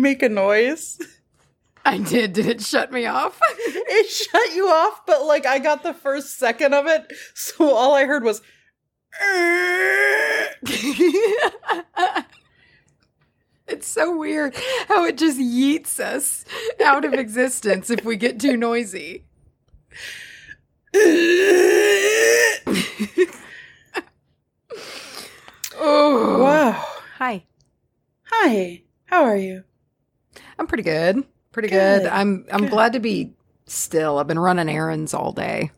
[0.00, 0.98] Did you make a noise?
[1.84, 2.32] I did.
[2.32, 3.38] Did it shut me off?
[3.50, 7.94] it shut you off, but like I got the first second of it, so all
[7.94, 8.40] I heard was.
[13.68, 14.54] it's so weird
[14.88, 16.46] how it just yeets us
[16.82, 19.26] out of existence if we get too noisy.
[25.74, 26.82] oh wow!
[27.18, 27.44] Hi.
[28.24, 28.82] Hi.
[29.04, 29.64] How are you?
[30.60, 31.24] I'm pretty good.
[31.52, 32.02] Pretty good.
[32.02, 32.10] good.
[32.10, 32.70] I'm I'm good.
[32.70, 33.32] glad to be
[33.66, 34.18] still.
[34.18, 35.72] I've been running errands all day.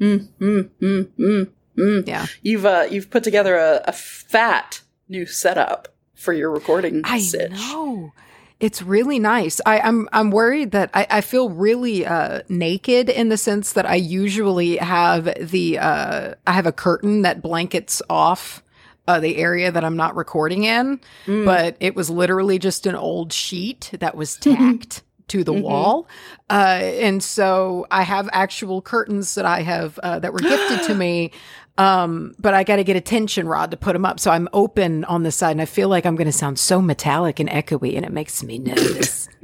[0.00, 2.08] Mm, mm, mm, mm, mm.
[2.08, 2.26] Yeah.
[2.42, 7.02] You've uh you've put together a, a fat new setup for your recording.
[7.04, 7.52] I sitch.
[7.52, 8.12] know.
[8.58, 9.60] It's really nice.
[9.64, 13.72] I, am I'm, I'm worried that I, I feel really uh, naked in the sense
[13.72, 18.62] that I usually have the uh, I have a curtain that blankets off
[19.08, 21.44] uh, the area that I'm not recording in, mm.
[21.44, 25.02] but it was literally just an old sheet that was tacked.
[25.30, 25.62] to the mm-hmm.
[25.62, 26.08] wall.
[26.50, 30.94] Uh, and so I have actual curtains that I have uh, that were gifted to
[30.98, 31.32] me.
[31.78, 34.20] Um, but I got to get a tension rod to put them up.
[34.20, 36.82] So I'm open on the side and I feel like I'm going to sound so
[36.82, 39.28] metallic and echoey and it makes me nervous.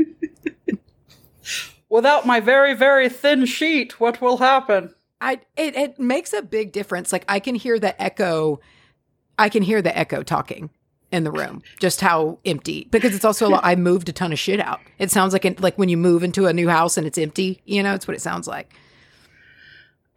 [1.89, 4.93] Without my very, very thin sheet, what will happen?
[5.21, 7.13] I, it, it makes a big difference.
[7.13, 8.61] Like I can hear the echo
[9.39, 10.71] I can hear the echo talking
[11.13, 12.89] in the room, just how empty.
[12.91, 14.81] Because it's also I moved a ton of shit out.
[14.99, 17.61] It sounds like like when you move into a new house and it's empty.
[17.65, 18.73] You know, it's what it sounds like.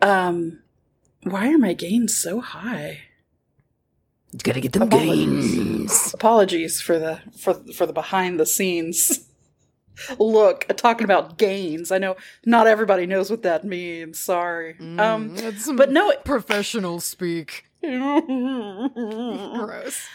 [0.02, 0.60] Um,
[1.24, 3.02] why are my gains so high?
[4.32, 5.56] You gotta get them Apologies.
[5.56, 6.14] gains.
[6.14, 9.28] Apologies for the for for the behind the scenes
[10.20, 11.92] look talking about gains.
[11.92, 14.20] I know not everybody knows what that means.
[14.20, 14.76] Sorry.
[14.76, 17.66] Mm, um, but no, professional speak.
[19.66, 20.08] Gross.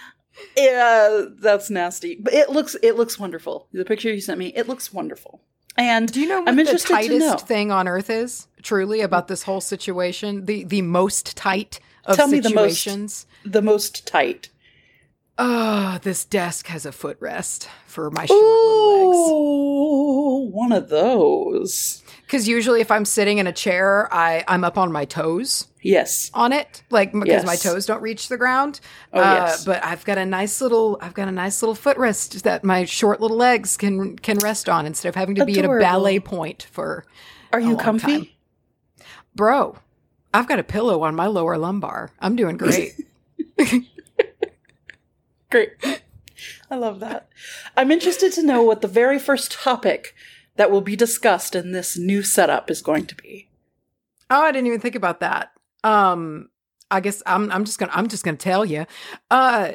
[0.57, 2.17] Yeah, that's nasty.
[2.21, 3.69] But it looks it looks wonderful.
[3.73, 5.41] The picture you sent me, it looks wonderful.
[5.77, 8.47] And do you know what I'm the tightest thing on earth is?
[8.63, 13.27] Truly about this whole situation, the the most tight of Tell situations.
[13.45, 14.49] Me the most, the most tight.
[15.37, 20.55] Oh, this desk has a footrest for my short Ooh, little legs.
[20.55, 22.03] One of those.
[22.23, 25.67] Because usually, if I'm sitting in a chair, I I'm up on my toes.
[25.83, 26.31] Yes.
[26.35, 27.47] On it, like because yes.
[27.47, 28.81] my toes don't reach the ground.
[29.13, 29.65] Oh uh, yes.
[29.65, 33.21] But I've got a nice little I've got a nice little footrest that my short
[33.21, 35.63] little legs can can rest on instead of having to Adorable.
[35.63, 37.05] be at a ballet point for.
[37.53, 38.29] Are you comfy, time.
[39.37, 39.79] bro?
[40.33, 42.11] I've got a pillow on my lower lumbar.
[42.19, 42.95] I'm doing great.
[45.51, 45.73] great.
[46.71, 47.29] I love that.
[47.77, 50.15] I'm interested to know what the very first topic
[50.57, 53.49] that will be discussed in this new setup is going to be.
[54.31, 55.53] Oh, I didn't even think about that.
[55.83, 56.49] Um,
[56.91, 58.87] I guess I'm I'm just gonna I'm just gonna tell you.
[59.31, 59.73] Uh,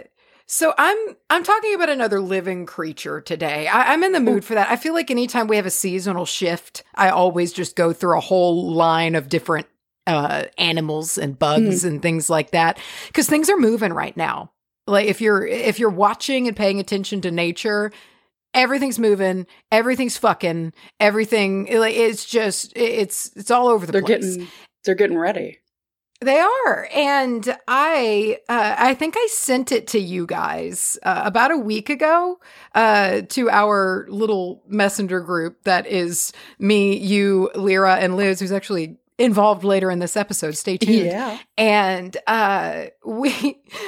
[0.47, 0.97] so I'm
[1.29, 3.67] I'm talking about another living creature today.
[3.67, 4.69] I, am in the mood for that.
[4.69, 8.21] I feel like anytime we have a seasonal shift, I always just go through a
[8.21, 9.67] whole line of different
[10.07, 11.87] uh, animals and bugs mm.
[11.87, 14.51] and things like that because things are moving right now.
[14.89, 17.91] Like if you're if you're watching and paying attention to nature,
[18.53, 21.67] everything's moving, everything's fucking, everything.
[21.71, 24.35] Like It's just it's it's all over the they're place.
[24.35, 24.47] Getting,
[24.83, 25.59] they're getting ready.
[26.21, 31.51] They are, and I uh, I think I sent it to you guys uh, about
[31.51, 32.41] a week ago
[32.75, 38.97] uh, to our little messenger group that is me, you, Lyra, and Liz, who's actually
[39.19, 40.57] involved later in this episode.
[40.57, 41.05] Stay tuned.
[41.05, 41.37] Yeah.
[41.57, 43.29] And uh, we,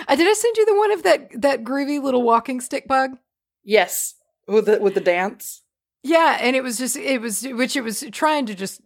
[0.07, 3.17] I did I send you the one of that that groovy little walking stick bug?
[3.63, 4.15] Yes
[4.51, 5.63] with the with the dance.
[6.03, 8.81] Yeah, and it was just it was which it was trying to just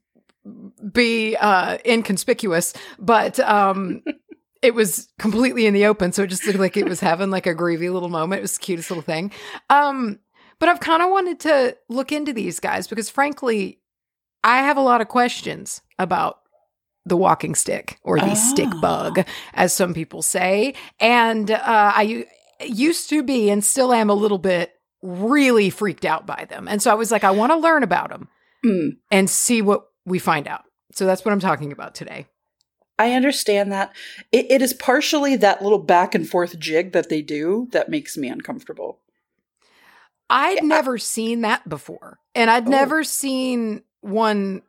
[0.91, 4.03] be uh inconspicuous, but um
[4.61, 7.47] it was completely in the open, so it just looked like it was having like
[7.47, 8.39] a groovy little moment.
[8.39, 9.31] It was the cutest little thing.
[9.69, 10.19] Um
[10.59, 13.81] but I've kind of wanted to look into these guys because frankly,
[14.43, 16.39] I have a lot of questions about
[17.05, 18.33] the walking stick or the oh.
[18.33, 20.73] stick bug, as some people say.
[20.99, 22.25] And uh, I
[22.61, 26.67] used to be and still am a little bit really freaked out by them.
[26.67, 28.27] And so I was like, I want to learn about them
[28.65, 28.97] mm.
[29.11, 30.63] and see what we find out.
[30.93, 32.27] So that's what I'm talking about today.
[32.97, 33.93] I understand that.
[34.31, 38.17] It, it is partially that little back and forth jig that they do that makes
[38.17, 38.99] me uncomfortable.
[40.29, 40.67] I'd yeah.
[40.67, 42.19] never seen that before.
[42.33, 42.71] And I'd oh.
[42.71, 44.61] never seen one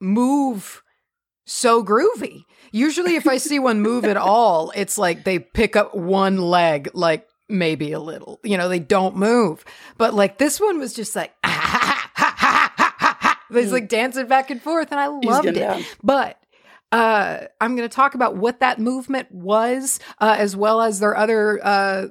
[0.00, 0.82] move
[1.44, 2.44] so groovy.
[2.72, 6.90] Usually, if I see one move at all, it's like they pick up one leg,
[6.92, 8.40] like maybe a little.
[8.42, 9.64] You know, they don't move.
[9.96, 13.42] But like this one was just like, ah, ha, ha, ha.
[13.52, 15.54] He's like dancing back and forth, and I loved it.
[15.54, 15.82] Down.
[16.02, 16.38] But
[16.92, 21.16] uh, I'm going to talk about what that movement was, uh, as well as their
[21.16, 22.06] other uh,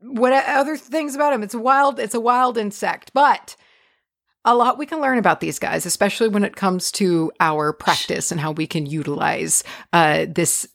[0.00, 1.42] what other things about him?
[1.42, 1.98] It's wild.
[1.98, 3.56] It's a wild insect, but
[4.44, 8.30] a lot we can learn about these guys, especially when it comes to our practice
[8.30, 10.66] and how we can utilize uh, this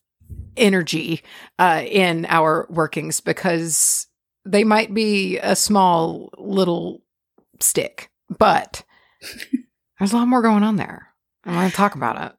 [0.57, 1.21] energy
[1.59, 4.07] uh, in our workings because
[4.45, 7.01] they might be a small little
[7.59, 8.83] stick, but
[9.99, 11.07] there's a lot more going on there.
[11.45, 12.35] I want to talk about it.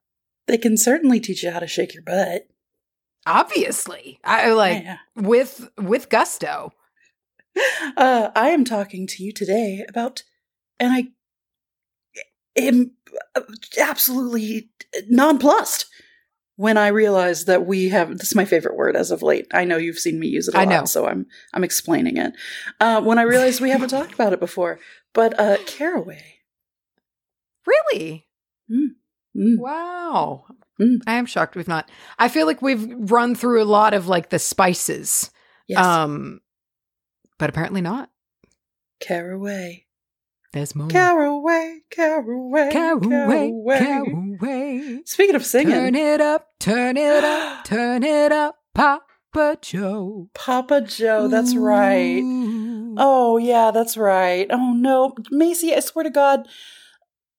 [0.46, 2.48] They can certainly teach you how to shake your butt.
[3.26, 4.96] Obviously, I like Yeah.
[5.14, 6.72] with with gusto.
[7.96, 10.22] Uh, I am talking to you today about,
[10.78, 11.08] and I
[12.62, 12.92] am
[13.80, 14.70] absolutely
[15.08, 15.86] nonplussed
[16.56, 18.16] when I realized that we have.
[18.18, 19.46] This is my favorite word as of late.
[19.52, 20.54] I know you've seen me use it.
[20.54, 20.84] I I know.
[20.84, 22.32] so I'm I'm explaining it.
[22.80, 24.78] Uh, when I realized we haven't talked about it before,
[25.14, 26.36] but uh, caraway.
[27.66, 28.26] Really?
[28.70, 29.58] Mm.
[29.58, 30.44] Wow.
[30.80, 31.02] Mm.
[31.06, 31.88] I am shocked we've not.
[32.18, 35.30] I feel like we've run through a lot of like the spices.
[35.68, 36.40] Yes, Um
[37.38, 38.10] but apparently not.
[38.98, 39.86] caraway.
[40.52, 40.88] There's more.
[40.88, 45.00] Caraway, caraway, Caraway, caraway.
[45.04, 50.28] Speaking of singing, Turn it up, turn it up, turn it up, Papa Joe.
[50.34, 51.28] Papa Joe.
[51.28, 52.20] That's right.
[52.98, 54.48] Oh, yeah, that's right.
[54.50, 55.14] Oh, no.
[55.30, 56.48] Macy, I swear to God,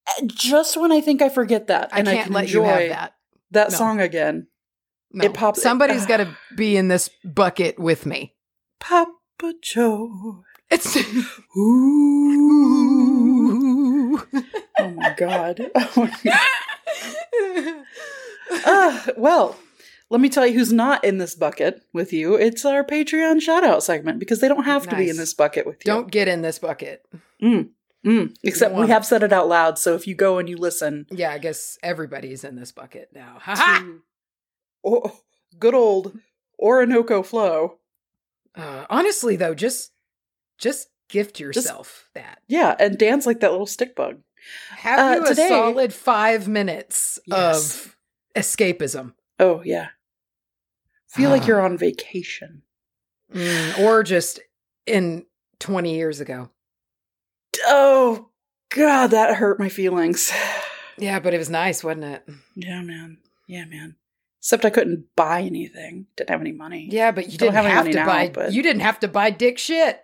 [0.08, 3.14] uh, just when I think I forget that, I can't can let you have that.
[3.52, 3.78] that No.
[3.78, 4.48] song again,
[5.12, 5.26] No.
[5.26, 8.36] It pops- Somebody's got to be in this bucket with me.
[8.80, 9.12] Papa
[9.62, 10.44] Joe.
[10.72, 10.96] It's
[11.58, 12.62] Ooh.
[14.80, 15.70] Oh, my God.
[15.76, 17.86] Oh, my God.
[18.66, 19.56] Ah, well,
[20.10, 22.36] let me tell you who's not in this bucket with you.
[22.36, 25.66] It's our Patreon shout out segment because they don't have to be in this bucket
[25.66, 25.92] with you.
[25.92, 27.06] Don't get in this bucket.
[27.42, 27.70] Mm,
[28.44, 31.32] except we have said it out loud, so if you go and you listen Yeah,
[31.32, 33.38] I guess everybody's in this bucket now.
[33.42, 34.02] Ha to
[34.84, 35.20] oh,
[35.60, 36.18] good old
[36.60, 37.78] Orinoco Flow,
[38.56, 39.92] Uh, honestly, though, just
[40.62, 42.40] just gift yourself that.
[42.48, 44.20] yeah, and dance like that little stick bug.
[44.78, 47.86] Have Uh, you a solid five minutes Yes.
[47.86, 47.98] of
[48.36, 49.90] escapism, Oh yeah,
[51.10, 51.48] feel like Ah.
[51.48, 52.62] you're on vacation.
[53.34, 54.40] Mm, or just
[54.86, 55.26] in
[55.60, 56.50] twenty years ago.
[57.66, 58.30] Oh
[58.70, 60.32] God, that hurt my feelings.
[60.98, 62.24] Yeah, but it was nice, wasn't it?
[62.54, 63.18] Yeah, man.
[63.48, 63.96] Yeah, man.
[64.40, 66.06] Except I couldn't buy anything.
[66.16, 66.90] Didn't have any money.
[66.92, 68.30] Yeah, but you Don't didn't have have, to now, buy.
[68.32, 70.00] but- You didn't have to buy dick shit.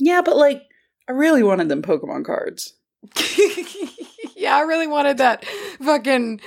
[0.00, 0.62] Yeah, but like,
[1.08, 2.74] I really wanted them Pokemon cards.
[4.36, 5.44] yeah, I really wanted that
[5.82, 6.40] fucking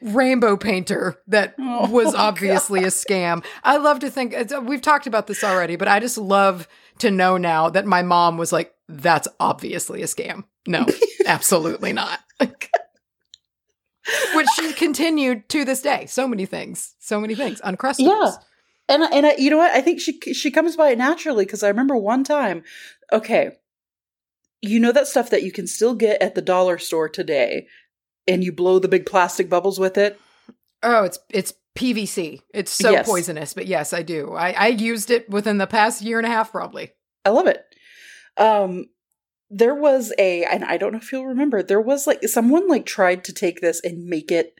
[0.00, 3.44] rainbow painter that Oh, was obviously a scam.
[3.64, 6.68] I love to think it's, we've talked about this already, but I just love
[6.98, 10.86] to know now that my mom was like, "That's obviously a scam." No,
[11.26, 12.20] absolutely not.
[14.34, 16.06] Which she continued to this day.
[16.06, 17.60] So many things, so many things.
[17.62, 17.98] Uncrustables.
[17.98, 18.32] Yeah.
[18.88, 19.72] And and I, you know what?
[19.72, 22.62] I think she she comes by it naturally because I remember one time.
[23.12, 23.52] Okay,
[24.60, 27.66] you know that stuff that you can still get at the dollar store today,
[28.26, 30.20] and you blow the big plastic bubbles with it.
[30.82, 32.40] Oh, it's it's PVC.
[32.52, 33.06] It's so Yes.
[33.06, 34.34] poisonous, but yes, I do.
[34.34, 36.92] I, I used it within the past year and a half, probably.
[37.24, 37.64] I love it.
[38.36, 38.86] Um,
[39.50, 41.62] there was a, and I don't know if you'll remember.
[41.62, 44.54] There was like someone like tried to take this and make it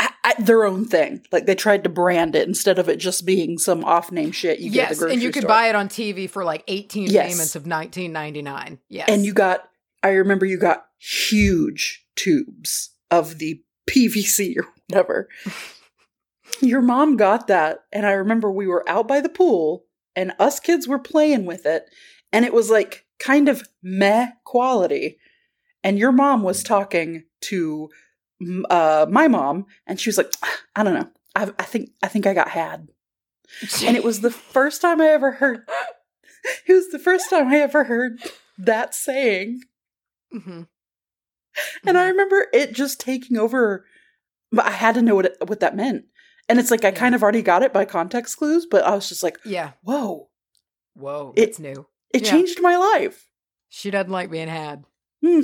[0.00, 1.22] a- a- their own thing.
[1.30, 4.58] Like they tried to brand it instead of it just being some off name shit
[4.60, 5.48] you get at the yes, grocery and you could store.
[5.48, 7.30] buy it on TV for like 18 Yes.
[7.30, 8.78] payments of 19.99.
[8.88, 9.08] Yes.
[9.08, 9.68] and you got
[10.02, 15.28] i remember you got huge tubes of the pvc or whatever
[16.60, 19.84] your mom got that and i remember we were out by the pool
[20.16, 21.84] and us kids were playing with it
[22.32, 25.18] and it was like kind of meh quality
[25.84, 27.88] and your mom was talking to
[28.70, 30.32] uh, my mom and she was like
[30.76, 32.88] i don't know I, I think i think i got had
[33.84, 35.68] and it was the first time i ever heard
[36.66, 38.18] it was the first time i ever heard
[38.58, 39.60] that saying
[40.34, 40.68] Mhm.
[41.84, 43.84] and I remember it just taking over,
[44.52, 46.04] but I had to know what it, what that meant.
[46.48, 46.94] And it's like I Yeah.
[46.94, 49.72] kind of already got it by context clues, but I was just like, Yeah.
[49.82, 50.30] "Whoa,
[50.94, 51.86] Whoa, It- that's new.
[52.14, 52.30] it Yeah.
[52.30, 53.26] changed my life."
[53.68, 54.84] She doesn't like being had.
[55.24, 55.40] Hmm.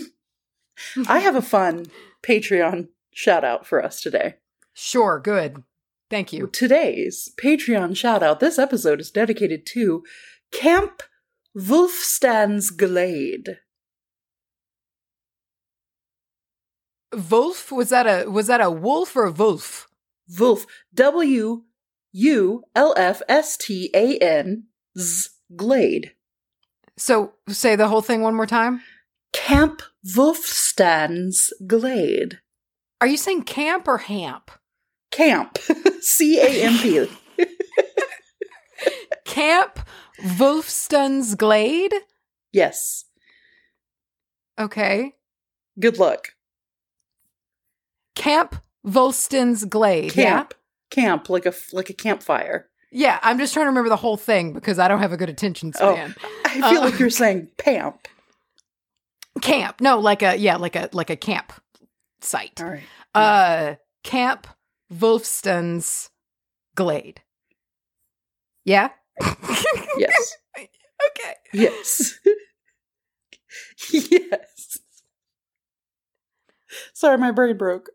[1.08, 1.86] I have a fun
[2.22, 4.34] Patreon shout out for us today.
[4.74, 5.62] Sure, good.
[6.10, 6.46] Thank you.
[6.48, 8.40] Today's Patreon shout out.
[8.40, 10.04] This episode is dedicated to
[10.52, 11.02] Camp
[11.56, 13.58] Wolfstan's Glade.
[17.30, 19.88] Wolf was that a was that a wolf or a wolf?
[20.38, 21.62] Wolf W
[22.12, 24.64] U L F S T A N
[24.98, 26.12] Z Glade.
[26.98, 28.82] So say the whole thing one more time.
[29.32, 29.82] Camp
[30.16, 32.38] Wolfstan's Glade.
[33.00, 34.50] Are you saying camp or hamp?
[35.10, 35.58] Camp.
[36.00, 37.06] C A M P.
[39.24, 39.78] Camp
[40.38, 41.92] Wolfston's Glade.
[42.52, 43.04] Yes.
[44.58, 45.12] Okay.
[45.78, 46.28] Good luck.
[48.14, 48.56] Camp
[48.86, 50.12] Volston's Glade.
[50.12, 50.54] Camp.
[50.90, 52.68] Camp like a like a campfire.
[52.90, 53.08] Yeah?
[53.08, 55.28] yeah, I'm just trying to remember the whole thing because I don't have a good
[55.28, 55.92] attention Oh.
[55.92, 56.14] span.
[56.46, 58.08] I feel Uh, like you're saying pamp.
[59.40, 59.80] Camp.
[59.80, 61.52] No, like a yeah, like a like a camp
[62.20, 62.60] site.
[62.60, 62.82] All right.
[63.14, 64.46] Uh Camp
[64.90, 66.10] Wolfston's
[66.74, 67.22] Glade.
[68.64, 68.90] Yeah?
[69.98, 70.36] Yes.
[70.58, 71.34] okay.
[71.54, 72.18] Yes.
[73.90, 74.78] yes.
[76.92, 77.90] Sorry, my brain broke.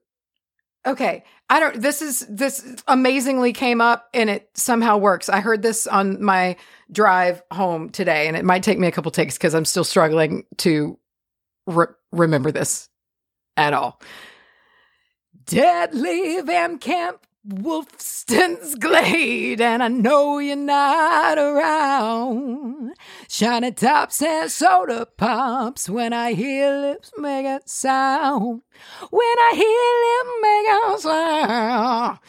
[0.88, 1.24] Okay.
[1.50, 5.30] I don't this is this amazingly came up and it somehow works.
[5.30, 6.56] I heard this on my
[6.92, 10.46] drive home today and it might take me a couple takes cuz I'm still struggling
[10.60, 10.98] to
[11.68, 12.90] re- remember this
[13.58, 14.00] at all.
[15.46, 22.94] Deadly Van Camp Wolfston's Glade, and I know you're not around.
[23.28, 28.62] Shiny tops and soda pops when I hear lips make a sound.
[29.10, 32.20] When I hear lips make a sound.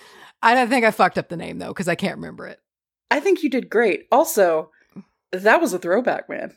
[0.42, 2.60] I don't think I fucked up the name though, because I can't remember it.
[3.10, 4.06] I think you did great.
[4.10, 4.70] Also,
[5.30, 6.56] that was a throwback, man.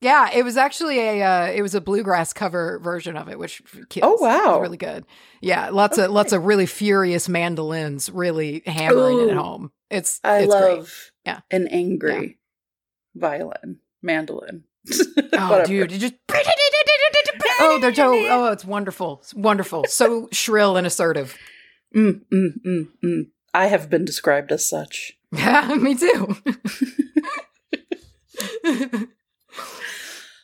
[0.00, 3.62] Yeah, it was actually a uh, it was a bluegrass cover version of it, which
[3.90, 4.18] kills.
[4.20, 4.58] Oh, wow.
[4.60, 5.04] really good.
[5.42, 9.72] Yeah, lots of lots of really furious mandolins, really hammering it home.
[9.90, 10.78] It's I it's great.
[10.78, 11.40] love Yeah.
[11.50, 12.38] an angry
[13.14, 14.64] violin, mandolin.
[15.32, 16.14] Oh, dude, it just
[17.60, 21.36] oh, they're so oh, it's wonderful, it's wonderful, so shrill and assertive.
[21.94, 23.22] Mm, mm, mm, mm.
[23.54, 25.12] I have been described as such.
[25.32, 26.36] Yeah, me too.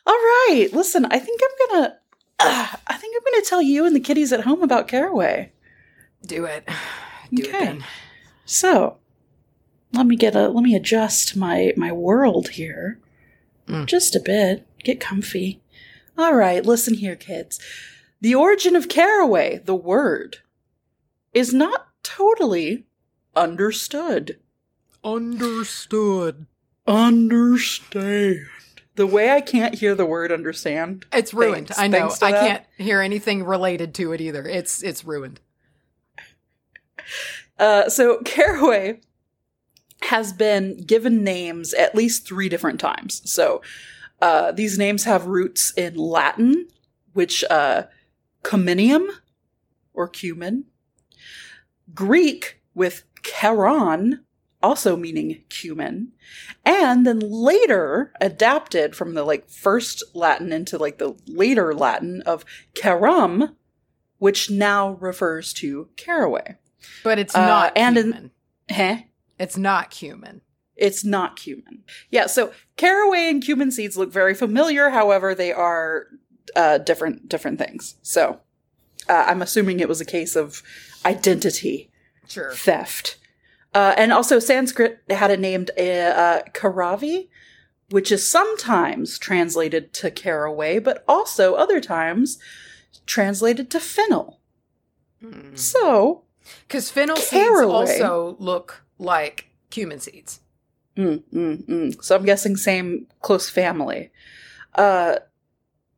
[0.07, 1.05] All right, listen.
[1.05, 1.97] I think I'm gonna.
[2.39, 5.51] Uh, I think I'm gonna tell you and the kiddies at home about Caraway.
[6.25, 6.67] Do it,
[7.33, 7.65] do it Okay.
[7.65, 7.85] then.
[8.45, 8.97] So,
[9.91, 10.47] let me get a.
[10.47, 12.99] Let me adjust my my world here,
[13.67, 13.85] Mm.
[13.85, 14.65] just a bit.
[14.83, 15.61] Get comfy.
[16.17, 17.59] All right, listen here, kids.
[18.21, 20.37] The origin of caraway, the word,
[21.33, 22.85] is not totally
[23.35, 24.39] understood.
[25.03, 26.45] Understood.
[26.87, 28.45] Understand.
[28.97, 31.05] The way I can't hear the word understand.
[31.13, 31.67] It's ruined.
[31.67, 32.11] Thanks- I know.
[32.21, 32.47] I that.
[32.47, 34.43] can't hear anything related to it either.
[34.45, 35.39] It's it's ruined.
[37.59, 38.99] Uh, so caraway
[40.03, 43.19] has been given names at least three different times.
[43.31, 43.63] So
[44.21, 46.67] uh, these names have roots in Latin,
[47.13, 47.85] which uh,
[48.43, 49.07] cominium
[49.95, 50.65] or cumin,
[51.95, 54.23] Greek with charon,
[54.61, 56.11] also meaning cumin,
[56.65, 62.43] and then later adapted from the like first Latin into like the later Latin of
[62.73, 63.55] carum,
[64.17, 66.55] which now refers to caraway.
[67.03, 68.31] But it's Uh, not and in- cumin.
[68.69, 69.01] Heh?
[69.39, 70.41] it's not cumin.
[70.75, 71.83] It's not cumin.
[72.11, 74.89] Yeah, so caraway and cumin seeds look very familiar.
[74.89, 76.07] However, they are
[76.55, 77.95] uh, different different things.
[78.03, 78.41] So
[79.09, 80.61] uh, I'm assuming it was a case of
[81.05, 81.89] identity
[82.27, 82.51] Sure.
[82.53, 83.17] theft.
[83.77, 87.27] Uh, and also, Sanskrit had it named uh, uh, Karavi,
[87.91, 92.39] which is sometimes translated to caraway, but also other times
[93.05, 94.39] translated to fennel.
[95.53, 96.23] So,
[96.67, 100.39] Because fennel seeds also look like cumin seeds.
[100.95, 102.03] Mm, mm, mm.
[102.03, 104.11] So I'm guessing same close family.
[104.73, 105.17] Uh,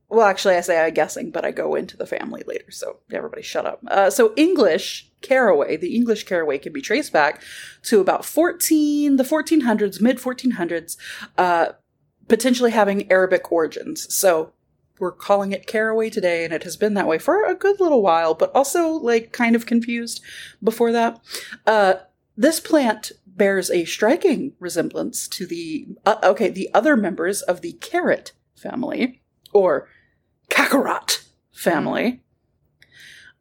[0.09, 3.41] well, actually, I say I'm guessing, but I go into the family later, so everybody
[3.41, 3.79] shut up.
[3.87, 7.41] Uh, so English caraway, the English caraway can be traced back
[7.83, 10.97] to about 14, the 1400s, mid 1400s,
[11.37, 11.69] uh,
[12.27, 14.13] potentially having Arabic origins.
[14.13, 14.53] So
[14.99, 18.01] we're calling it caraway today, and it has been that way for a good little
[18.01, 20.21] while, but also like kind of confused
[20.63, 21.19] before that.
[21.65, 21.95] Uh,
[22.37, 27.73] this plant bears a striking resemblance to the uh, okay the other members of the
[27.73, 29.21] carrot family
[29.53, 29.87] or
[30.49, 32.21] kakarot family.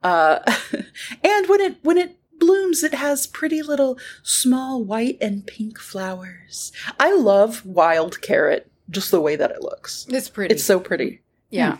[0.02, 0.38] Uh,
[1.24, 6.72] and when it when it blooms, it has pretty little small white and pink flowers.
[6.98, 10.06] I love wild carrot, just the way that it looks.
[10.08, 10.54] It's pretty.
[10.54, 11.20] It's so pretty.
[11.50, 11.78] yeah.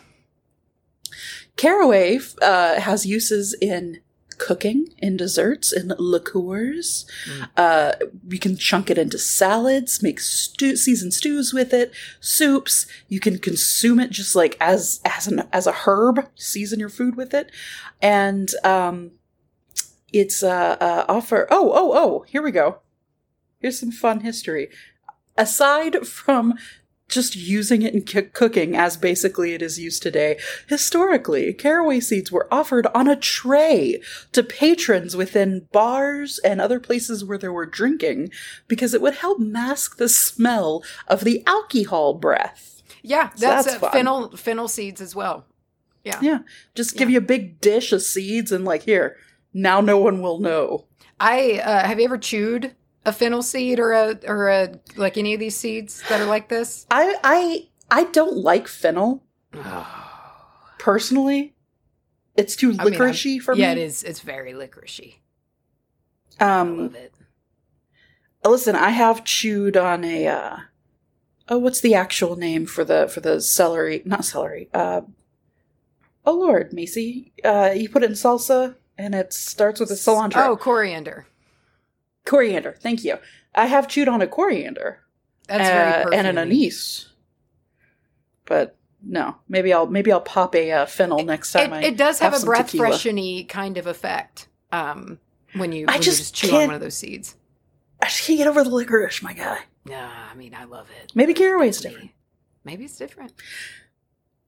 [1.56, 4.00] Caraway uh, has uses in
[4.38, 7.06] cooking, in desserts, and liqueurs.
[7.26, 7.48] Mm.
[7.56, 7.92] Uh,
[8.28, 12.86] you can chunk it into salads, make stew, seasoned stews with it, soups.
[13.08, 16.28] You can consume it just like as as an as a herb.
[16.34, 17.50] Season your food with it,
[18.00, 19.12] and um,
[20.12, 21.46] it's uh, uh offer.
[21.50, 22.24] Oh oh oh!
[22.28, 22.78] Here we go.
[23.60, 24.68] Here's some fun history.
[25.36, 26.54] Aside from
[27.08, 30.38] just using it in c- cooking as basically it is used today.
[30.68, 34.00] Historically, caraway seeds were offered on a tray
[34.32, 38.30] to patrons within bars and other places where there were drinking
[38.68, 42.82] because it would help mask the smell of the alcohol breath.
[43.02, 45.46] Yeah, So that's, that's uh, fennel fennel seeds as well.
[46.04, 46.20] Yeah.
[46.22, 46.38] Yeah,
[46.74, 49.16] just give you a big dish of seeds and like here,
[49.52, 50.86] now no one will know.
[51.20, 52.74] I uh, have you ever chewed
[53.06, 56.48] a fennel seed or a or a like any of these seeds that are like
[56.48, 56.86] this?
[56.90, 59.24] I I I don't like fennel
[60.78, 61.54] personally.
[62.36, 62.94] It's too I mean,
[63.40, 63.60] for yeah, me.
[63.62, 64.02] Yeah, it is.
[64.04, 65.16] It's very licoricey.
[66.38, 67.14] I Um, love it.
[68.44, 70.26] listen, I have chewed on a.
[70.28, 70.56] Uh,
[71.48, 74.02] oh, what's the actual name for the for the celery?
[74.04, 74.68] Not celery.
[74.72, 75.00] Uh,
[76.24, 80.46] oh Lord, Macy, uh, you put it in salsa, and it starts with a cilantro.
[80.46, 81.26] Oh, coriander.
[82.28, 82.76] Coriander.
[82.80, 83.18] Thank you.
[83.54, 85.00] I have chewed on a coriander.
[85.48, 87.08] That's uh, and an anise.
[88.44, 91.72] But no, maybe I'll maybe I'll pop a uh, fennel next time.
[91.72, 92.90] It, I it does have, a breath tequila.
[92.90, 94.48] fresheny kind of effect.
[94.70, 95.18] Um,
[95.54, 97.34] when you I when just you just chew on one of those seeds.
[98.02, 99.58] I just can't get over the licorice, my guy.
[99.86, 101.12] Nah, I mean I love it.
[101.14, 102.10] Maybe caraway's Maybe- different.
[102.64, 103.32] Maybe it's different.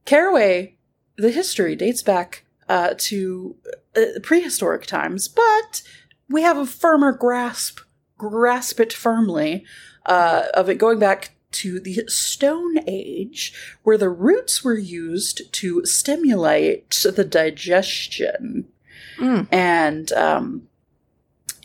[0.04, 0.76] Caraway,
[1.16, 3.56] the history dates back uh, to
[3.96, 5.82] uh, prehistoric times, but
[6.30, 7.80] we have a firmer grasp,
[8.16, 9.64] grasp it firmly,
[10.06, 15.84] uh, of it going back to the Stone Age, where the roots were used to
[15.84, 18.68] stimulate the digestion.
[19.18, 19.49] Mm.
[19.50, 20.68] And um,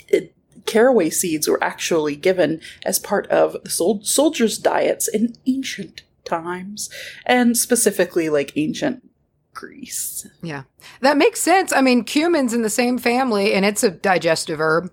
[0.07, 0.34] it,
[0.65, 6.89] caraway seeds were actually given as part of the sol- soldiers' diets in ancient times,
[7.24, 9.07] and specifically like ancient
[9.56, 10.28] Greece.
[10.44, 10.64] Yeah,
[11.02, 11.74] that makes sense.
[11.74, 14.92] I mean, cumin's in the same family, and it's a digestive herb.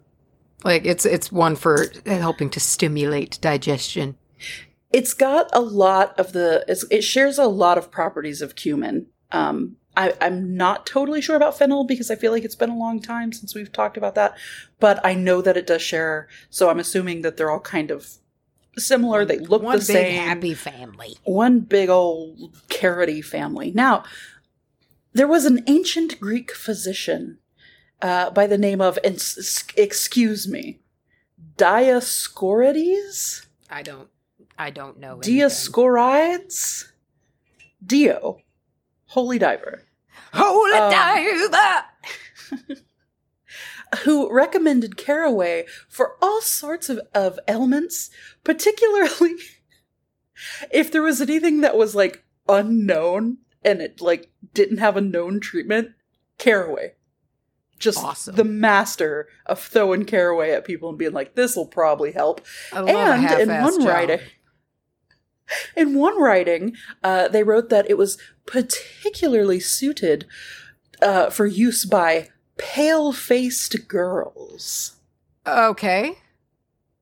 [0.64, 4.16] Like it's it's one for helping to stimulate digestion.
[4.92, 6.64] It's got a lot of the.
[6.68, 9.06] It's, it shares a lot of properties of cumin.
[9.32, 12.78] Um, I, I'm not totally sure about fennel because I feel like it's been a
[12.78, 14.36] long time since we've talked about that,
[14.80, 16.28] but I know that it does share.
[16.48, 18.08] So I'm assuming that they're all kind of
[18.78, 19.24] similar.
[19.24, 20.22] They look one the big same.
[20.22, 21.16] happy family.
[21.24, 23.70] one big old carroty family.
[23.74, 24.04] Now,
[25.12, 27.38] there was an ancient Greek physician
[28.00, 30.80] uh, by the name of, and s- s- excuse me,
[31.56, 33.46] Dioscorides?
[33.70, 34.08] I don't.
[34.58, 35.14] I don't know.
[35.14, 35.34] anything.
[35.38, 36.84] Dioscorides?
[37.84, 38.38] Dio.
[39.06, 39.82] Holy diver.
[40.32, 41.84] Holy Um, diver!
[44.04, 48.08] who recommended caraway for all sorts of, of ailments,
[48.44, 49.34] particularly
[50.72, 55.40] if there was anything that was like unknown and it like didn't have a known
[55.40, 55.92] treatment,
[56.38, 56.94] caraway.
[57.78, 58.36] Just Awesome.
[58.36, 62.40] the master of throwing caraway at people and being like, this will probably help.
[62.72, 63.88] I love a and in one job.
[63.88, 64.20] writing,
[65.76, 70.26] in one writing, uh, they wrote that it was particularly suited
[71.00, 74.96] uh, for use by pale-faced girls.
[75.46, 76.18] Okay.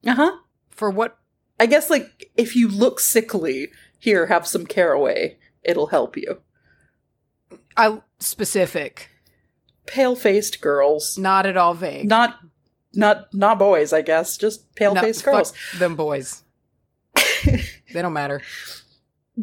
[0.07, 0.37] Uh huh.
[0.71, 1.19] For what?
[1.59, 5.37] I guess like if you look sickly, here have some caraway.
[5.63, 6.41] It'll help you.
[7.77, 9.11] I specific,
[9.87, 12.09] Pale-faced girls, not at all vague.
[12.09, 12.39] not
[12.95, 13.93] not not boys.
[13.93, 15.53] I guess just pale-faced fuck girls.
[15.79, 16.43] them boys.
[17.45, 18.43] they don't matter.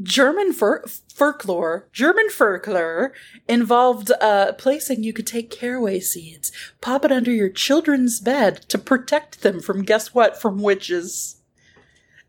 [0.03, 3.13] German fur- folklore, German folklore
[3.47, 8.77] involved uh, placing you could take caraway seeds, pop it under your children's bed to
[8.77, 10.39] protect them from guess what?
[10.39, 11.41] From witches.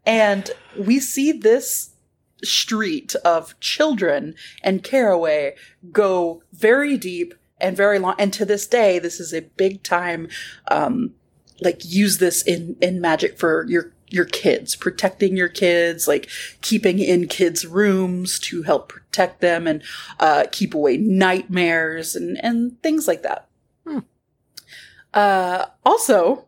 [0.06, 1.90] And we see this
[2.44, 5.54] street of children and caraway
[5.92, 8.14] go very deep and very long.
[8.18, 10.28] And to this day, this is a big time,
[10.70, 11.14] um,
[11.60, 16.28] like use this in, in magic for your your kids, protecting your kids, like
[16.62, 19.82] keeping in kids' rooms to help protect them and
[20.18, 23.48] uh, keep away nightmares and, and things like that.
[23.86, 23.98] Hmm.
[25.12, 26.47] Uh, also,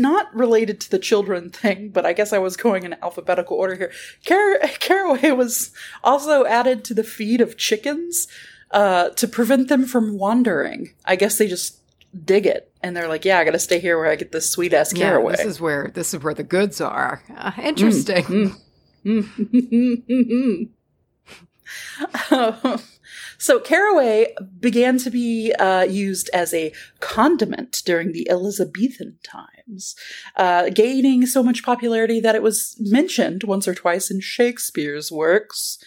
[0.00, 3.74] not related to the children thing, but I guess I was going in alphabetical order
[3.76, 3.92] here.
[4.26, 5.70] Car- caraway was
[6.02, 8.26] also added to the feed of chickens
[8.70, 10.94] uh, to prevent them from wandering.
[11.04, 11.78] I guess they just
[12.24, 14.72] dig it and they're like, yeah, I gotta stay here where I get this sweet
[14.72, 15.36] ass Yeah, caraway.
[15.36, 17.22] this is where this is where the goods are.
[17.36, 18.54] Uh, interesting.
[19.04, 20.68] Mm.
[22.30, 22.80] Um,
[23.38, 29.94] so caraway began to be uh, used as a condiment during the Elizabethan times,
[30.36, 35.78] uh, gaining so much popularity that it was mentioned once or twice in Shakespeare's works.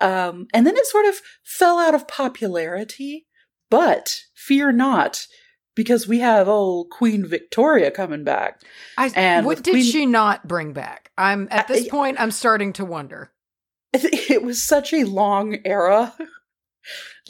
[0.00, 3.26] Um, and then it sort of fell out of popularity.
[3.70, 5.26] But fear not,
[5.74, 8.60] because we have old Queen Victoria coming back.
[8.96, 11.10] I, And what did Queen- she not bring back?
[11.18, 12.18] I'm at this I- point.
[12.18, 13.30] I'm starting to wonder.
[13.92, 16.14] it was such a long era.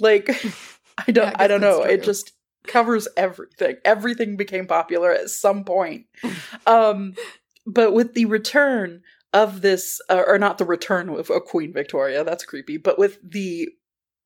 [0.01, 0.29] Like
[1.07, 1.83] I don't Yeah, I I, don't know.
[1.83, 2.33] that's It just
[2.67, 3.77] covers everything.
[3.85, 6.07] Everything became popular at some point.
[6.67, 7.15] um
[7.67, 12.25] but with the return of this uh, or not the return of, of Queen Victoria,
[12.25, 13.69] that's creepy, but with the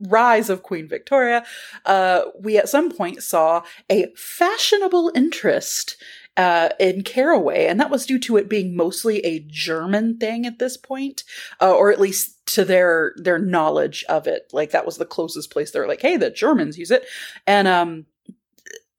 [0.08, 1.44] rise of Queen Victoria,
[1.86, 5.96] uh we at some point saw a fashionable interest
[6.36, 10.58] uh, in caraway, and that was due to it being mostly a German thing at
[10.58, 11.24] this point,
[11.60, 14.50] uh, or at least to their their knowledge of it.
[14.52, 17.04] Like that was the closest place they're like, hey, the Germans use it,
[17.46, 18.06] and um,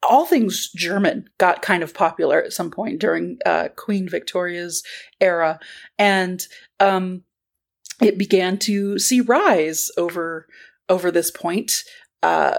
[0.07, 4.83] all things German got kind of popular at some point during uh, Queen Victoria's
[5.19, 5.59] era,
[5.97, 6.47] and
[6.79, 7.23] um,
[8.01, 10.47] it began to see rise over
[10.89, 11.83] over this point.
[12.21, 12.57] Uh,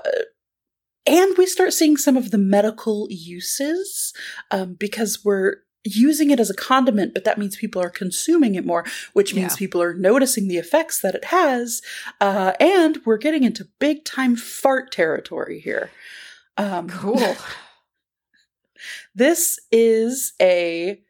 [1.07, 4.13] and we start seeing some of the medical uses
[4.51, 8.65] um, because we're using it as a condiment, but that means people are consuming it
[8.65, 9.59] more, which means Yeah.
[9.59, 11.83] people are noticing the effects that it has.
[12.23, 15.91] Uh, and we're getting into big time fart territory here.
[16.57, 17.37] Um, Cool.
[19.15, 21.01] This is a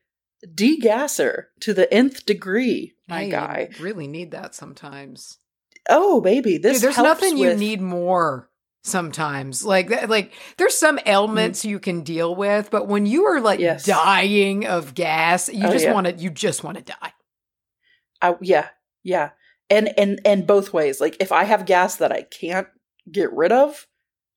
[0.47, 3.69] degasser to the nth degree, my I guy.
[3.81, 5.39] really need that sometimes.
[5.89, 8.49] Oh, baby, this Dude, there's nothing you need more
[8.85, 9.65] sometimes.
[9.65, 13.59] Like that- like there's some ailments you can deal with, but when you are like
[13.59, 13.63] Mm.
[13.63, 13.85] Yes.
[13.87, 15.93] dying of gas, you Oh, just yeah.
[15.93, 17.13] want to you just want to die.
[18.23, 18.69] I, yeah,
[19.03, 19.31] yeah,
[19.69, 21.01] and and and both ways.
[21.01, 22.69] Like if I have gas that I can't
[23.11, 23.87] get rid of,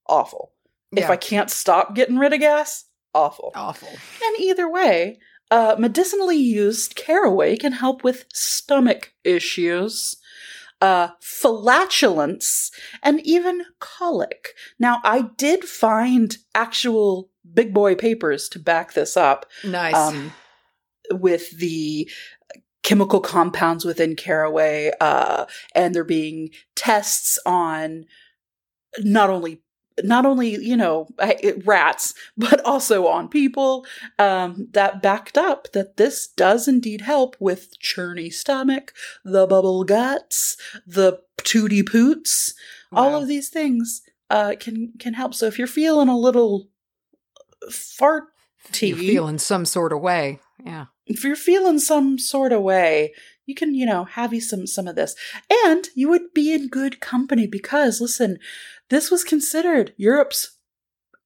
[0.08, 0.54] awful.
[0.96, 3.52] If I can't stop getting rid of gas, awful.
[3.54, 3.90] Awful.
[3.90, 5.20] And either way,
[5.52, 10.16] uh, medicinally used caraway can help with stomach issues,
[10.82, 14.50] uh, flatulence, and even colic.
[14.80, 19.96] Now, I did find actual big boy papers to back this up Nice.
[19.96, 20.34] um,
[21.12, 22.10] with the
[22.84, 28.06] chemical compounds within caraway, uh, and there being tests on
[29.00, 29.62] not only
[30.04, 31.08] not only you know
[31.66, 33.86] rats but also on people
[34.20, 40.58] um, that backed up that this does indeed help with churny stomach the bubble guts
[40.86, 42.54] the tooty poots
[42.92, 46.70] all of these things uh, can can help so if you're feeling a little
[47.72, 48.26] fart
[48.82, 50.40] you're feeling some sort of way.
[50.64, 50.86] Yeah.
[51.06, 53.14] if you're feeling some sort of way,
[53.46, 55.16] you can, you know, have you some some of this.
[55.66, 58.40] And you would be in good company because listen,
[58.90, 60.58] this was considered Europe's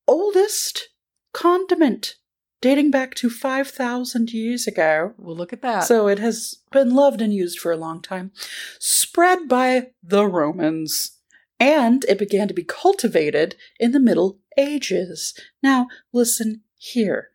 [0.08, 0.89] oldest
[1.34, 2.15] condiment
[2.62, 5.13] dating back to 5000 years ago.
[5.17, 5.82] Well, look at that.
[5.82, 8.32] So it has been loved and used for a long time.
[8.80, 11.17] Spread by the Romans.
[11.60, 15.34] And it began to be cultivated in the Middle Ages.
[15.62, 17.30] Now, listen here.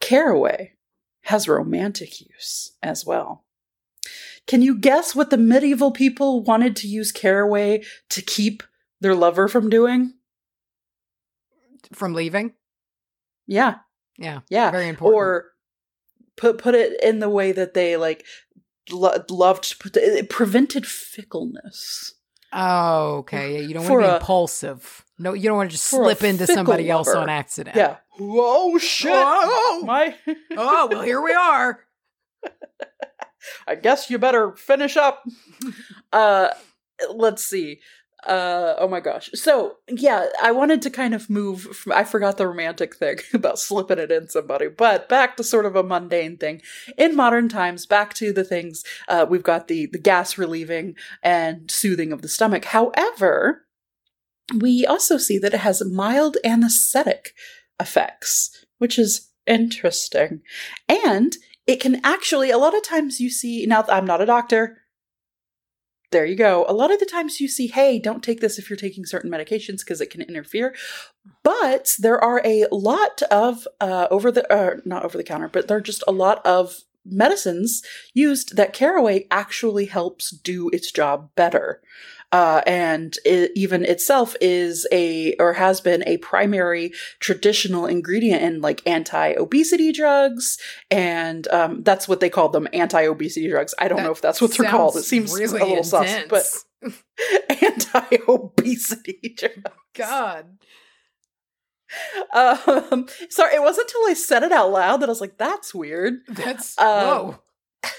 [0.00, 0.72] Caraway
[1.24, 3.44] has romantic use as well.
[4.46, 8.62] Can you guess what the medieval people wanted to use caraway to keep
[9.02, 10.14] their lover from doing?
[11.92, 12.54] From leaving?
[13.46, 13.76] Yeah,
[14.18, 14.40] Yeah.
[14.48, 14.70] yeah.
[14.70, 15.16] Very important.
[15.16, 15.46] or
[16.36, 18.24] put put it in the way that they like
[18.90, 22.14] lo- loved to put it prevented fickleness
[22.54, 23.54] Oh, okay.
[23.54, 25.06] Yeah, you don't want to be a- impulsive.
[25.18, 27.76] No, you don't want to just slip into somebody fickle else on accident.
[27.76, 29.80] yeah oh shit Whoa!
[29.86, 30.14] my
[30.56, 31.80] Oh, well, here we are.
[33.66, 35.24] i guess you better finish up
[36.12, 36.48] uh
[37.14, 37.80] let's see
[38.24, 39.30] uh oh my gosh.
[39.34, 43.58] So yeah i wanted to kind of move from i forgot the romantic thing about
[43.58, 46.62] slipping it in somebody but back to sort of a mundane thing.
[46.96, 51.70] In modern times back to the things uh we've got the the gas relieving and
[51.70, 52.66] soothing of the stomach.
[52.66, 53.66] However
[54.58, 57.34] we also see that it has mild anesthetic
[57.80, 60.40] effects which is interesting.
[60.88, 64.78] And it can actually a lot of times you see now i'm not a doctor
[66.12, 66.64] there you go.
[66.68, 69.30] A lot of the times you see hey don't take this if you're taking certain
[69.30, 70.74] medications because it can interfere.
[71.42, 75.68] But there are a lot of uh, over the uh, not over the counter but
[75.68, 77.82] there are just a lot of medicines
[78.14, 81.80] used that caraway actually helps do its job better.
[82.30, 88.62] Uh, and it even itself is a or has been a primary traditional ingredient in
[88.62, 90.56] like anti-obesity drugs
[90.90, 93.74] and um, that's what they call them anti-obesity drugs.
[93.78, 96.22] I don't That know if that's what they're called it seems really a little sus
[96.30, 96.46] but
[97.62, 99.76] anti-obesity drugs.
[99.94, 100.46] God.
[102.34, 105.74] um sorry it wasn't until i said it out loud that i was like that's
[105.74, 107.38] weird That's Um, whoa.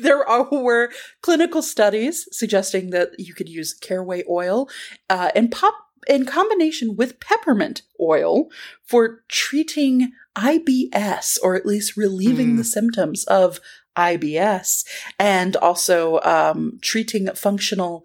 [0.00, 0.90] there are, were
[1.22, 4.68] clinical studies suggesting that you could use caraway oil
[5.08, 5.74] uh, and pop
[6.06, 8.46] in combination with peppermint oil
[8.82, 12.56] for treating IBS or at least relieving Mm.
[12.58, 13.60] the symptoms of
[13.96, 14.84] IBS,
[15.18, 18.04] and also um, treating functional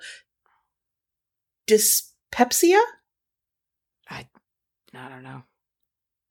[1.67, 2.81] dyspepsia.
[5.03, 5.43] I don't know.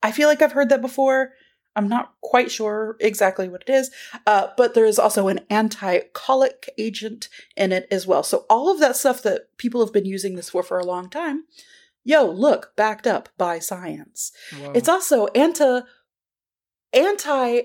[0.01, 1.33] I feel like I've heard that before.
[1.75, 3.89] I'm not quite sure exactly what it is,
[4.27, 8.21] uh, but there is also an anti colic agent in it as well.
[8.23, 11.09] So, all of that stuff that people have been using this for for a long
[11.09, 11.45] time,
[12.03, 14.31] yo, look, backed up by science.
[14.75, 15.81] It's also anti,
[16.91, 17.61] anti,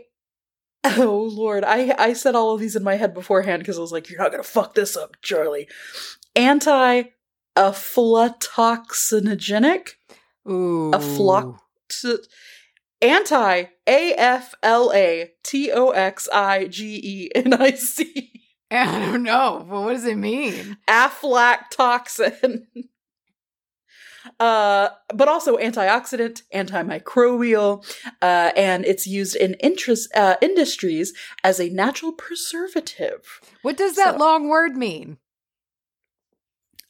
[0.85, 3.93] oh Lord, I, I said all of these in my head beforehand because I was
[3.93, 5.67] like, you're not going to fuck this up, Charlye.
[6.35, 7.03] Anti
[7.57, 9.91] aflatoxinogenic
[10.49, 10.91] Ooh.
[10.93, 11.59] aflox
[13.01, 18.33] anti A F L A T O X I G E N I C
[18.71, 19.65] I don't know.
[19.69, 20.77] But what does it mean?
[20.89, 22.63] aflatoxin.
[24.39, 27.83] Uh, but also antioxidant, antimicrobial,
[28.21, 33.41] uh, and it's used in interest, uh, industries as a natural preservative.
[33.63, 35.17] What does that So- long word mean?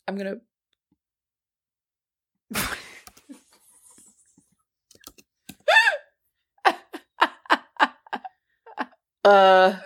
[0.09, 0.39] I'm gonna.
[9.29, 9.77] uh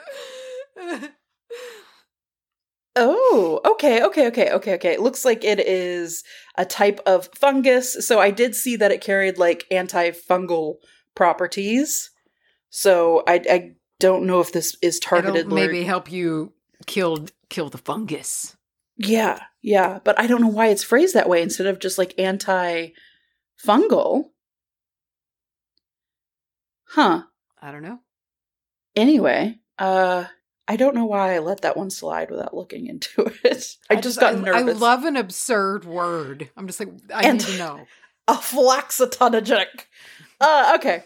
[2.95, 4.93] Oh, okay, okay, okay, okay, okay.
[4.93, 6.23] It looks like it is
[6.59, 8.07] a type of fungus.
[8.07, 10.75] So I did see that it carried like antifungal
[11.15, 12.11] properties.
[12.69, 15.37] So I I don't know if this is targeted.
[15.37, 16.53] It'll maybe help you
[16.87, 18.59] kill kill the fungus.
[18.99, 22.13] Yeah, yeah, but I don't know why it's phrased that way instead of just like
[22.19, 24.25] anti-fungal.
[26.89, 27.23] Huh.
[27.61, 28.01] I don't know.
[28.97, 30.25] Anyway, uh
[30.69, 33.77] I don't know why I let that one slide without looking into it.
[33.91, 34.77] I, just got I, nervous.
[34.77, 36.51] I love an absurd word.
[36.57, 37.87] I'm just like I And- need to know.
[38.29, 39.87] a flaxatonogenic.
[40.41, 41.05] Uh, okay.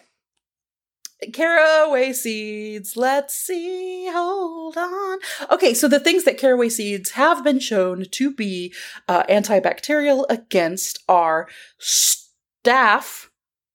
[1.33, 2.94] Caraway seeds.
[2.96, 4.07] Let's see.
[4.12, 5.18] Hold on.
[5.51, 8.75] Okay, so the things that caraway seeds have been shown to be
[9.09, 11.49] uh, antibacterial against are
[11.81, 13.29] staph,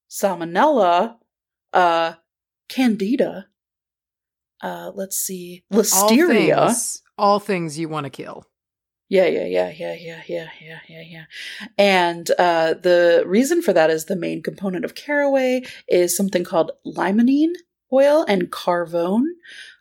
[0.08, 1.16] salmonella,
[1.74, 2.14] uh,
[2.70, 3.48] candida.
[4.62, 6.68] Uh, let's see, All listeria.
[6.68, 8.46] things, all things you want to kill.
[9.10, 11.24] Yeah, yeah, yeah, yeah, yeah, yeah, yeah, yeah, yeah.
[11.78, 16.72] And uh, the reason for that is the main component of caraway is something called
[16.86, 17.54] limonene
[17.92, 19.26] oil and carvone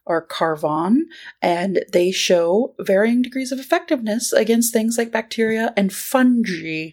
[0.04, 1.06] or carvon,
[1.40, 6.90] and they show varying degrees of effectiveness against things like bacteria and fungi.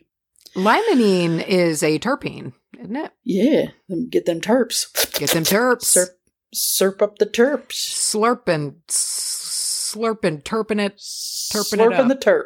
[0.56, 3.12] Limonene is a terpene, isn't it?
[3.24, 3.68] Yeah,
[4.10, 4.88] get them terps.
[5.18, 5.98] Get them terps.
[5.98, 6.10] Slurp,
[6.56, 7.74] slurp up the terps.
[7.74, 10.98] Slurping, slurping, terping it.
[10.98, 12.08] Terping it slurping up.
[12.08, 12.44] the terp.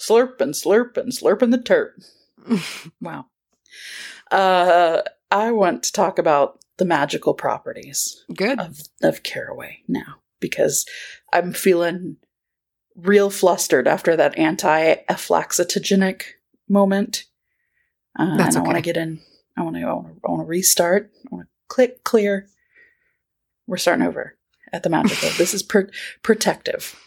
[0.00, 1.90] Slurping, slurping, slurping the terp.
[3.00, 3.26] Wow.
[4.30, 8.58] Uh, I want to talk about the magical properties Good.
[8.58, 10.84] of, of caraway now because
[11.32, 12.16] I'm feeling
[12.96, 16.22] real flustered after that anti-aflaxitogenic
[16.68, 17.24] moment.
[18.18, 19.20] Uh, That's and I want to get in.
[19.56, 19.82] I want to.
[19.82, 20.20] I want to.
[20.26, 21.10] I want to restart.
[21.26, 22.48] I want to click clear.
[23.66, 24.36] We're starting over
[24.72, 25.28] at the magical.
[25.36, 25.90] this is pr-
[26.22, 26.98] protective.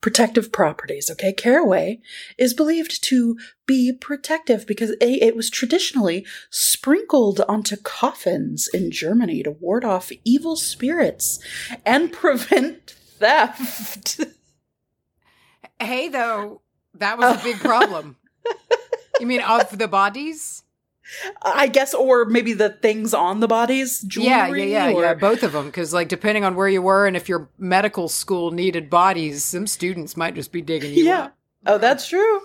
[0.00, 1.32] Protective properties, okay?
[1.32, 2.00] Caraway
[2.36, 9.44] is believed to be protective because A, it was traditionally sprinkled onto coffins in Germany
[9.44, 11.38] to ward off evil spirits
[11.86, 14.20] and prevent theft.
[15.78, 16.62] Hey, though,
[16.94, 18.16] that was a big problem.
[19.20, 20.61] you mean of the bodies?
[21.42, 24.28] I guess, or maybe the things on the bodies, jewelry.
[24.28, 25.14] yeah, yeah, yeah, or- yeah.
[25.14, 28.50] Both of them, because like depending on where you were and if your medical school
[28.50, 31.20] needed bodies, some students might just be digging you Yeah.
[31.24, 31.36] up.
[31.66, 32.40] Oh, that's true.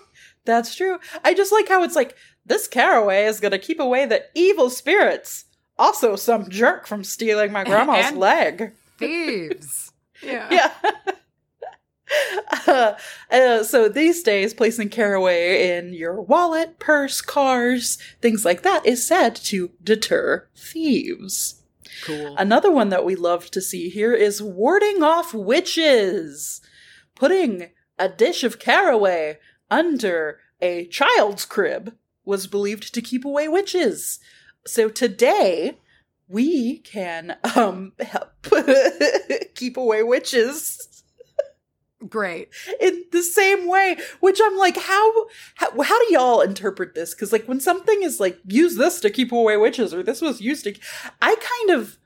[0.46, 1.00] That's true.
[1.24, 4.70] I just like how it's like this caraway is going to keep away the evil
[4.70, 5.46] spirits.
[5.78, 8.74] Also, some jerk from stealing my grandma's leg.
[8.98, 9.92] thieves.
[10.24, 10.48] Yeah.
[10.50, 10.92] Yeah.
[12.68, 12.94] Uh,
[13.32, 19.06] uh, so these days, placing caraway in your wallet, purse, cars, things like that is
[19.06, 21.62] said to deter thieves.
[22.04, 22.36] Cool.
[22.38, 26.62] Another one that we love to see here is warding off witches.
[27.16, 29.40] Putting a dish of caraway
[29.72, 34.20] under a child's crib was believed to keep away witches.
[34.66, 35.78] So today,
[36.28, 38.34] we can um help
[39.56, 40.97] keep away witches
[42.08, 42.50] Great.
[42.80, 47.32] in the same way which i'm like how how, how do y'all interpret this because
[47.32, 50.64] like when something is like use this to keep away witches or this was used
[50.66, 50.76] to
[51.24, 51.98] i kind of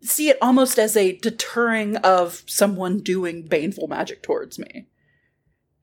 [0.00, 4.86] see it almost as a deterring of someone doing baneful magic towards me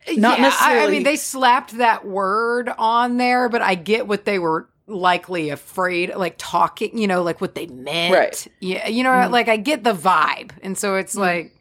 [0.08, 4.24] Not yeah, I, I mean, they slapped that word on there, but I get what
[4.24, 8.14] they were likely afraid, like talking, you know, like what they meant.
[8.14, 8.48] Right.
[8.60, 8.88] Yeah.
[8.88, 9.32] You know, Mm.
[9.32, 10.52] like I get the vibe.
[10.62, 11.20] And so it's Mm.
[11.22, 11.55] like,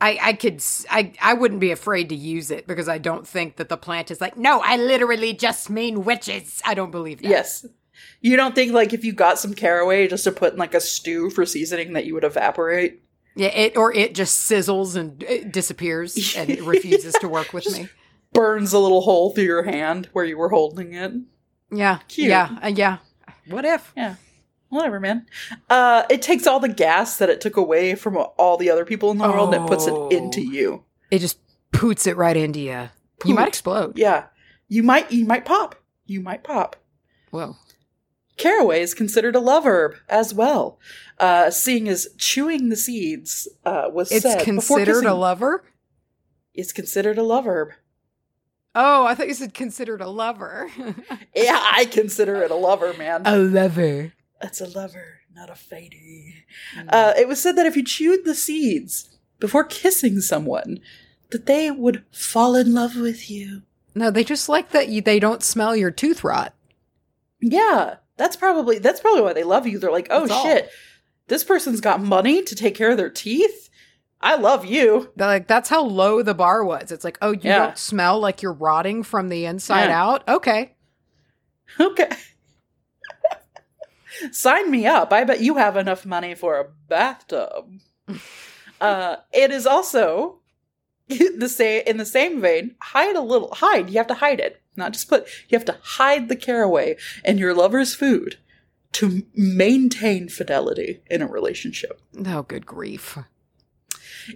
[0.00, 3.56] I, I could I, I wouldn't be afraid to use it because I don't think
[3.56, 7.28] that the plant is like no I literally just mean witches I don't believe that
[7.28, 7.66] Yes.
[8.20, 10.80] You don't think like if you got some caraway just to put in like a
[10.80, 13.02] stew for seasoning that you would evaporate?
[13.34, 17.70] yeah it or it just sizzles and it disappears and it refuses to work with
[17.72, 17.88] me
[18.32, 21.12] Burns a little hole through your hand where you were holding it.
[21.72, 22.28] yeah Cute.
[22.28, 22.98] yeah uh, yeah
[23.48, 23.92] what if
[24.70, 25.26] Whatever, man.
[25.70, 29.10] Uh, it takes all the gas that it took away from all the other people
[29.10, 30.08] in the world and it puts it Oh.
[30.08, 30.84] into you.
[31.10, 31.38] it just
[31.72, 32.88] poots it right into you
[33.24, 34.24] you might explode Yeah.
[34.68, 35.74] You might you might pop.
[36.06, 36.76] You might pop.
[37.30, 37.56] whoa
[38.36, 40.78] Caraway is considered a love herb as well.
[41.18, 45.64] Uh, seeing as chewing the seeds uh, was it's said considered a lover
[46.54, 47.70] It's considered a love herb.
[48.74, 50.68] oh I thought you said considered a lover
[51.34, 53.22] Yeah, I consider it a lover, man.
[53.24, 55.96] a lover It's a lover, not a fighter.
[56.88, 60.80] Uh, it was said that if you chewed the seeds before kissing someone,
[61.30, 63.62] that they would fall in love with you.
[63.94, 66.54] no they just like that you they don't smell your tooth rot
[67.40, 69.78] Yeah, that's probably that's probably why they love you.
[69.78, 70.44] They're like, oh That's all.
[70.44, 70.70] shit,
[71.26, 73.68] this person's got money to take care of their teeth.
[74.20, 75.10] I love you.
[75.16, 76.90] They're like that's how low the bar was.
[76.90, 77.58] It's like, oh, you Yeah.
[77.66, 80.02] don't smell like you're rotting from the inside Yeah.
[80.04, 80.26] out.
[80.28, 80.74] Okay,
[81.80, 82.08] Okay.
[84.32, 85.12] Sign me up.
[85.12, 87.80] I bet you have enough money for a bathtub.
[88.80, 90.40] uh, it is also
[91.08, 92.74] the same in the same vein.
[92.80, 93.54] Hide a little.
[93.54, 93.90] Hide.
[93.90, 94.62] You have to hide it.
[94.76, 95.26] Not just put.
[95.48, 98.38] You have to hide the caraway in your lover's food
[98.92, 102.00] to maintain fidelity in a relationship.
[102.26, 103.18] oh, good grief.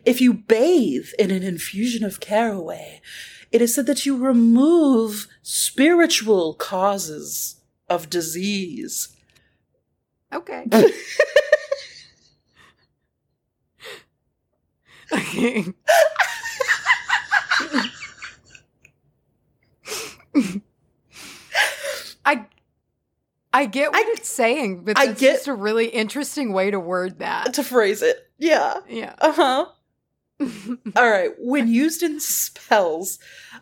[0.05, 3.01] If you bathe in an infusion of caraway,
[3.51, 9.15] it is said that you remove spiritual causes of disease.
[10.33, 10.67] Okay.
[15.13, 15.65] Okay.
[22.25, 22.47] I
[23.53, 26.71] I get what I- it's saying, but I that's get- just a really interesting way
[26.71, 27.55] to word that.
[27.55, 28.17] to phrase it.
[28.39, 28.75] Yeah.
[28.89, 29.15] Yeah.
[29.21, 29.67] Uh huh.
[30.97, 31.31] All right.
[31.39, 33.19] When used in spells,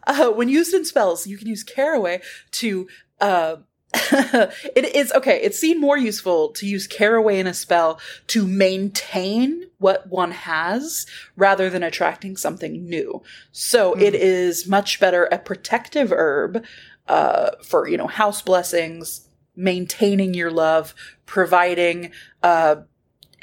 [0.06, 2.20] uh, when used in spells, you can use caraway
[2.52, 2.88] to.
[3.20, 3.56] Uh,
[3.94, 5.40] it is okay.
[5.42, 7.98] It's seen more useful to use caraway in a spell
[8.28, 13.22] to maintain what one has rather than attracting something new.
[13.50, 14.20] So it Mhm.
[14.20, 16.64] is much better a protective herb
[17.08, 19.26] uh, for you know house blessings,
[19.56, 20.94] maintaining your love,
[21.26, 22.76] providing uh,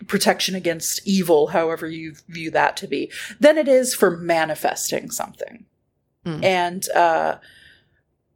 [0.05, 5.65] protection against evil, however you view that to be, than it is for manifesting something.
[6.25, 6.43] Mm.
[6.43, 7.37] And uh,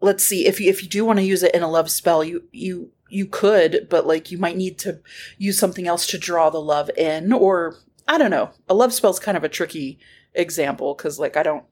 [0.01, 2.23] let's see if you if you do want to use it in a love spell,
[2.23, 4.99] you you you could, but like you might need to
[5.37, 8.51] use something else to draw the love in, or I don't know.
[8.69, 9.99] A love spell's kind of a tricky
[10.33, 11.65] example because like I don't.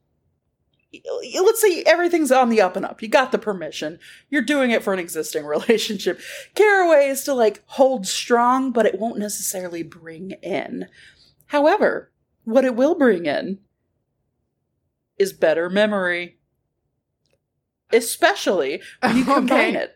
[1.40, 3.04] Let's say everything's on the up and up.
[3.04, 4.00] You got the permission.
[4.32, 6.20] You're doing it for an existing relationship.
[6.56, 10.88] Caraway is to like hold strong, but it won't necessarily bring in.
[11.48, 12.12] However,
[12.44, 13.60] what it will bring in
[15.20, 16.39] is better memory.
[17.92, 19.84] Especially when you combine Okay.
[19.84, 19.96] it.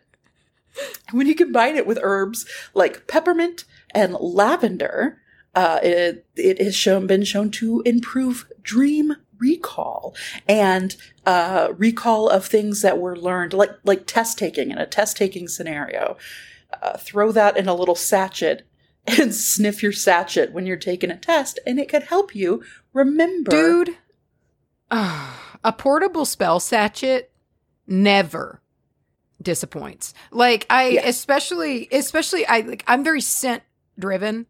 [1.12, 5.20] When you combine it with herbs like peppermint and lavender,
[5.54, 10.14] uh, it, it has shown been shown to improve dream recall
[10.48, 15.16] and uh, recall of things that were learned, like like test taking in a test
[15.16, 16.16] taking scenario.
[16.82, 18.62] Uh, throw that in a little sachet
[19.06, 23.50] and sniff your sachet when you're taking a test, and it could help you remember.
[23.52, 23.96] Dude,
[24.90, 27.30] a portable spell sachet
[27.86, 28.60] never
[29.42, 30.14] disappoints.
[30.30, 31.06] Like I Yeah.
[31.08, 33.62] especially especially I like I'm very scent
[33.98, 34.46] driven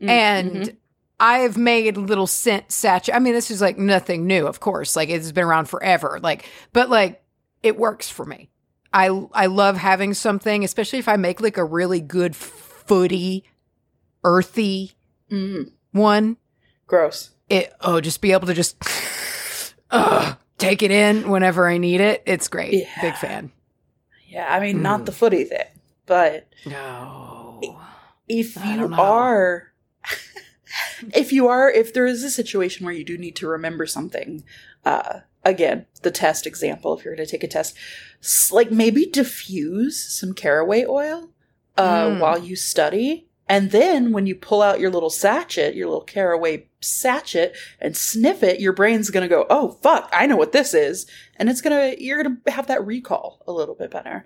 [0.00, 0.76] Mm, and mhm.
[1.18, 3.12] I've made little scent sachet.
[3.12, 4.94] I mean, this is like nothing new, of course.
[4.94, 6.20] Like it's been around forever.
[6.22, 7.20] Like, but like
[7.64, 8.48] it works for me.
[8.92, 13.44] I I love having something, especially if I make like a really good footy,
[14.24, 14.92] earthy
[15.30, 16.36] Mm, one.
[16.86, 17.30] gross.
[17.48, 18.76] It oh, just be able to just
[19.90, 22.22] uh, take it in whenever I need it.
[22.26, 22.74] It's great.
[22.74, 23.00] Yeah.
[23.00, 23.52] Big fan.
[24.28, 24.82] Yeah, I mean, Mm.
[24.82, 25.64] not the footy thing,
[26.06, 27.78] but No.
[28.28, 29.72] if you are
[31.14, 34.44] if you are if there is a situation where you do need to remember something
[34.84, 37.74] uh again the test example if you're going to take a test
[38.52, 41.30] like maybe diffuse some caraway oil
[41.76, 42.20] uh Mm.
[42.20, 46.66] while you study and then when you pull out your little sachet your little caraway
[46.80, 50.74] sachet and sniff it your brain's going to go oh fuck i know what this
[50.74, 51.06] is
[51.36, 54.24] and it's going to you're going to have that recall a little bit better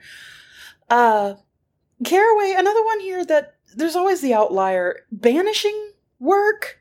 [0.91, 1.35] uh
[2.05, 5.01] Caraway, another one here that there's always the outlier.
[5.13, 6.81] Banishing work.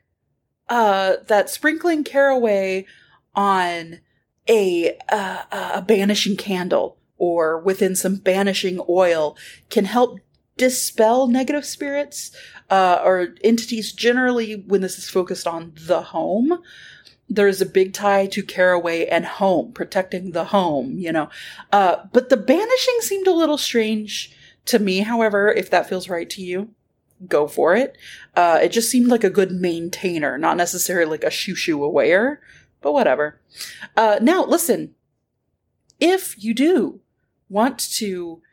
[0.70, 2.86] uh, that sprinkling caraway
[3.36, 4.00] on
[4.50, 5.44] a uh,
[5.76, 9.38] a banishing candle or within some banishing oil
[9.70, 10.20] can help
[10.62, 12.32] dispel negative spirits
[12.70, 13.92] uh, or entities.
[13.92, 16.62] Generally, when this is focused on the home,
[17.28, 21.00] there's a big tie to caraway and home, protecting the home.
[21.00, 21.30] You know,
[21.72, 25.00] uh, but the banishing seemed a little strange to me.
[25.00, 26.70] However, if that feels right to you,
[27.28, 27.98] go for it.
[28.36, 32.38] Uh, it just seemed like a good maintainer, not necessarily like a shoo shoo awayer,
[32.82, 33.42] but whatever.
[33.98, 34.94] Uh, now, listen,
[36.00, 37.00] if you do
[37.50, 38.44] want to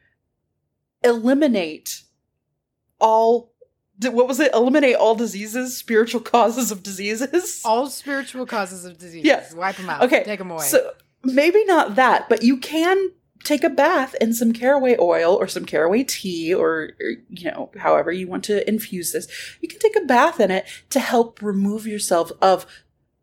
[1.09, 2.03] eliminate
[3.01, 3.53] all
[4.01, 4.55] what was it?
[4.55, 7.63] Eliminate all diseases, spiritual causes of diseases.
[7.65, 9.25] All spiritual causes of disease.
[9.25, 9.55] Yes.
[9.55, 10.03] Wipe them out.
[10.03, 10.23] Okay.
[10.25, 10.65] Take them away.
[10.65, 10.93] So
[11.25, 13.11] maybe not that, but you can
[13.45, 17.71] take a bath in some caraway oil or some caraway tea or, or, you know
[17.79, 19.29] however you want to infuse this
[19.61, 22.67] you can take a bath in it to help remove yourself of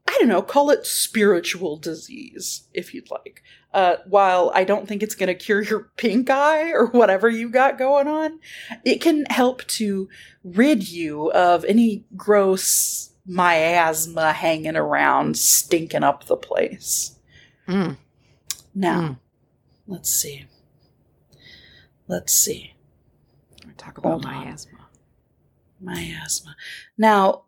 [0.08, 3.44] i don't know call it spiritual disease if you'd like
[3.76, 7.50] uh, while i don't think it's going to cure your pink eye or whatever you
[7.50, 8.40] got going on
[8.84, 10.10] it can help to
[10.44, 17.12] rid you of any gross miasma hanging around stinking up the place
[17.68, 17.98] Mm.
[18.74, 19.20] now Mm.
[19.88, 20.46] Let's see.
[22.08, 22.74] Let's see.
[23.78, 24.34] Talk about Hold on.
[25.80, 26.56] Miasma.
[26.98, 27.45] Now,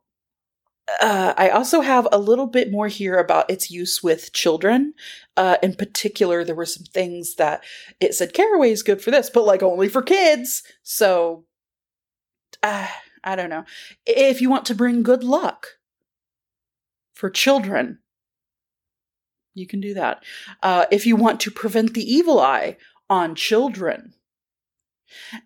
[1.01, 4.93] uh, I also have a little bit more here about its use with children.
[5.35, 7.63] Uh, in particular, there were some things that
[7.99, 10.63] it said caraway is good for this, but like only for kids.
[10.83, 11.45] So,
[12.63, 12.87] uh,
[13.23, 13.65] I don't know.
[14.05, 15.77] If you want to bring good luck
[17.13, 17.99] for children,
[19.53, 20.23] you can do that.
[20.63, 22.77] Uh, if you want to prevent the evil eye
[23.09, 24.13] on children,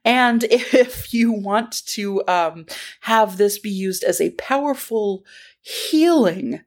[0.03, 2.65] and if you want to um,
[3.01, 5.23] have this be used as a powerful
[5.61, 6.61] healing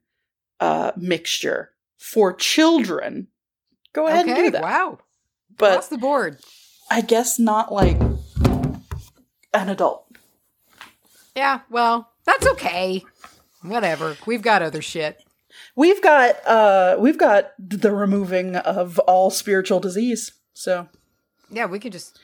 [0.61, 3.29] uh, mixture for children,
[3.93, 4.63] go ahead and do that.
[4.63, 4.99] Wow.
[5.57, 6.39] But Across the board.
[6.91, 8.01] I guess not like
[9.53, 10.07] an adult.
[11.37, 11.61] Yeah.
[11.71, 13.05] Well, that's okay.
[13.63, 14.17] Whatever.
[14.27, 15.23] We've got other shit.
[15.77, 20.33] We've got uh we've got the removing of all spiritual disease.
[20.53, 20.89] So
[21.51, 22.19] Yeah, we could just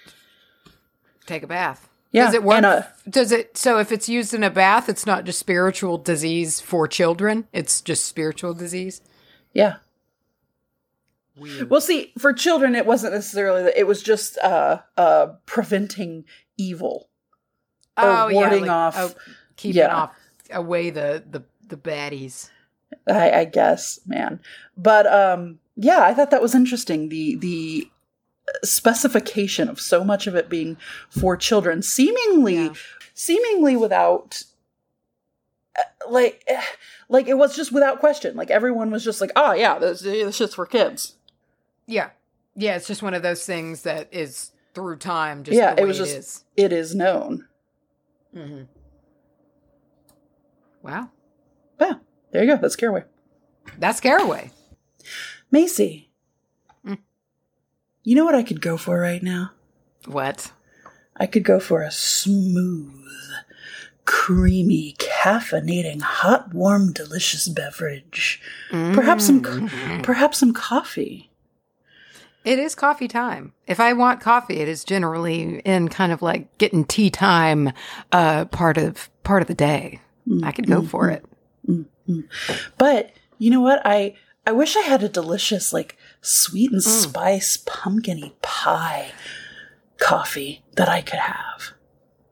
[1.35, 1.89] take a bath.
[2.12, 2.57] Yeah, Does it work?
[2.57, 3.57] and, uh, Does it?
[3.57, 7.47] So if it's used in a bath, it's not just spiritual disease for children.
[7.53, 9.01] It's just spiritual disease.
[9.53, 9.76] yeah.
[11.37, 11.70] Weird.
[11.70, 13.78] Well, see, for children, it wasn't necessarily that.
[13.78, 16.24] It was just uh, uh, preventing
[16.59, 17.09] evil.
[17.97, 19.12] Oh, or warding off- oh,
[19.57, 19.95] keeping yeah.
[19.95, 20.14] off
[20.51, 22.51] away the the the baddies.
[23.09, 24.41] I, I guess, man.
[24.76, 27.09] But um, yeah, I thought that was interesting.
[27.09, 27.91] The the
[28.64, 30.76] specification of so much of it being
[31.09, 32.72] for children, seemingly, Yeah.
[33.14, 34.42] seemingly without,
[35.78, 36.62] uh, like, eh,
[37.09, 38.36] like it was just without question.
[38.36, 41.14] Like everyone was just like, oh yeah, this this shit's for kids.
[41.86, 42.11] Yeah,
[42.55, 42.76] yeah.
[42.76, 45.42] It's just one of those things that is through time.
[45.42, 46.44] Just Yeah, it was it just- is.
[46.57, 47.46] It is known.
[48.34, 48.62] Mm-hmm.
[50.82, 51.11] Wow,
[51.80, 51.94] Yeah,
[52.30, 52.61] there you go.
[52.61, 53.05] That's caraway.
[53.78, 54.51] that's caraway.
[55.51, 56.10] Macy.
[58.03, 58.07] Mm.
[58.09, 59.53] You know what I could go for right now?
[60.07, 60.53] What?
[61.16, 63.05] I could go for a smooth,
[64.07, 68.40] creamy, caffeinating, hot, warm, delicious beverage.
[68.70, 70.03] Perhaps some co- Mm.
[70.03, 71.30] perhaps some coffee.
[72.42, 73.53] It is coffee time.
[73.66, 77.72] If I want coffee, it is generally in kind of like getting tea time
[78.12, 80.01] uh part of part of the day.
[80.42, 81.24] I could go for it.
[82.78, 83.82] But you know what?
[83.84, 86.85] I I wish I had a delicious like sweet and mm.
[86.85, 89.12] spice pumpkiny pie
[89.99, 91.73] coffee that I could have.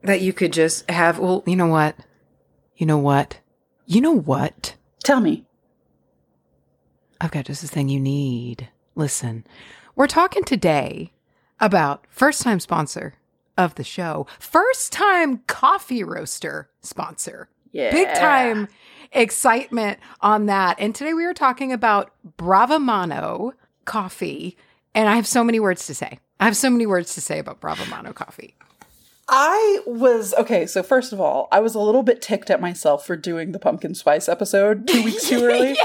[0.03, 1.97] That you could just have well, you know what?
[2.77, 3.41] You know what?
[3.87, 4.77] You know what?
[5.03, 5.45] Tell me.
[7.21, 8.69] I've got just the thing you need.
[8.95, 9.45] Listen,
[9.97, 11.13] we're talking today
[11.61, 13.15] about first time sponsor
[13.57, 17.49] of the show, first time coffee roaster sponsor.
[17.73, 17.91] Yeah.
[17.91, 18.69] Big time
[19.13, 20.77] excitement on that.
[20.79, 23.53] And today we are talking about Bravamano
[23.89, 24.57] coffee.
[24.95, 26.21] And I have so many words to say.
[26.39, 28.55] I have so many words to say about Bravamano coffee.
[29.29, 30.67] I was okay.
[30.67, 33.59] So first of all, I was a little bit ticked at myself for doing the
[33.59, 35.77] pumpkin spice episode two weeks too early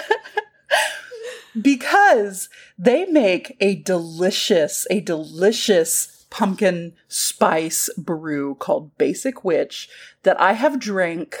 [1.60, 2.48] because
[2.78, 9.88] they make a delicious, a delicious pumpkin spice brew called Basic Witch
[10.22, 11.36] that I have drank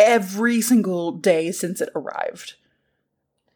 [0.00, 2.54] every single day since it arrived.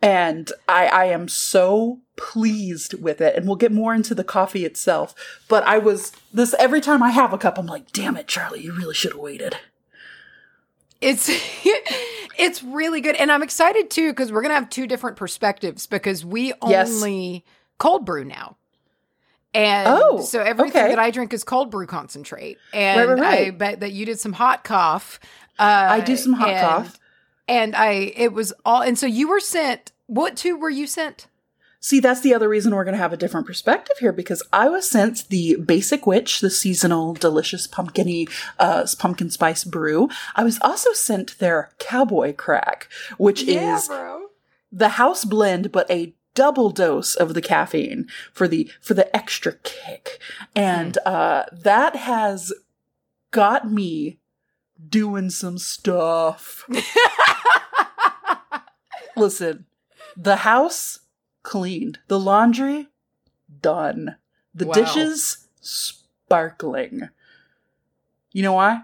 [0.03, 3.35] And I, I am so pleased with it.
[3.35, 5.15] And we'll get more into the coffee itself.
[5.49, 8.63] But I was this every time I have a cup, I'm like, damn it, Charlye,
[8.63, 9.57] you really should have waited.
[11.01, 11.29] It's
[12.39, 16.25] it's really good, and I'm excited too because we're gonna have two different perspectives because
[16.25, 16.91] we Yes.
[16.91, 17.45] only
[17.79, 18.57] cold brew now.
[19.55, 20.91] And Oh, so everything okay.
[20.95, 22.59] that I drink is cold brew concentrate.
[22.75, 23.59] And right, I right.
[23.59, 25.19] bet that you did some hot cough.
[25.59, 26.99] Uh, I do some hot cough.
[27.49, 31.29] And I, it was all, and so you were sent, what two were you sent?
[31.81, 34.69] See, that's the other reason we're going to have a different perspective here because I
[34.69, 38.29] was sent the Basic Witch, the seasonal delicious pumpkiny
[38.59, 40.09] uh, pumpkin spice brew.
[40.35, 42.89] I was also sent their Cowboy Crack,
[43.19, 44.27] which is bro.
[44.73, 49.53] the house blend, but a double dose of the caffeine for the for the extra
[49.63, 50.19] kick,
[50.57, 52.53] and uh, that has
[53.31, 54.19] got me
[54.89, 56.65] doing some stuff.
[59.17, 59.67] Listen,
[60.17, 61.01] the house
[61.43, 62.89] cleaned, the laundry
[63.61, 64.17] done,
[64.55, 64.75] the Wow.
[64.75, 67.09] dishes sparkling.
[68.33, 68.83] You know why?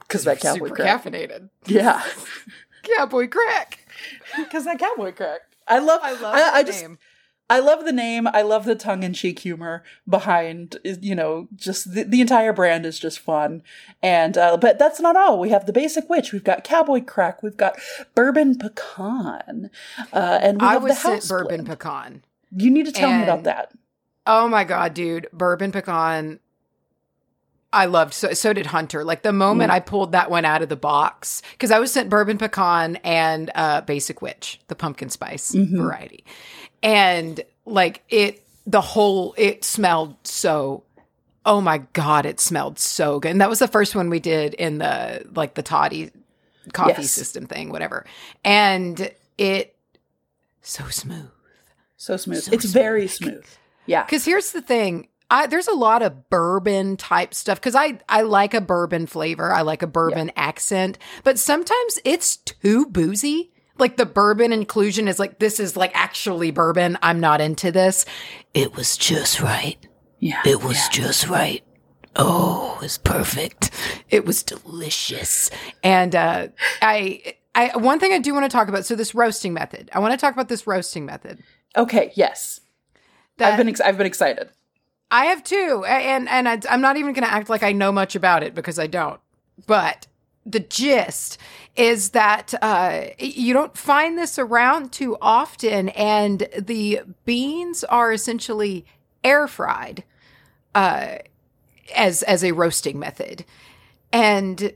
[0.00, 1.02] Because that cowboy Super crack.
[1.04, 1.48] caffeinated.
[1.66, 2.02] Yeah,
[2.96, 3.78] Cowboy crack.
[4.36, 5.40] because that cowboy crack.
[5.66, 6.00] I love.
[6.02, 6.82] I love I, I just.
[6.82, 6.98] name.
[7.52, 8.26] I love the name.
[8.28, 12.86] I love the tongue in cheek humor behind, you know, just the, the entire brand
[12.86, 13.62] is just fun.
[14.02, 15.38] And, uh, but that's not all.
[15.38, 16.32] We have the basic witch.
[16.32, 17.42] We've got cowboy crack.
[17.42, 17.74] We've got
[18.14, 19.70] bourbon pecan.
[20.12, 21.66] Uh, and we I have was the house bourbon blend.
[21.66, 22.24] pecan.
[22.56, 23.72] You need to tell me about that.
[24.26, 26.40] Oh my god, dude, bourbon pecan.
[27.74, 29.02] I loved so so did Hunter.
[29.04, 29.74] Like the moment Mm.
[29.74, 33.50] I pulled that one out of the box because I was sent bourbon pecan and
[33.54, 35.78] uh basic witch, the pumpkin spice Mhm.
[35.78, 36.24] variety.
[36.82, 40.84] And like it the whole it smelled so
[41.44, 43.30] oh my god, it smelled so good.
[43.32, 46.10] And that was the first one we did in the like the toddy
[46.72, 47.10] coffee Yes.
[47.10, 48.06] system thing, whatever.
[48.44, 49.74] And it
[50.60, 51.30] so smooth.
[51.96, 52.42] So smooth.
[52.42, 53.44] So it's very smooth.
[53.86, 54.04] Yeah.
[54.04, 55.08] Because here's the thing.
[55.30, 59.50] I, there's a lot of bourbon type stuff because I, I like a bourbon flavor.
[59.52, 63.51] I like a bourbon accent, but sometimes it's too boozy.
[63.78, 66.98] Like the bourbon inclusion is like, this is like actually bourbon.
[67.02, 68.04] I'm not into this.
[68.54, 69.78] It was just right.
[70.18, 70.42] Yeah.
[70.44, 70.90] It was yeah.
[70.90, 71.64] just right.
[72.14, 73.70] Oh, it was perfect.
[74.10, 75.50] It was delicious.
[75.82, 76.48] And uh,
[76.82, 78.84] I, I, one thing I do want to talk about.
[78.84, 79.90] So this roasting method.
[79.92, 81.42] I want to talk about this roasting method.
[81.76, 82.12] Okay.
[82.14, 82.60] Yes.
[83.38, 84.50] That I've been, ex- I've been excited.
[85.12, 87.92] I have too, and and I, I'm not even going to act like I know
[87.92, 89.20] much about it because I don't.
[89.66, 90.06] But
[90.44, 91.38] the gist
[91.76, 98.84] is that uh, you don't find this around too often, and the beans are essentially
[99.24, 100.04] air fried
[100.74, 101.16] uh,
[101.94, 103.44] as as a roasting method,
[104.12, 104.74] and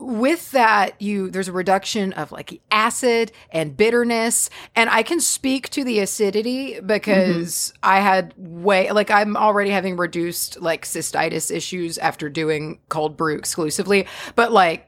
[0.00, 4.48] with that you there's a reduction of like acid and bitterness.
[4.76, 9.96] And i can speak to the acidity because i had way like i'm already having
[9.96, 14.06] reduced like cystitis issues after doing cold brew exclusively.
[14.36, 14.87] But like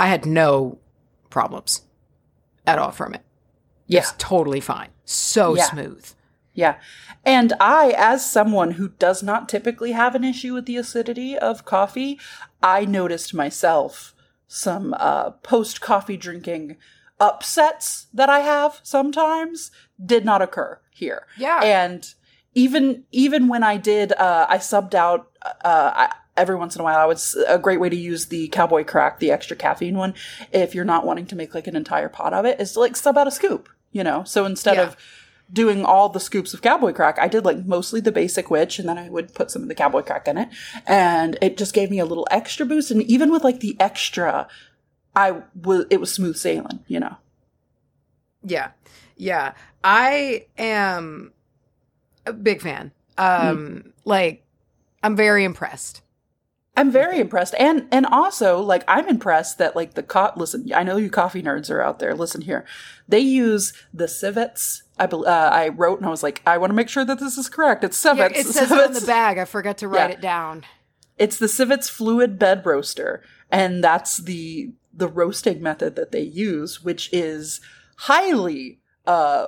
[0.00, 0.78] i had no
[1.36, 1.82] problems
[2.66, 3.22] at all from it
[3.86, 4.00] Yeah.
[4.00, 5.64] it's totally fine so Yeah.
[5.70, 6.04] smooth
[6.52, 6.76] Yeah.
[7.24, 11.64] And I, as someone who does not typically have an issue with the acidity of
[11.64, 12.18] coffee,
[12.60, 14.14] I noticed myself
[14.48, 16.76] some uh, post coffee drinking
[17.20, 19.70] upsets that I have sometimes
[20.04, 21.20] did not occur here.
[21.38, 22.02] yeah And
[22.54, 25.30] even even when I did, uh, I subbed out
[25.64, 26.98] uh, I, every once in a while.
[26.98, 30.14] I would a great way to use the cowboy crack, the extra caffeine one,
[30.52, 32.96] if you're not wanting to make like an entire pot of it, is to like
[32.96, 33.68] sub out a scoop.
[33.92, 34.84] You know, so instead Yeah.
[34.84, 34.96] of
[35.52, 38.88] doing all the scoops of cowboy crack, I did like mostly the basic witch, and
[38.88, 40.48] then I would put some of the cowboy crack in it,
[40.86, 42.90] and it just gave me a little extra boost.
[42.92, 44.46] And even with like the extra,
[45.14, 46.80] I was it was smooth sailing.
[46.86, 47.16] You know.
[48.44, 48.70] Yeah.
[49.16, 49.52] Yeah.
[49.84, 51.32] I am
[52.26, 52.92] a big fan.
[53.18, 54.44] Um like
[55.02, 56.02] I'm very impressed.
[56.76, 60.70] I'm very impressed, and and also like I'm impressed that like the co- listen.
[60.74, 62.14] I know you coffee nerds are out there.
[62.14, 62.64] Listen here,
[63.08, 64.82] they use the Sivetz.
[64.98, 67.36] I uh, I wrote and I was like, I want to make sure that this
[67.36, 67.82] is correct.
[67.84, 68.36] It's Yeah, Sivetz.
[68.36, 69.38] it says it on the bag.
[69.38, 70.14] I forgot to write Yeah.
[70.16, 70.64] it down.
[71.18, 76.82] It's the Sivetz fluid bed roaster, and that's the the roasting method that they use,
[76.84, 77.60] which is
[77.96, 79.46] highly uh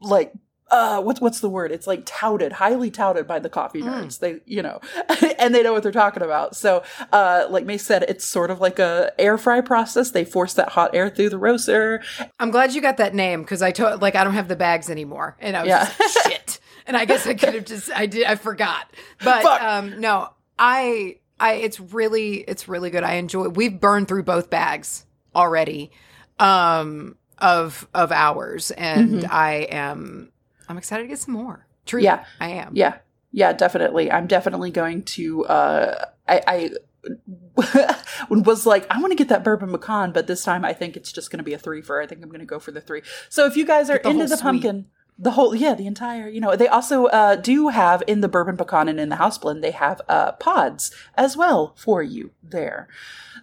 [0.00, 0.32] like
[0.72, 4.04] uh what's what's the word it's like touted highly touted by the coffee Mm.
[4.06, 4.80] nerds they you know
[5.38, 8.60] and they know what they're talking about so uh like may said it's sort of
[8.60, 12.02] like a air fry process they force that hot air through the roaster
[12.40, 14.90] I'm glad you got that name because I told like I don't have the bags
[14.90, 15.92] anymore, and I was Yeah.
[15.98, 16.60] just, shit.
[16.86, 18.90] And I guess I could have just I did I forgot,
[19.22, 19.62] but Fuck.
[19.62, 23.04] um no, I I it's really it's really good.
[23.04, 23.48] I enjoy.
[23.48, 25.04] We've burned through both bags
[25.36, 25.92] already,
[26.38, 30.31] um of of ours, and I am
[30.72, 31.66] I'm excited to get some more.
[31.86, 31.98] Mm-hmm.
[32.00, 32.24] Yeah.
[32.40, 32.72] I am.
[32.74, 32.94] yeah
[33.32, 36.70] yeah definitely i'm definitely going to uh i i
[38.28, 41.12] was like, I want to get that bourbon pecan, but this time I think it's
[41.12, 42.00] just going to be a three for.
[42.00, 43.02] I think I'm going to go for the three.
[43.28, 44.86] So if you guys are the into the pumpkin,
[45.18, 48.56] the whole yeah, the entire you know they also uh, do have in the bourbon
[48.56, 52.88] pecan and in the house blend they have uh, pods as well for you there.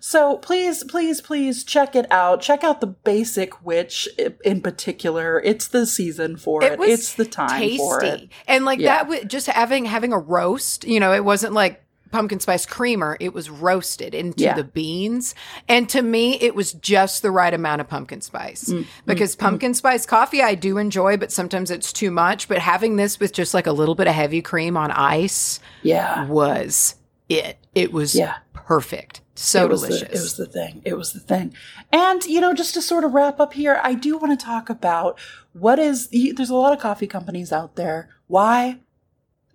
[0.02, 2.40] So please, please, please check it out.
[2.42, 4.08] Check out the basic witch
[4.46, 5.42] in particular.
[5.44, 6.74] It's the season for it.
[6.74, 8.10] It it's the time for it.
[8.10, 8.30] tasty.
[8.48, 8.96] And like Yeah.
[9.00, 13.18] that w- just having having a roast, you know, it wasn't like pumpkin spice creamer,
[13.20, 14.56] it was roasted into Yeah.
[14.56, 15.36] the beans.
[15.68, 18.66] And to me, it was just the right amount of pumpkin spice.
[18.66, 22.96] Mm, because pumpkin spice coffee I do enjoy, but sometimes it's too much, but having
[22.96, 26.26] this with just like a little bit of heavy cream on ice Yeah.
[26.28, 26.96] was
[27.30, 27.58] it.
[27.76, 28.36] It was Yeah.
[28.54, 29.22] perfect.
[29.36, 30.00] So it delicious.
[30.02, 30.82] The, it was the thing.
[30.84, 31.54] It was the thing.
[31.94, 34.70] And, you know, just to sort of wrap up here, I do want to talk
[34.70, 35.18] about
[35.54, 38.10] what is, there's a lot of coffee companies out there.
[38.28, 38.80] Why,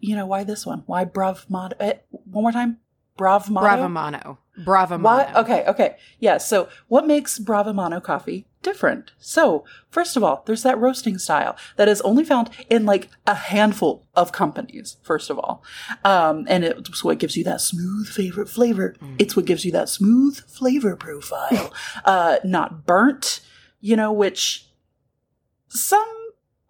[0.05, 0.83] you know, why this one?
[0.87, 1.73] Why Bravmado?
[1.81, 2.79] Eh, one more time?
[3.19, 3.63] Bravmado?
[3.63, 4.39] Bravamano.
[4.59, 5.03] Bravamano.
[5.03, 5.33] Why?
[5.37, 5.97] Okay, okay.
[6.19, 9.13] Yeah, so what makes Bravamano coffee different?
[9.19, 13.35] So, first of all, there's that roasting style that is only found in like a
[13.35, 15.63] handful of companies, first of all.
[16.05, 18.95] Um, and it's what gives you that smooth favorite flavor.
[19.19, 21.73] It's what gives you that smooth flavor profile.
[22.05, 23.41] uh, not burnt,
[23.81, 24.69] you know, which
[25.69, 26.07] some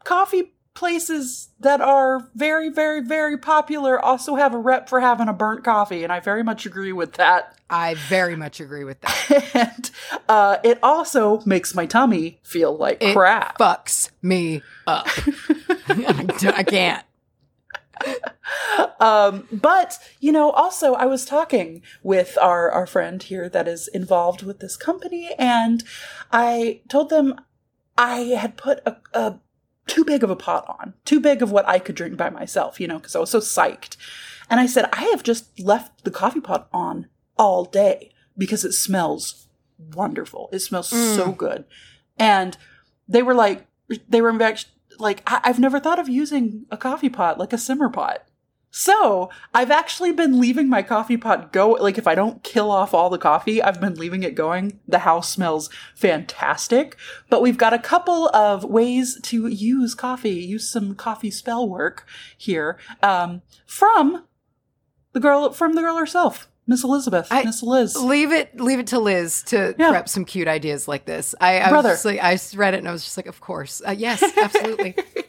[0.04, 5.32] coffee places that are very, very, very popular also have a rep for having a
[5.32, 7.56] burnt coffee, and I very much agree with that.
[7.70, 9.50] I very much agree with that.
[9.54, 9.90] and
[10.28, 13.58] uh, it also makes my tummy feel like It crap.
[13.58, 15.06] fucks me up.
[15.88, 17.04] I can't.
[19.00, 23.88] um, but you know, also I was talking with our our friend here that is
[23.88, 25.84] involved with this company, and
[26.32, 27.34] I told them
[27.96, 29.38] I had put a, a
[29.86, 32.80] too big of a pot on, too big of what I could drink by myself,
[32.80, 33.96] you know, because I was so psyched.
[34.50, 38.72] And I said, I have just left the coffee pot on all day because it
[38.72, 39.46] smells
[39.94, 40.48] wonderful.
[40.52, 41.36] It smells so mm.
[41.36, 41.64] good.
[42.18, 42.56] And
[43.08, 43.66] they were like,
[44.08, 44.66] they were in fact
[44.98, 48.26] like, I- I've never thought of using a coffee pot like a simmer pot.
[48.76, 51.70] So I've actually been leaving my coffee pot go.
[51.70, 54.80] Like if I don't kill off all the coffee, I've been leaving it going.
[54.88, 56.96] The house smells fantastic.
[57.30, 62.04] But we've got a couple of ways to use coffee, use some coffee spell work
[62.36, 64.24] here um, from
[65.12, 67.94] the girl from the girl herself, Miss Elizabeth, I- Miss Liz.
[67.94, 69.90] Leave it, leave it to Liz to Yeah.
[69.90, 71.32] prep some cute ideas like this.
[71.40, 71.96] I, I Brother.
[72.04, 74.96] like, I read it and I was just like, of course, uh, yes, absolutely.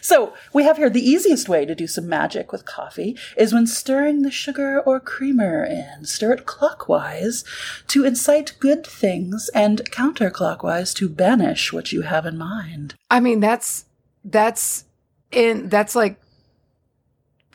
[0.00, 3.66] So we have here the easiest way to do some magic with coffee is when
[3.66, 6.04] stirring the sugar or creamer in.
[6.04, 7.44] Stir it clockwise
[7.88, 12.94] to incite good things and counterclockwise to banish what you have in mind.
[13.10, 13.86] I mean, that's
[14.24, 14.84] that's
[15.30, 16.20] in that's like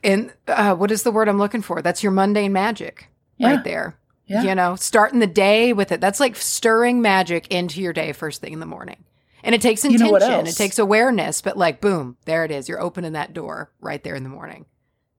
[0.03, 1.81] in uh, what is the word I'm looking for?
[1.81, 3.55] That's your mundane magic Yeah.
[3.55, 3.97] right there.
[4.27, 4.43] Yeah.
[4.43, 6.01] You know, starting the day with it.
[6.01, 9.03] That's like stirring magic into your day first thing in the morning.
[9.45, 10.49] And it takes You intention, know what else?
[10.49, 12.67] it takes awareness, but like boom, there it is.
[12.67, 14.65] You're opening that door right there in the morning.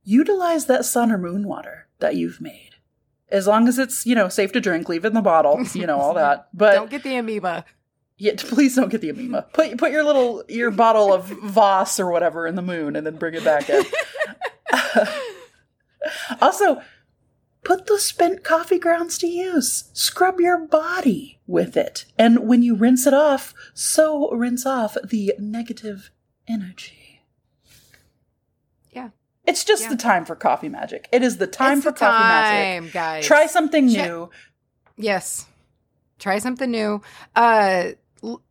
[0.05, 2.70] Utilize that sun or moon water that you've made.
[3.29, 5.87] As long as it's, you know, safe to drink, leave it in the bottle, you
[5.87, 6.49] know, all that.
[6.53, 7.64] But Don't get the amoeba.
[8.18, 9.47] Yeah, please don't get the amoeba.
[9.53, 13.16] Put put your little your bottle of Voss or whatever in the moon, and then
[13.16, 13.85] bring it back in.
[16.41, 16.81] also,
[17.67, 19.91] put the spent coffee grounds to use.
[19.93, 25.35] Scrub your body with it, and when you rinse it off, so rinse off the
[25.39, 26.11] negative
[26.49, 27.21] energy.
[28.93, 29.11] Yeah.
[29.45, 29.89] It's just Yeah.
[29.91, 31.09] the time for coffee magic.
[31.12, 32.23] It is the time It's for the coffee
[32.81, 32.93] magic.
[32.93, 33.27] guys.
[33.27, 34.31] Try something Check- new.
[34.97, 35.47] Yes.
[36.19, 37.03] Try something new.
[37.35, 37.91] Uh
[38.23, 38.43] l-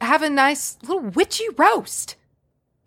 [0.00, 2.16] have a nice little witchy roast.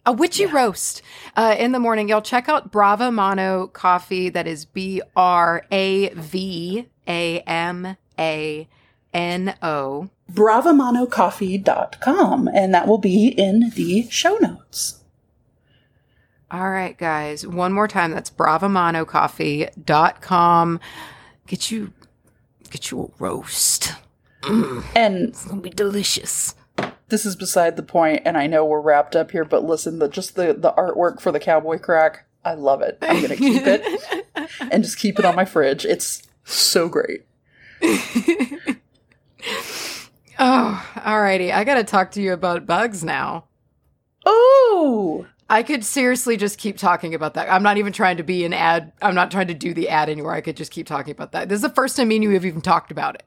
[0.05, 0.51] A witchy Yeah.
[0.53, 1.01] roast
[1.35, 2.09] uh, in the morning.
[2.09, 4.29] Y'all check out Bravamano Coffee.
[4.29, 8.67] That is B R A V A M A
[9.13, 10.09] N O.
[10.31, 14.97] bravamanocoffee.com and that will be in the show notes.
[16.49, 17.45] All right, guys.
[17.45, 18.11] One more time.
[18.11, 20.79] That's bravamanocoffee.com.
[21.47, 21.93] Get you
[22.69, 23.93] get you a roast.
[24.43, 24.83] And
[25.29, 26.55] It's gonna be delicious.
[27.11, 30.09] This is beside the point and I know we're wrapped up here but listen the
[30.09, 32.97] just the the artwork for the cowboy crack, I love it.
[33.01, 35.85] I'm going to keep it and just keep it on my fridge.
[35.85, 37.25] It's so great.
[40.43, 41.53] Oh, alrighty.
[41.53, 43.45] I gotta talk to you about bugs now.
[44.25, 47.47] Oh, I could seriously just keep talking about that.
[47.51, 48.91] I'm not even trying to be an ad.
[49.03, 50.33] I'm not trying to do the ad anymore.
[50.33, 51.47] I could just keep talking about that.
[51.47, 53.23] This is the first time me and you have even talked about it.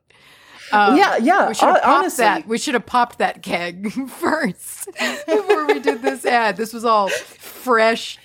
[0.72, 1.48] Um, yeah, yeah.
[1.48, 2.46] We should have popped honestly, that.
[2.48, 4.88] We should have popped that keg first
[5.26, 6.56] before we did this ad.
[6.56, 8.18] This was all fresh,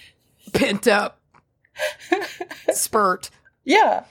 [0.53, 1.19] pent up
[2.71, 3.29] spurt.
[3.63, 4.03] yeah.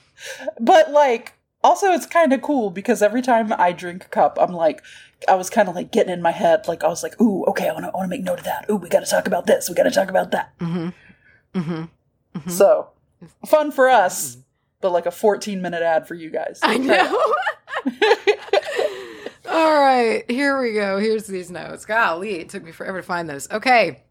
[0.59, 4.53] but like also it's kind of cool because every time I drink a cup, I'm
[4.53, 4.81] like
[5.27, 7.67] I was kind of like getting in my head, like I was like, "Ooh, okay,
[7.67, 8.65] I want to, want to make note of that.
[8.69, 9.67] Ooh, we got to talk about this.
[9.67, 11.59] We got to talk about that." Mm-hmm.
[11.59, 12.49] Mm-hmm.
[12.49, 12.89] So
[13.45, 14.37] fun for us,
[14.81, 16.59] but like a 14 minute ad for you guys.
[16.63, 17.33] I know.
[19.51, 20.99] All right, here we go.
[20.99, 21.85] Here's these notes.
[21.85, 23.49] Golly, it took me forever to find those.
[23.49, 24.03] Okay,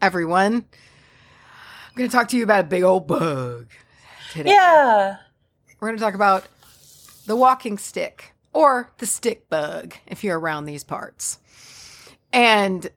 [0.00, 3.68] everyone, I'm going to talk to you about a big old bug
[4.32, 4.50] today.
[4.50, 5.16] Yeah.
[5.78, 6.46] We're going to talk about
[7.26, 11.38] the walking stick or the stick bug if you're around these parts.
[12.32, 12.88] And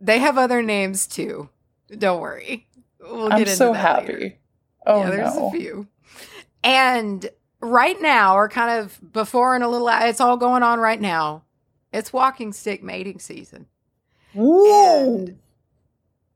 [0.00, 1.50] they have other names too.
[1.96, 2.66] Don't worry.
[3.00, 4.12] We'll I'm get into so happy.
[4.12, 4.34] later.
[4.86, 5.48] Oh yeah, there's no.
[5.48, 5.86] a few.
[6.62, 7.28] And
[7.60, 11.42] right now, or kind of before and a little, it's all going on right now.
[11.92, 13.66] It's walking stick mating season.
[14.34, 15.18] Woo.
[15.18, 15.38] And,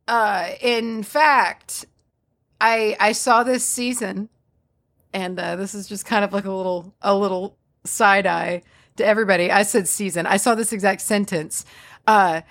[0.09, 1.87] uh, in fact,
[2.61, 4.29] I I saw this season,
[5.13, 8.63] and uh, this is just kind of like a little a little side eye
[8.97, 9.51] to everybody.
[9.51, 10.27] I said season.
[10.27, 11.65] I saw this exact sentence.
[12.07, 12.43] Uh,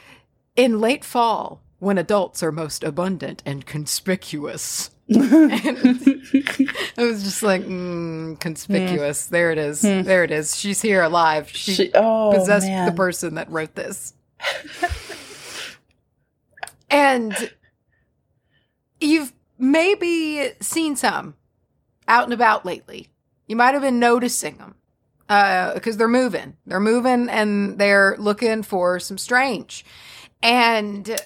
[0.56, 4.92] in late fall, when adults are most abundant and conspicuous.
[5.16, 9.28] I was just like, mm, conspicuous.
[9.28, 9.82] There it is.
[9.82, 10.04] Hmm.
[10.04, 10.56] There it is.
[10.56, 11.50] She's here alive.
[11.50, 12.86] She, She- oh, possessed man.
[12.86, 14.14] the person that wrote this.
[16.90, 17.52] and
[19.00, 21.36] you've maybe seen some
[22.08, 23.08] out and about lately.
[23.48, 24.76] You might have been noticing them
[25.28, 26.56] because they're moving.
[26.66, 29.86] They're moving and they're looking for some strange.
[30.42, 31.20] And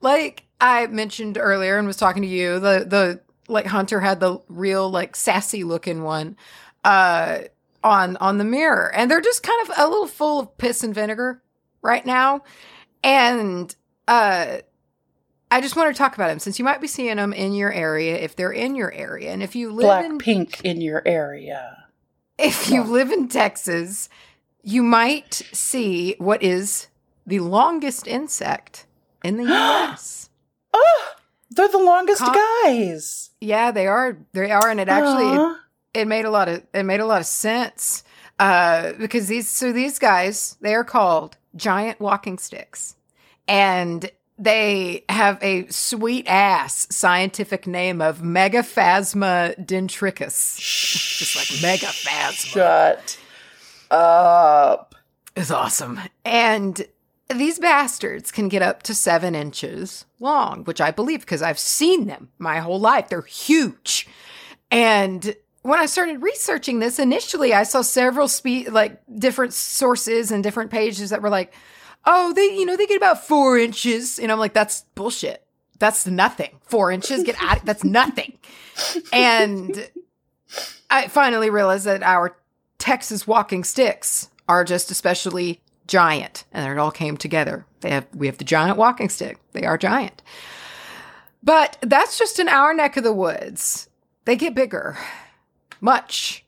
[0.00, 4.40] like I mentioned earlier and was talking to you, the the like Hunter had the
[4.48, 6.36] real like sassy looking one
[6.84, 7.40] uh
[7.82, 8.90] on on the mirror.
[8.94, 11.42] And they're just kind of a little full of piss and vinegar
[11.82, 12.42] right now.
[13.02, 13.74] And
[14.06, 14.58] uh
[15.52, 17.72] I just want to talk about them since you might be seeing them in your
[17.72, 19.32] area if they're in your area.
[19.32, 21.86] And if you live Black in pink in your area.
[22.38, 22.88] if you Yeah.
[22.88, 24.08] live in Texas,
[24.62, 26.86] you might see what is
[27.26, 28.86] the longest insect
[29.24, 30.30] in the US.
[30.72, 31.12] Oh,
[31.50, 33.30] they're the longest guys.
[33.40, 34.18] yeah, they are.
[34.32, 35.36] They are, and it actually
[35.94, 38.04] it, it made a lot of it made a lot of sense
[38.38, 42.96] uh, because these so these guys they are called giant walking sticks,
[43.48, 50.56] and they have a sweet ass scientific name of Megaphasma denticrus.
[51.18, 52.46] Just like Megaphasma.
[52.46, 53.18] Shut
[53.90, 54.94] up.
[55.36, 56.00] is awesome.
[56.24, 56.86] And
[57.34, 62.06] these bastards can get up to seven inches long, which I believe because I've seen
[62.06, 63.08] them my whole life.
[63.08, 64.08] They're huge.
[64.70, 70.42] And when I started researching this, initially I saw several spe- like different sources and
[70.42, 71.52] different pages that were like,
[72.06, 74.18] oh, they, you know, they get about four inches.
[74.18, 75.44] And I'm like, that's bullshit.
[75.78, 76.58] That's nothing.
[76.62, 77.64] Four inches, get out.
[77.64, 78.38] That's nothing.
[79.12, 79.88] And
[80.90, 82.36] I finally realized that our
[82.78, 85.60] Texas walking sticks are just especially
[85.90, 87.66] giant, and it all came together.
[87.80, 89.38] They have we have the giant walking stick.
[89.52, 90.22] They are giant,
[91.42, 93.88] but that's just in our neck of the woods.
[94.24, 94.96] They get bigger,
[95.80, 96.44] much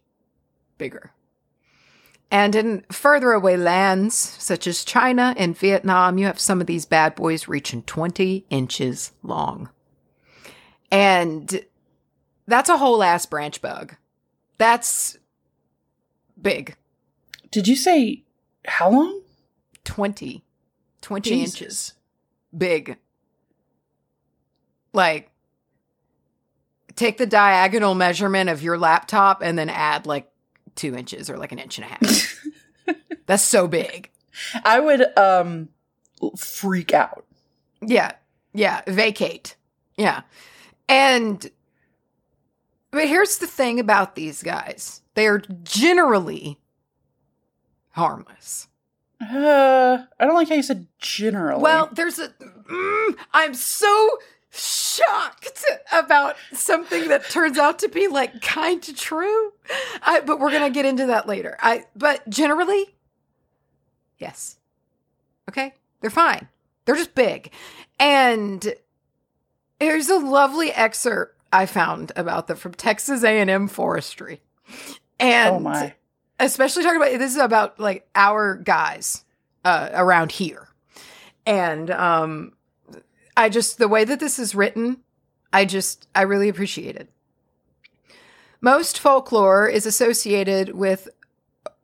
[0.79, 1.13] bigger.
[2.31, 6.87] And in further away lands, such as China and Vietnam, you have some of these
[6.87, 9.69] bad boys reaching 20 inches long.
[10.91, 11.63] And
[12.47, 13.97] that's a whole ass branch bug.
[14.57, 15.19] That's
[16.41, 16.77] big.
[17.51, 18.23] Did you say
[18.65, 19.21] how long?
[19.85, 20.45] 20.
[21.01, 21.61] 20 Jesus.
[21.61, 21.95] inches.
[22.57, 22.97] Big.
[24.93, 25.31] Like,
[26.95, 30.31] take the diagonal measurement of your laptop and then add like
[30.75, 32.47] two inches or like an inch and a half.
[33.27, 34.11] That's so big.
[34.65, 35.69] I would um
[36.37, 37.27] freak out.
[37.81, 38.13] Yeah.
[38.53, 38.83] Yeah.
[38.87, 39.57] Vacate.
[39.97, 40.23] Yeah.
[40.89, 41.51] And,
[42.91, 46.59] but here's the thing about these guys they are generally
[47.91, 48.69] harmless.
[49.23, 51.63] Uh, I don't like how you said generally.
[51.63, 52.29] Well, there's a.
[52.29, 54.19] Mm, I'm so
[54.51, 59.53] shocked about something that turns out to be like kind of true.
[60.03, 61.57] I, but we're gonna get into that later.
[61.61, 61.85] I.
[61.95, 62.97] But generally,
[64.19, 64.57] yes.
[65.49, 66.49] Okay, they're fine.
[66.85, 67.53] They're just big,
[68.01, 68.75] and
[69.79, 74.41] here's a lovely excerpt I found about them from Texas A&M Forestry,
[75.21, 75.95] and oh my.
[76.45, 79.25] Especially talking about this is about like our guys
[79.65, 80.69] uh, around here.
[81.47, 82.53] And um
[83.37, 84.99] i just the way that this is written
[85.55, 87.11] i just i really appreciate it.
[88.61, 91.09] Most folklore is associated with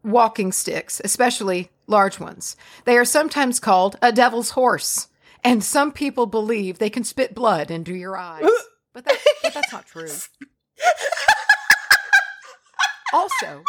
[0.04, 2.56] walking sticks especially large ones.
[2.84, 5.08] They are sometimes called a devil's horse.
[5.44, 8.44] And some people believe they can spit blood into your eyes.
[8.94, 10.08] But that's, but that's not true.
[13.12, 13.62] Also,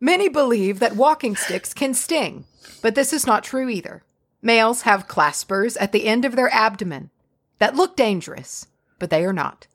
[0.00, 2.44] many believe that walking sticks can sting,
[2.82, 4.02] but this is not true either.
[4.42, 7.10] Males have claspers at the end of their abdomen
[7.58, 8.66] that look dangerous,
[8.98, 9.66] but they are not.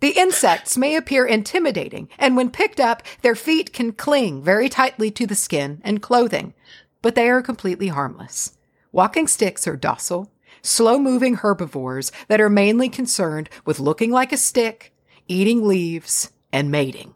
[0.00, 5.10] The insects may appear intimidating, and when picked up, their feet can cling very tightly
[5.12, 6.52] to the skin and clothing,
[7.00, 8.58] but they are completely harmless.
[8.92, 10.30] Walking sticks are docile,
[10.60, 14.92] slow moving herbivores that are mainly concerned with looking like a stick,
[15.28, 17.14] eating leaves, and mating.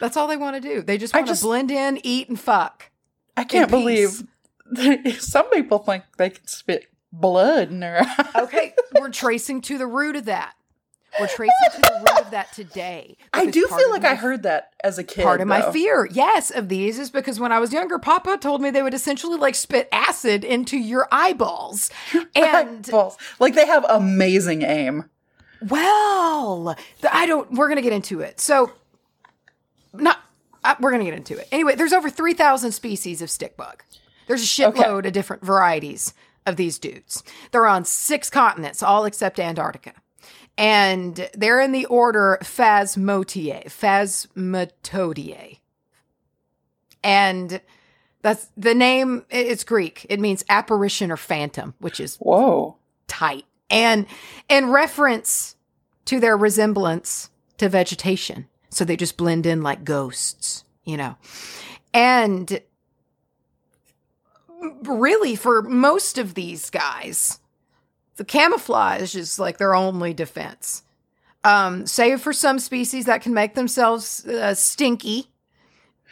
[0.00, 0.82] That's all they want to do.
[0.82, 2.90] They just want to blend in, eat, and fuck.
[3.36, 4.22] I can't believe
[5.20, 8.30] some people think they can spit blood in their eye.
[8.42, 10.54] Okay, we're tracing to the root of that.
[11.18, 13.16] We're tracing to the root of that today.
[13.32, 15.24] I do feel like my I heard that as a kid.
[15.24, 15.72] part of my though.
[15.72, 18.94] fear yes of these is because when i was younger papa told me they would
[18.94, 21.90] essentially like spit acid into your eyeballs
[22.36, 23.16] and Eyeballs.
[23.40, 25.06] like they have amazing aim.
[25.68, 28.70] well th- i don't we're gonna get into it so
[30.00, 30.18] not
[30.64, 33.82] uh, we're gonna get into it anyway there's over 3000 species of stick bug
[34.26, 36.14] there's a shitload of different varieties
[36.46, 39.92] of these dudes they're on six continents all except antarctica
[40.58, 45.58] and they're in the order Phasmotiae, Phasmatodea.
[47.04, 47.60] And
[48.22, 50.04] that's the name, it's Greek.
[50.10, 52.76] It means apparition or phantom, which is Whoa.
[53.06, 53.44] tight.
[53.70, 54.06] And
[54.48, 55.54] in reference
[56.06, 58.48] to their resemblance to vegetation.
[58.70, 61.16] So they just blend in like ghosts, you know.
[61.94, 62.60] And
[64.82, 67.40] really, for most of these guys,
[68.16, 70.82] the camouflage is like their only defense.
[71.44, 75.28] Um, save for some species that can make themselves uh, stinky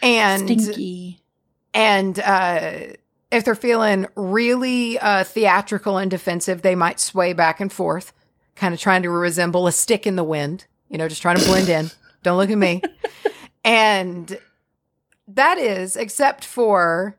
[0.03, 1.21] and Stinky.
[1.75, 2.71] and uh,
[3.31, 8.13] if they're feeling really uh, theatrical and defensive, they might sway back and forth,
[8.55, 11.45] kind of trying to resemble a stick in the wind, you know, just trying to
[11.45, 11.91] blend in.
[12.27, 12.83] Don't look at me.
[13.65, 14.37] and
[15.29, 17.17] that is, except for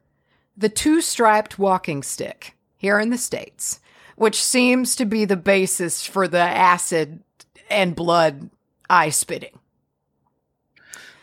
[0.58, 3.80] the two striped walking stick here in the States,
[4.18, 7.24] which seems to be the basis for the acid
[7.70, 8.50] and blood
[8.90, 9.58] eye spitting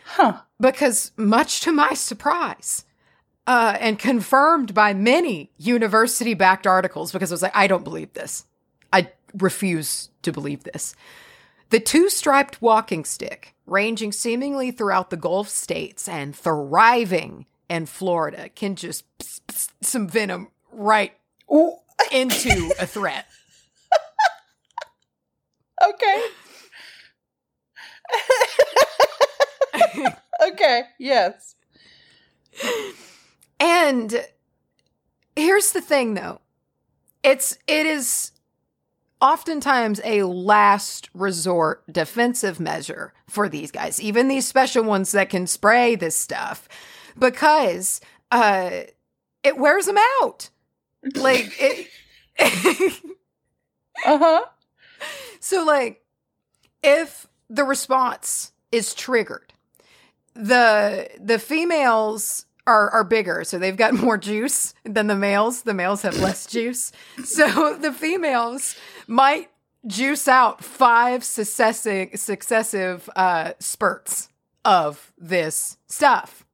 [0.05, 0.41] Huh.
[0.59, 2.85] because much to my surprise
[3.45, 8.13] uh, and confirmed by many university backed articles because I was like, I don't believe
[8.13, 8.45] this.
[8.91, 10.95] I refuse to believe this.
[11.69, 18.49] The two striped walking stick, ranging seemingly throughout the Gulf states and thriving in Florida,
[18.49, 21.13] can just pss, pss, some venom right
[21.51, 21.77] Ooh.
[22.11, 23.25] into a threat.
[25.83, 26.23] Okay.
[30.47, 30.83] okay.
[30.97, 31.55] Yes.
[33.59, 34.25] And
[35.35, 36.41] here's the thing though.
[37.23, 38.31] It's it is
[39.21, 45.47] oftentimes a last resort defensive measure for these guys, even these special ones that can
[45.47, 46.67] spray this stuff
[47.17, 48.01] because
[48.31, 48.81] uh
[49.43, 50.49] it wears them out.
[51.15, 51.89] Like it
[54.05, 54.45] Uh huh.
[55.39, 56.03] So, like,
[56.83, 59.53] if the response is triggered,
[60.33, 65.63] the the females are are bigger, so they've got more juice than the males.
[65.63, 66.91] The males have less juice,
[67.23, 68.75] so the females
[69.07, 69.49] might
[69.87, 74.29] juice out five successive successive uh, spurts
[74.63, 76.45] of this stuff,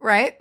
[0.00, 0.38] right?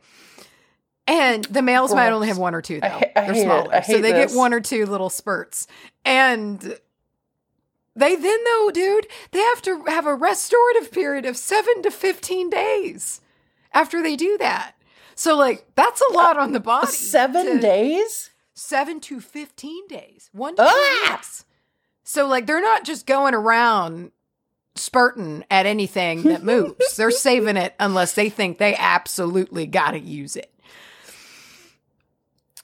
[1.05, 2.87] And the males might only have one or two, though.
[2.87, 5.67] ha- I They're smaller, I so they get one or two little spurts.
[6.05, 6.61] And
[7.95, 12.49] they then, though, dude, they have to have a restorative period of seven to 15
[12.49, 13.21] days
[13.73, 14.75] after they do that.
[15.15, 16.87] So, like, that's a lot on the body.
[16.91, 18.29] Seven to- days?
[18.55, 20.29] Seven to 15 days.
[20.31, 21.09] One to Ah!
[21.11, 21.45] weeks.
[22.03, 24.11] So, like, they're not just going around
[24.75, 26.95] spurting at anything that moves.
[26.95, 30.49] they're saving it unless they think they absolutely got to use it.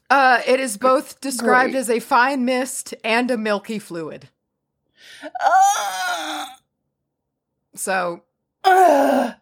[0.09, 1.79] Uh, it is both described Great.
[1.79, 4.29] as a fine mist and a milky fluid.
[5.23, 6.45] Uh,
[7.75, 8.23] So
[8.63, 9.33] uh,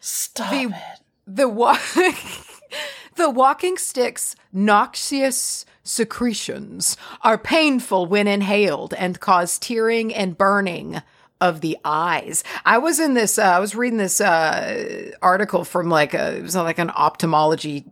[0.00, 1.01] stop The- it.
[1.34, 1.78] The wa-
[3.16, 11.02] the walking stick's noxious secretions are painful when inhaled and cause tearing and burning
[11.40, 12.44] of the eyes.
[12.64, 16.42] I was in this uh, I was reading this uh, article from like a it
[16.42, 17.84] was like an ophthalmology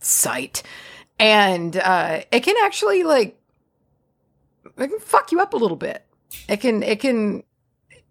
[0.00, 0.62] site
[1.18, 3.38] and uh, it can actually like
[4.78, 6.04] it can fuck you up a little bit.
[6.48, 7.42] It can it can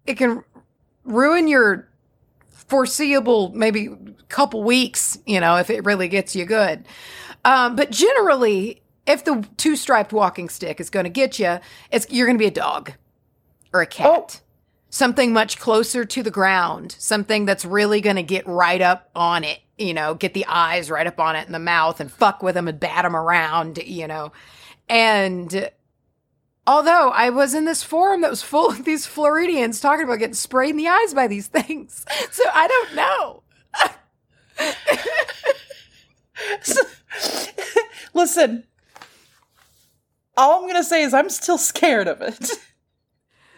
[0.06, 0.44] it can
[1.04, 1.88] ruin your
[2.72, 3.90] foreseeable maybe
[4.28, 6.86] couple weeks, you know, if it really gets you good.
[7.44, 11.58] Um, but generally, if the two striped walking stick is going to get you,
[11.90, 12.92] it's you're going to be a dog.
[13.72, 14.40] or a cat.
[14.90, 19.42] Something much closer to the ground, something that's really going to get right up on
[19.44, 22.42] it, you know, get the eyes right up on it and the mouth and fuck
[22.42, 24.32] with them and bat them around, you know.
[24.88, 25.70] And
[26.66, 30.34] although I was in this forum that was full of these Floridians talking about getting
[30.34, 32.04] sprayed in the eyes by these things.
[32.30, 33.42] So I don't know.
[38.14, 38.64] Listen,
[40.36, 42.50] all I'm gonna say is I'm still scared of it.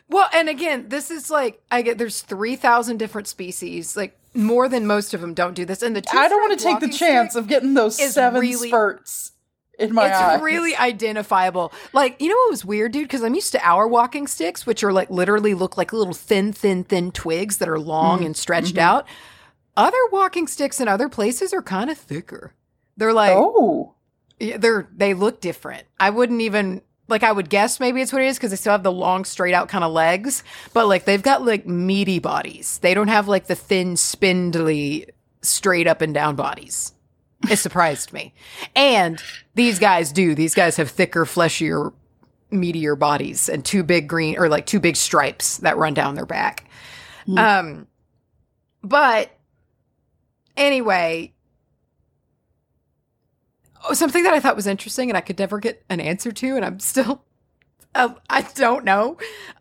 [0.08, 4.68] Well, and again, this is like I get there's three thousand different species, like more
[4.68, 5.82] than most of them don't do this.
[5.82, 9.32] And the I don't want to take the chance of getting those seven really- spurts
[9.78, 10.40] in my it's eyes.
[10.40, 11.72] really identifiable.
[11.92, 13.04] Like, you know what was weird, dude?
[13.04, 16.52] Because I'm used to our walking sticks, which are like literally look like little thin,
[16.52, 18.82] thin, thin twigs that are long Mm, and stretched mhm.
[18.82, 19.06] out.
[19.76, 22.54] Other walking sticks in other places are kind of thicker.
[22.96, 23.94] They're like oh,
[24.38, 25.84] they're they look different.
[25.98, 28.72] I wouldn't even like I would guess maybe it's what it is because they still
[28.72, 32.78] have the long straight out kind of legs, but like they've got like meaty bodies.
[32.78, 35.08] They don't have like the thin spindly
[35.42, 36.93] straight up and down bodies.
[37.50, 38.34] It surprised me.
[38.74, 39.22] And
[39.54, 40.34] these guys do.
[40.34, 41.92] These guys have thicker, fleshier,
[42.52, 46.26] meatier bodies and two big green or like two big stripes that run down their
[46.26, 46.68] back.
[47.26, 47.38] Hmm.
[47.38, 47.86] Um
[48.82, 49.30] but
[50.56, 51.32] anyway,
[53.88, 56.56] oh, something that I thought was interesting and I could never get an answer to,
[56.56, 57.24] and I'm still,
[57.94, 59.16] uh, I don't know.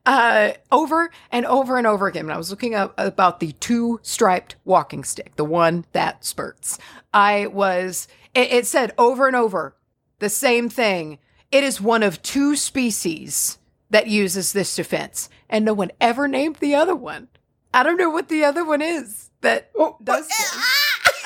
[0.06, 4.00] Uh, over and over and over again, when I was looking up about the two
[4.04, 6.78] striped walking stick, the one that spurts,
[7.14, 9.76] I was, it, it said over and over
[10.20, 11.20] the same thing.
[11.52, 13.60] It is one of two species
[13.92, 17.28] that uses this defense, and no one ever named the other one.
[17.74, 20.56] I don't know what the other one is that Oh, does this.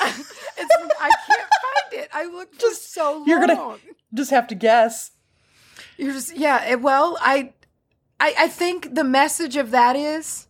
[0.58, 2.08] it's, I can't find it.
[2.12, 3.26] I looked Just- so long.
[3.26, 3.76] you're gonna-
[4.14, 5.10] just have to guess.
[5.98, 6.76] You're just yeah.
[6.76, 7.52] Well, I,
[8.20, 10.46] I, I think the message of that is,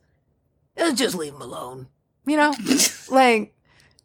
[0.77, 1.89] uh, just leave him alone.
[2.27, 2.55] You know,
[3.11, 3.55] like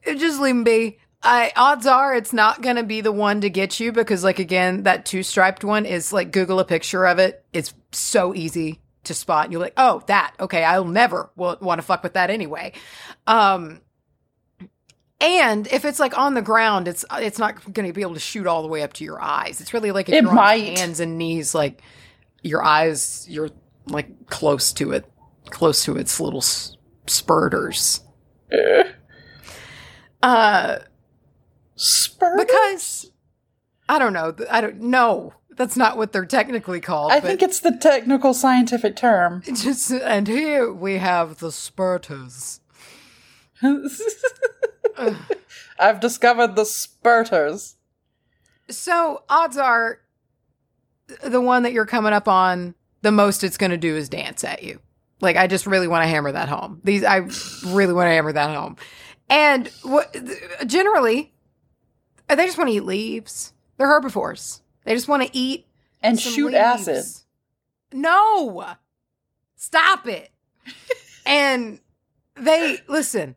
[0.08, 0.98] uh, just leave him be.
[1.22, 4.84] I odds are it's not gonna be the one to get you because like again
[4.84, 7.46] that two striped one is like Google a picture of it.
[7.54, 9.52] It's so easy to spot.
[9.52, 10.64] You're like, oh that okay.
[10.64, 12.72] I'll never want to fuck with that anyway.
[13.28, 13.82] Um,
[15.24, 18.20] and if it's like on the ground, it's it's not going to be able to
[18.20, 19.62] shoot all the way up to your eyes.
[19.62, 21.82] It's really like if It you're on hands and knees, like
[22.42, 23.50] your eyes, you're
[23.88, 25.10] like close to it,
[25.50, 26.76] close to its little s-
[27.08, 28.02] spurters.
[30.22, 30.80] Uh,
[31.76, 32.38] Spurt.
[32.38, 33.12] because
[33.90, 34.34] I don't know.
[34.50, 35.34] I don't know.
[35.56, 37.12] That's not what they're technically called.
[37.12, 39.44] I think it's the technical scientific term.
[39.46, 42.60] just and here we have the spurters.
[45.80, 47.76] I've discovered the spurters.
[48.70, 50.00] So odds are
[51.24, 54.44] the one that you're coming up on, the most it's going to do is dance
[54.44, 54.80] at you.
[55.22, 56.82] Like I just really want to hammer that home.
[56.84, 57.28] These I
[57.68, 58.78] really want to hammer that home.
[59.30, 60.16] And what
[60.66, 61.34] generally
[62.28, 63.54] they just want to eat leaves.
[63.78, 64.62] They're herbivores.
[64.86, 65.66] They just want to eat
[66.02, 66.88] And shoot leaves.
[66.88, 67.06] acid.
[67.92, 68.66] No.
[69.56, 70.32] Stop it.
[71.26, 71.80] and
[72.36, 73.36] they listen.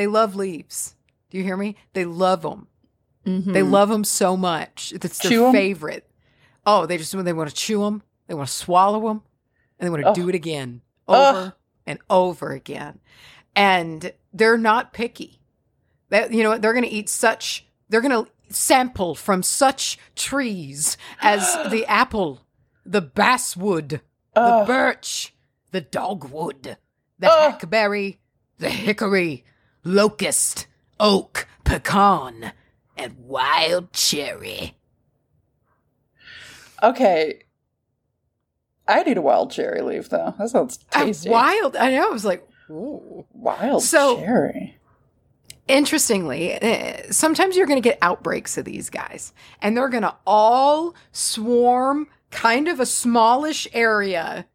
[0.00, 0.94] They love leaves.
[1.28, 1.76] Do you hear me?
[1.92, 2.68] They love them.
[3.26, 3.70] They Mhm.
[3.70, 4.94] love them so much.
[4.96, 5.52] It's their Chew 'em?
[5.52, 6.10] favorite.
[6.64, 8.02] Oh, they just they want to chew them.
[8.26, 9.22] They want to swallow them,
[9.78, 10.14] and they want to Ugh.
[10.14, 11.52] do it again, over
[11.86, 12.98] and over again.
[13.54, 15.42] And they're not picky.
[16.08, 16.62] That you know what?
[16.62, 17.66] They're going to eat such.
[17.90, 22.40] They're going to sample from such trees as the apple,
[22.86, 24.00] the basswood,
[24.34, 25.34] the birch,
[25.72, 26.78] the dogwood,
[27.18, 28.18] the hackberry,
[28.56, 29.44] the hickory,
[29.84, 30.66] locust,
[30.98, 32.52] oak, pecan,
[32.96, 34.76] and wild cherry.
[36.82, 37.42] Okay.
[38.88, 40.34] I need a wild cherry leaf though.
[40.38, 41.30] That sounds tasty.
[41.30, 41.76] wild.
[41.76, 42.08] I know.
[42.08, 43.24] I was like, ooh.
[43.32, 44.76] Wild So- cherry.
[45.68, 50.16] Interestingly, uh, sometimes you're going to get outbreaks of these guys, and they're going to
[50.26, 54.46] all swarm kind of a smallish area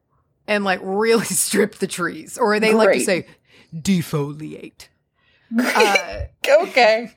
[0.46, 3.28] and like really strip the trees, or they like to say
[3.74, 4.90] defoliate.
[5.58, 6.22] Uh,
[6.62, 7.12] okay.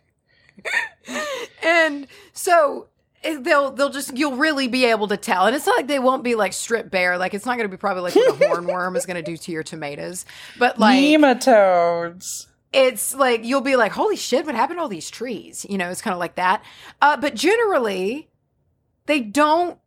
[1.62, 2.89] and so
[3.22, 5.47] they'll they'll just you'll really be able to tell.
[5.47, 7.18] And it's not like they won't be like stripped bare.
[7.18, 9.36] Like it's not going to be probably like what a hornworm is going to do
[9.36, 10.24] to your tomatoes.
[10.59, 12.47] But like Nematodes.
[12.72, 15.66] it's like you'll be like holy shit what happened to all these trees?
[15.68, 16.62] You know it's kind of like that.
[17.01, 18.28] Uh, but generally
[19.07, 19.78] they don't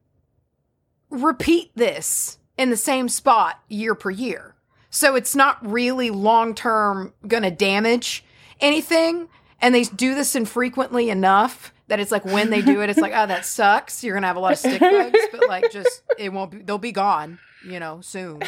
[1.10, 4.56] repeat this in the same spot year per year.
[4.90, 8.26] So it's not really long term going to damage
[8.62, 9.28] anything
[9.62, 13.14] and they do this infrequently enough that it's like when they do it it's like
[13.16, 16.32] oh that sucks you're to have a lot of stick bugs but like just it
[16.32, 18.42] won't be they'll be gone you know, soon.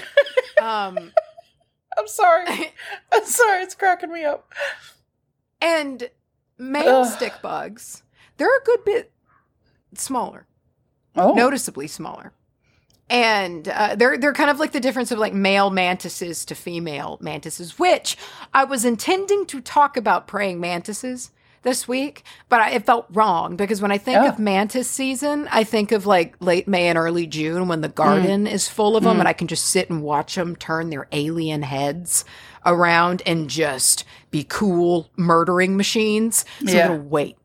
[0.62, 1.12] um,
[1.98, 2.46] I'm sorry.
[3.14, 3.62] I'm sorry.
[3.64, 4.52] It's cracking me up.
[5.62, 6.10] and
[6.58, 7.14] male Ugh.
[7.16, 8.04] stick bugs,
[8.38, 9.12] they're a good bit
[9.96, 10.48] smaller.
[11.16, 12.34] Oh, noticeably smaller.
[13.10, 17.18] And uh, they're they're kind of like the difference of like male mantises to female
[17.22, 18.18] mantises, which
[18.54, 21.32] I was intending to talk about praying mantises
[21.64, 24.28] this week, but I, it felt wrong because when I think Oh.
[24.30, 28.48] of mantis season, I think of like late May and early June when the garden
[28.48, 29.20] is full of them, Mm.
[29.20, 32.26] and I can just sit and watch them turn their alien heads
[32.66, 36.44] around and just be cool murdering machines.
[36.66, 36.96] So Yeah.
[36.98, 37.38] Wait.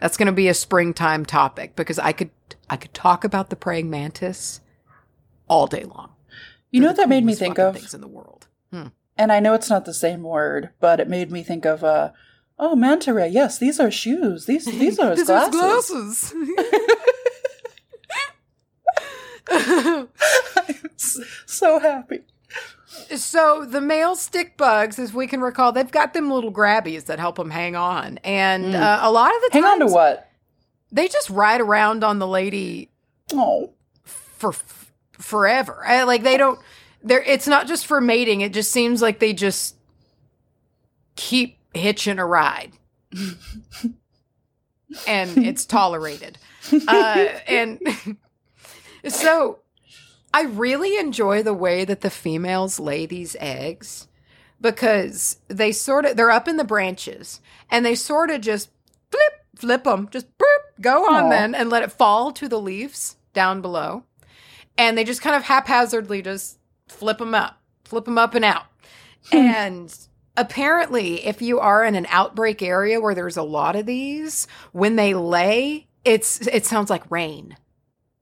[0.00, 2.30] That's going to be a springtime topic because I could
[2.70, 4.60] I could talk about the praying mantis
[5.48, 6.12] all day long.
[6.70, 7.76] you know They're what that made me think of?
[7.76, 8.46] things in the world.
[8.72, 8.88] Hmm.
[9.16, 12.10] And I know it's not the same word, but it made me think of uh
[12.58, 13.28] oh manta ray.
[13.28, 14.46] Yes, these are shoes.
[14.46, 16.32] These these are his This glasses.
[16.32, 16.34] glasses.
[19.48, 20.08] I'm
[21.46, 22.20] so happy.
[23.16, 27.18] so the male stick bugs, as we can recall, they've got them little grabbies that
[27.18, 28.80] help them hang on, and Mm.
[28.80, 30.30] uh, a lot of the time Hang on to what?
[30.90, 32.90] they just ride around on the lady
[33.32, 33.72] Oh,
[34.04, 34.85] for f-
[35.18, 35.84] forever.
[35.84, 36.58] I, like they don't.
[37.02, 37.22] They're.
[37.22, 38.40] It's not just for mating.
[38.40, 39.76] It just seems like they just
[41.16, 42.72] keep hitching a ride,
[45.06, 46.38] and it's tolerated.
[46.88, 47.80] Uh, and
[49.08, 49.60] so,
[50.34, 54.08] I really enjoy the way that the females lay these eggs
[54.60, 57.40] because they sort of they're up in the branches
[57.70, 58.70] and they sort of just
[59.10, 61.30] flip flip them just boop, go on Aw.
[61.30, 64.04] then and let it fall to the leaves down below
[64.78, 66.58] and they just kind of haphazardly just
[66.88, 68.64] flip them up flip them up and out
[69.32, 69.96] and
[70.36, 74.96] apparently if you are in an outbreak area where there's a lot of these when
[74.96, 77.56] they lay it's it sounds like rain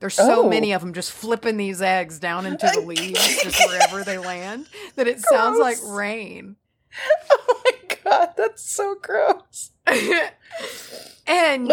[0.01, 0.49] there's so Oh.
[0.51, 4.67] many of them just flipping these eggs down into the leaves just wherever they land
[4.97, 6.57] that it sounds like rain
[7.31, 9.73] oh my god, that's so gross.
[11.27, 11.73] and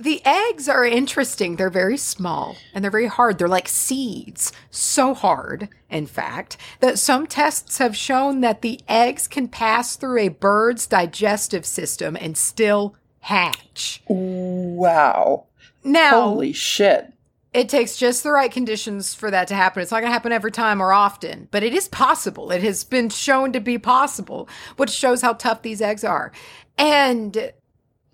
[0.00, 1.56] the eggs are interesting.
[1.56, 3.38] They're very small and they're very hard.
[3.38, 4.52] They're like seeds.
[4.70, 10.18] So hard, in fact, that some tests have shown that the eggs can pass through
[10.20, 14.02] a bird's digestive system and still hatch.
[14.08, 15.44] wow.
[15.82, 17.12] Now, Holy shit.
[17.54, 19.82] it takes just the right conditions for that to happen.
[19.82, 22.50] It's not going to happen every time or often, but it is possible.
[22.50, 26.32] It has been shown to be possible, which shows how tough these eggs are.
[26.76, 27.52] And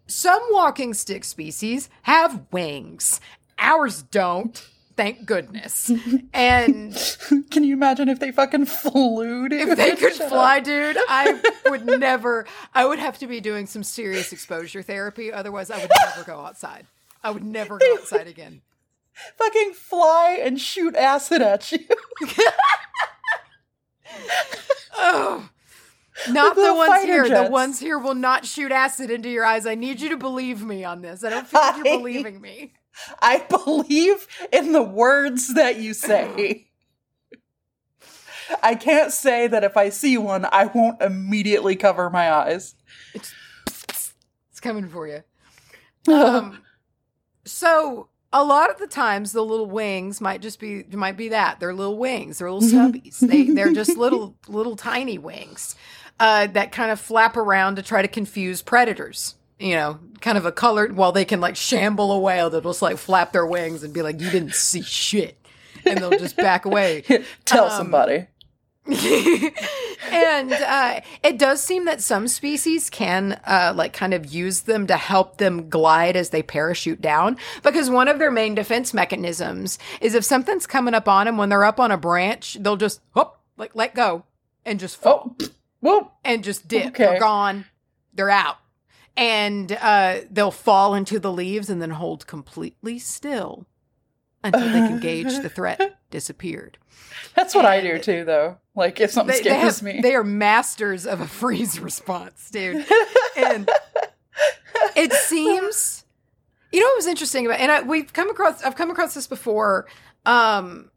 [0.06, 3.20] some walking stick species have wings.
[3.58, 4.66] Ours don't.
[4.96, 5.90] Thank goodness.
[6.32, 6.94] And
[7.50, 9.68] Can you imagine if they fucking flew, dude?
[9.68, 13.82] if they could fly, dude, I would never, I would have to be doing some
[13.82, 15.32] serious exposure therapy.
[15.32, 16.86] Otherwise, I would never go outside.
[17.22, 18.60] I would never go outside again.
[19.38, 21.78] Fucking fly and shoot acid at you.
[24.98, 25.48] Oh,
[26.30, 27.28] not the ones here.
[27.28, 29.66] The ones here will not shoot acid into your eyes.
[29.66, 31.24] I need you to believe me on this.
[31.24, 32.72] I don't feel like you're believing me.
[33.20, 36.68] I believe in the words that you say.
[38.62, 42.74] I can't say that if I see one, I won't immediately cover my eyes.
[43.14, 45.22] It's coming for you.
[46.08, 46.62] Um,
[47.44, 51.58] so a lot of the times, the little wings might just be might be that
[51.58, 52.38] they're little wings.
[52.38, 53.18] They're little stubbies.
[53.18, 55.74] they they're just little little tiny wings
[56.20, 59.34] uh, that kind of flap around to try to confuse predators.
[59.58, 60.96] You know, kind of a colored.
[60.96, 64.02] While they can like shamble a whale, they'll just like flap their wings and be
[64.02, 65.38] like, "You didn't see shit,"
[65.86, 67.04] and they'll just back away.
[67.46, 68.26] Tell Um, somebody.
[68.88, 74.86] and uh, it does seem that some species can uh, like kind of use them
[74.86, 79.78] to help them glide as they parachute down because one of their main defense mechanisms
[80.00, 83.00] is if something's coming up on them when they're up on a branch they'll just
[83.56, 84.22] like let go
[84.64, 85.46] and just fall Oh,
[85.86, 86.10] whoop.
[86.24, 87.04] and just dip Okay.
[87.04, 87.64] they're gone
[88.14, 88.56] they're out
[89.16, 93.66] and uh, they'll fall into the leaves and then hold completely still
[94.44, 96.78] until they can gauge the threat disappeared
[97.34, 98.58] That's what I do too, though.
[98.74, 100.00] Like if something they, they scares have- me.
[100.02, 102.84] they are masters of a freeze response, dude.
[103.36, 103.68] And
[104.96, 106.04] it seems,
[106.72, 109.26] you know, what was interesting about, and I, we've come across, I've come across this
[109.26, 109.86] before.
[110.24, 110.90] Um,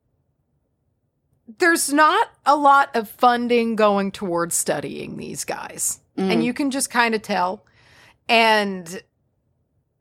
[1.57, 6.31] there's not a lot of funding going towards studying these guys, Mm.
[6.33, 7.65] and you can just kind of tell.
[8.27, 9.01] And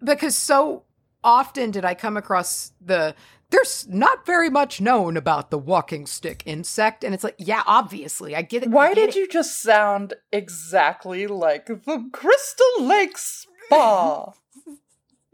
[0.05, 0.85] because so
[1.25, 3.15] often did I come across the
[3.51, 8.37] there's not very much known about the walking stick insect, and it's like, yeah, obviously,
[8.37, 8.69] I get it.
[8.71, 9.17] Why get did it.
[9.17, 14.33] you just sound exactly like the Crystal Lake Spa?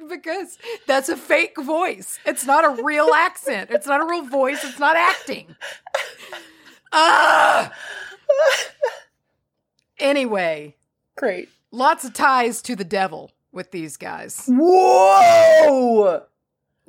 [0.09, 2.19] because that's a fake voice.
[2.25, 3.71] It's not a real accent.
[3.71, 4.63] It's not a real voice.
[4.65, 5.55] It's not acting.
[6.93, 7.73] Ah.
[9.99, 10.75] Anyway,
[11.17, 11.49] Great.
[11.71, 14.45] lots of ties to the devil with these guys.
[14.49, 16.23] Whoa!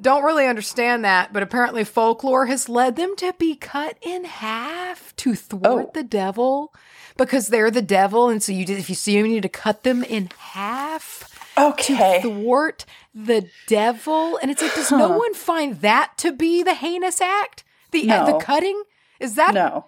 [0.02, 5.16] Don't really understand that, but apparently folklore has led them to be cut in half
[5.18, 5.92] to thwart Oh.
[5.94, 6.74] the devil
[7.16, 9.84] because they're the devil, and so you if you see them, you need to cut
[9.84, 11.15] them in half
[11.58, 12.22] Okay.
[12.22, 14.38] to thwart the devil.
[14.42, 17.64] And it's like, does no one find that to be the heinous act?
[17.92, 18.34] The uh, No.
[18.38, 18.84] the cutting
[19.20, 19.86] is that No.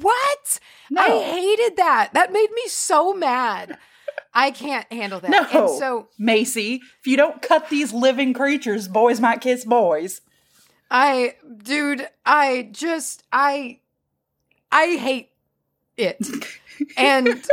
[0.00, 0.60] what?
[0.90, 1.02] No.
[1.02, 2.10] I hated that.
[2.14, 3.78] That made me so mad.
[4.32, 5.30] I can't handle that.
[5.30, 5.46] No.
[5.68, 10.20] And so Macy, if you don't cut these living creatures, boys might kiss boys.
[10.90, 13.80] I, dude, I just, I,
[14.70, 15.30] I hate
[15.96, 16.18] it.
[16.96, 17.44] And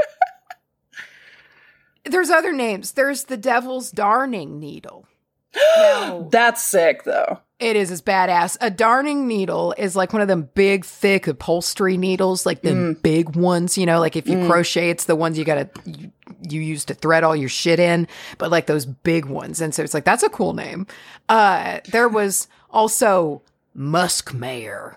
[2.06, 2.94] there's other names.
[2.94, 5.08] There's the Devil's Darning Needle.
[5.78, 7.40] Now, That's sick, though.
[7.60, 8.58] it is as badass.
[8.62, 13.36] A darning needle is like one of them big, thick upholstery needles, like the big
[13.36, 13.78] ones.
[13.78, 16.12] You know, like if you crochet, it's the ones you gotta you,
[16.50, 18.08] you use to thread all your shit in,
[18.38, 19.60] but like those big ones.
[19.60, 20.88] And so it's like that's a cool name.
[21.28, 23.42] Uh, there was also
[23.78, 24.96] muskmare,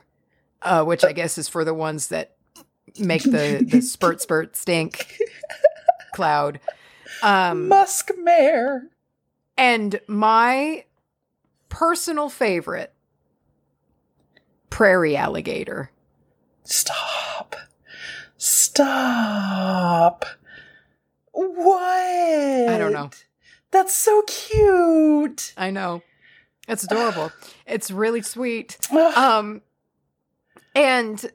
[0.63, 2.37] uh, which I guess is for the ones that
[2.99, 5.19] make the the spurt spurt stink
[6.15, 6.61] cloud.
[7.25, 8.89] Um, Musk mare.
[9.57, 10.85] and my
[11.71, 12.93] personal favorite,
[14.69, 15.91] prairie alligator.
[16.65, 17.57] Stop.
[18.37, 20.27] Stop.
[21.33, 22.69] What?
[22.69, 23.11] I don't know.
[23.71, 25.55] That's so cute.
[25.57, 26.03] I know.
[26.69, 27.33] It's adorable.
[27.67, 28.79] it's really sweet.
[29.17, 29.63] Um
[30.77, 31.31] and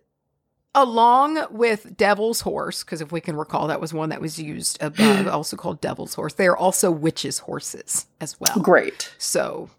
[0.75, 4.77] along with Devil's Horse, because if we can recall that was one that was used
[4.81, 5.29] above, hmm.
[5.29, 6.33] also called Devil's Horse.
[6.33, 8.55] They are also witches' horses as well.
[8.61, 9.13] Great.
[9.17, 9.69] So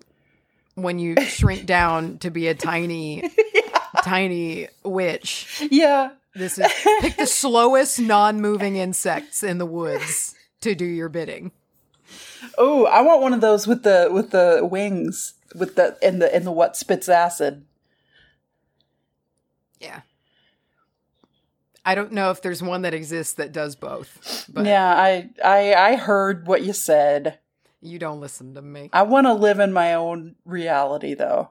[0.75, 3.31] when you shrink down to be a tiny,
[4.03, 6.11] tiny witch, Yeah.
[6.35, 11.51] This is pick the slowest non-moving insects in the woods to do your bidding.
[12.57, 16.33] Oh, I want one of those with the with the wings with the and the
[16.33, 17.65] and the what spits acid.
[19.81, 20.03] Yeah.
[21.85, 25.75] I don't know if there's one that exists that does both, but yeah, I I
[25.75, 27.39] I heard what you said.
[27.81, 28.91] you don't listen to me.
[28.93, 31.51] I want to live in my own reality though.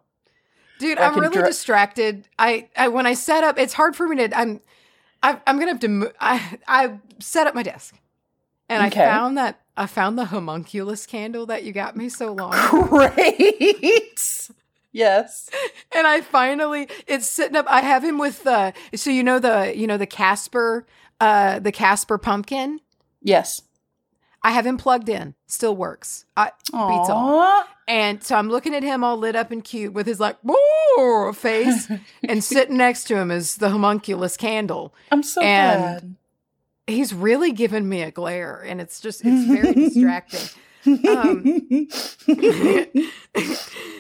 [0.78, 2.28] Dude, I I'm really dra- distracted.
[2.38, 4.62] I, I when I set up, it's hard for me to I'm
[5.22, 7.96] I, I'm going to have to mo- I I set up my desk.
[8.70, 9.02] And Okay.
[9.02, 12.54] I found that I found the homunculus candle that you got me so long.
[12.88, 14.50] Great.
[14.92, 15.50] Yes.
[15.96, 17.66] and I finally it's sitting up.
[17.70, 20.86] I have him with the so you know the you know the Casper
[21.20, 22.80] uh the Casper pumpkin.
[23.22, 23.62] Yes.
[24.42, 25.36] I have him plugged in.
[25.48, 26.26] Still works.
[26.38, 27.64] I beats all.
[27.90, 31.34] And so I'm looking at him all lit up and cute with his like "Whoa"
[31.34, 31.92] face,
[32.28, 34.94] and sitting next to him is the homunculus candle.
[35.12, 36.16] I'm so And-
[36.88, 40.50] He's really giving me a glare, and it's just it's very distracting.
[41.08, 41.88] Um,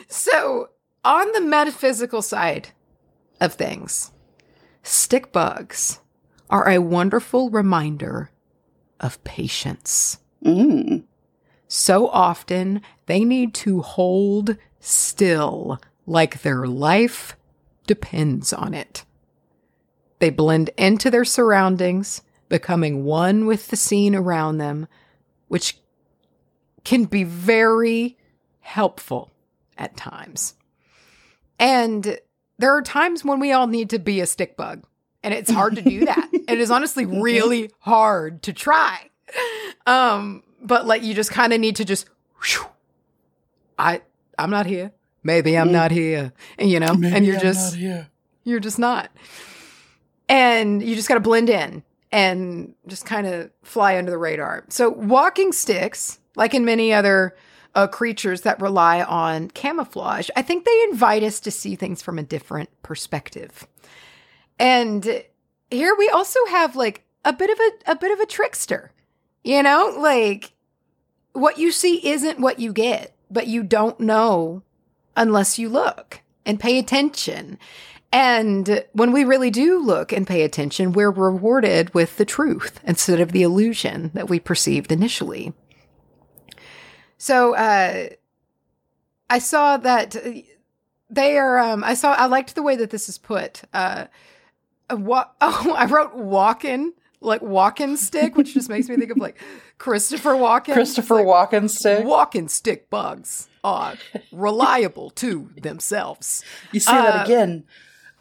[0.07, 0.69] So,
[1.03, 2.69] on the metaphysical side
[3.39, 4.11] of things,
[4.83, 5.99] stick bugs
[6.49, 8.31] are a wonderful reminder
[8.99, 10.19] of patience.
[10.43, 11.03] mm.
[11.67, 17.35] So often they need to hold still like their life
[17.85, 19.05] depends on it.
[20.17, 24.87] They blend into their surroundings, becoming one with the scene around them,
[25.47, 25.77] which
[26.83, 28.17] can be very
[28.59, 29.31] helpful
[29.77, 30.55] at times.
[31.59, 32.17] And
[32.57, 34.85] there are times when we all need to be a stick bug,
[35.23, 36.29] and it's hard to do that.
[36.33, 39.09] it is honestly really hard to try.
[39.85, 42.07] Um, but like you just kind of need to just
[42.43, 42.65] whew,
[43.77, 44.01] I
[44.37, 44.91] I'm not here.
[45.23, 46.33] Maybe I'm not here.
[46.57, 47.77] And you know, and you're just
[48.43, 49.11] you're just not.
[50.27, 54.65] And you just got to blend in and just kind of fly under the radar.
[54.69, 57.35] So, walking sticks, like in many other
[57.75, 62.19] uh, creatures that rely on camouflage, I think they invite us to see things from
[62.19, 63.67] a different perspective.
[64.57, 65.23] And
[65.71, 68.91] here we also have like a bit of a a bit of a trickster.
[69.43, 70.53] You know, like
[71.33, 74.63] what you see isn't what you get, but you don't know
[75.15, 77.57] unless you look and pay attention.
[78.11, 83.19] And when we really do look and pay attention, we're rewarded with the truth instead
[83.19, 85.53] of the illusion that we perceived initially.
[87.19, 88.09] So, uh,
[89.29, 90.15] I saw that
[91.09, 93.61] they are, um, I saw, I liked the way that this is put.
[93.73, 94.05] Uh,
[94.89, 99.37] wa- oh, I wrote walking like walking stick, which just makes me think of like
[99.77, 100.71] Christopher Walken.
[100.73, 102.05] Christopher It's Walken stick.
[102.05, 103.95] walking stick bugs are
[104.31, 106.41] reliable to themselves.
[106.71, 107.65] you say uh, that again,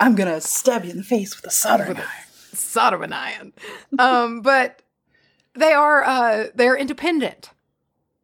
[0.00, 2.06] I'm gonna stab you in the face with a soldering iron.
[2.52, 3.52] soldering iron.
[4.00, 4.82] Um, but
[5.54, 7.50] they are uh, they're independent.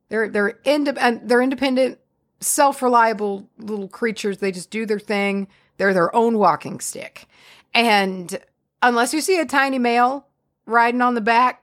[0.08, 0.86] They're they're and
[1.24, 1.98] they're independent,
[2.40, 4.38] self-reliable little creatures.
[4.38, 5.48] They just do their thing.
[5.76, 7.26] They're their own walking stick.
[7.72, 8.38] And
[8.82, 10.26] unless you see a tiny male
[10.66, 11.62] riding on the back,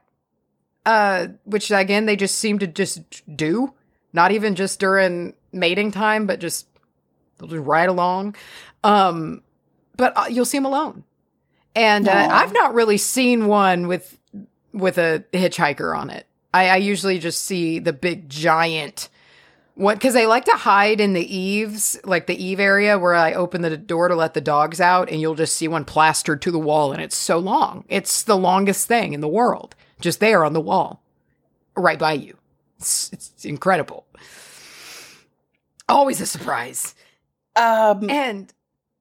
[0.85, 3.01] uh, which again they just seem to just
[3.35, 3.73] do,
[4.13, 6.67] not even just during mating time, but just
[7.37, 8.35] they'll just ride along.
[8.83, 9.43] Um,
[9.95, 11.03] but uh, you'll see them alone.
[11.75, 14.17] And uh, I've not really seen one with
[14.73, 16.25] with a hitchhiker on it.
[16.53, 19.09] I, I usually just see the big giant
[19.75, 23.33] what because they like to hide in the eaves, like the eave area where I
[23.33, 26.51] open the door to let the dogs out, and you'll just see one plastered to
[26.51, 27.85] the wall, and it's so long.
[27.87, 31.01] It's the longest thing in the world, just there on the wall,
[31.75, 32.37] right by you.
[32.77, 34.05] It's, it's incredible.
[35.87, 36.93] Always a surprise,
[37.55, 38.53] Um, and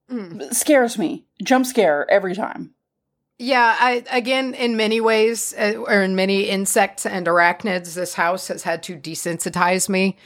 [0.09, 1.25] mm, scares me.
[1.43, 2.73] Jump scare every time.
[3.41, 8.49] Yeah, I again in many ways uh, or in many insects and arachnids this house
[8.49, 10.17] has had to desensitize me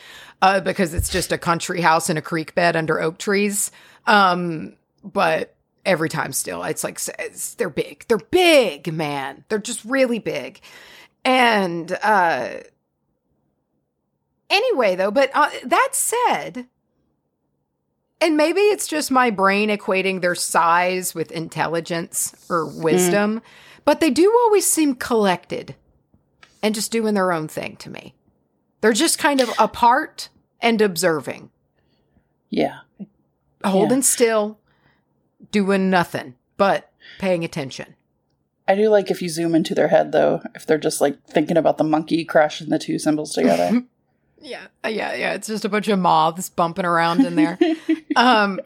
[0.41, 3.71] uh, because it's just a country house in a creek bed under oak trees.
[4.05, 5.55] Um but
[5.85, 8.03] every time still it's like it's, they're big.
[8.09, 9.45] They're big, man.
[9.47, 10.59] They're just really big.
[11.23, 12.49] And uh
[14.49, 16.67] anyway though, but uh, that said,
[18.26, 22.81] and maybe it's just my brain equating their size with intelligence or mm.
[22.81, 23.39] wisdom,
[23.85, 25.76] but they do always seem collected
[26.64, 28.15] and just doing their own thing to me.
[28.81, 30.30] They're just kind of apart
[30.60, 31.52] and observing,
[32.49, 32.80] Yeah.
[33.64, 34.57] holding still,
[35.52, 37.95] doing nothing but paying attention.
[38.68, 41.57] I do like if you zoom into their head though, if they're just like thinking
[41.57, 43.84] about the monkey crashing the two cymbals together.
[44.45, 45.34] Yeah, uh, yeah, yeah.
[45.34, 47.57] It's just a bunch of moths bumping around in there.
[48.15, 48.59] um,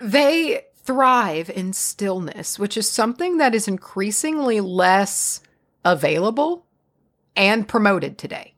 [0.00, 5.40] they thrive in stillness, which is something that is increasingly less
[5.84, 6.66] available
[7.34, 8.54] and promoted today.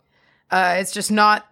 [0.51, 1.47] Uh, it's just not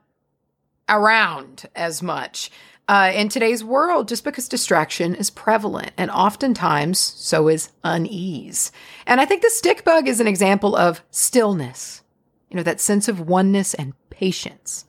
[0.91, 2.51] around as much.
[2.87, 8.73] Uh, in today's world, just because distraction is prevalent, and oftentimes so is unease.
[9.07, 12.03] And I think the stick bug is an example of stillness,
[12.51, 14.85] you know, that sense of oneness and patience.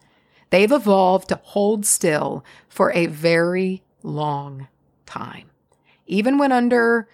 [0.50, 4.68] They've evolved to hold still for a very long
[5.06, 5.50] time.
[6.08, 7.08] Even when under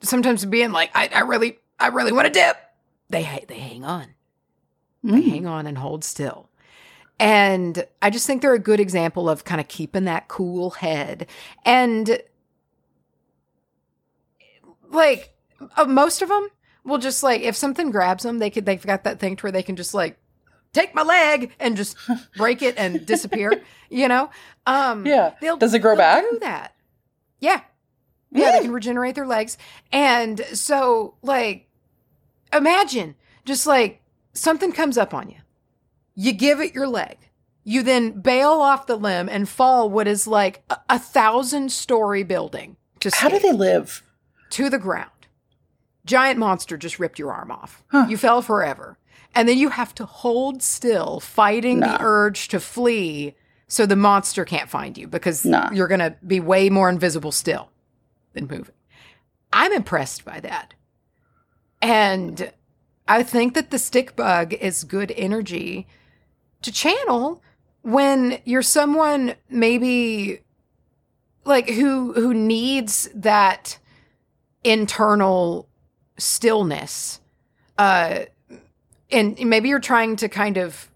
[0.00, 2.56] sometimes being like, I, I really, I really want to dip,
[3.10, 4.06] they they hang on.
[5.02, 5.28] They Mm.
[5.30, 6.48] hang on and hold still.
[7.18, 11.26] And I just think they're a good example of kind of keeping that cool head.
[11.66, 12.20] And
[14.90, 15.34] like
[15.76, 16.48] uh, most of them
[16.84, 19.52] will just like if something grabs them, they could they've got that thing to where
[19.52, 20.18] they can just like
[20.72, 21.96] take my leg and just
[22.36, 23.62] break it and disappear.
[23.88, 24.30] You know,
[24.66, 25.32] um, Yeah.
[25.58, 26.24] Does it grow back?
[26.30, 26.74] Do that?
[27.40, 27.60] Yeah,
[28.30, 28.52] yeah.
[28.52, 29.56] They can regenerate their legs,
[29.90, 31.66] and so like
[32.52, 33.14] imagine
[33.44, 34.00] just like
[34.34, 35.38] something comes up on you,
[36.14, 37.16] you give it your leg.
[37.64, 42.22] You then bail off the limb and fall what is like a, a thousand story
[42.22, 42.76] building.
[43.00, 44.02] Just How do they live?
[44.50, 45.10] to the ground.
[46.04, 47.84] Giant monster just ripped your arm off.
[47.88, 48.06] Huh.
[48.08, 48.98] You fell forever.
[49.34, 53.34] And then you have to hold still, fighting the urge to flee
[53.68, 57.70] so the monster can't find you because you're going to be way more invisible still
[58.32, 58.74] than moving.
[59.52, 60.74] I'm impressed by that.
[61.80, 62.52] And
[63.06, 65.86] I think that the stick bug is good energy
[66.62, 67.42] to channel
[67.82, 70.40] when you're someone maybe
[71.44, 73.78] like who who needs that
[74.62, 75.68] internal
[76.18, 77.20] stillness
[77.78, 78.20] uh
[79.12, 80.88] and maybe you're trying to kind of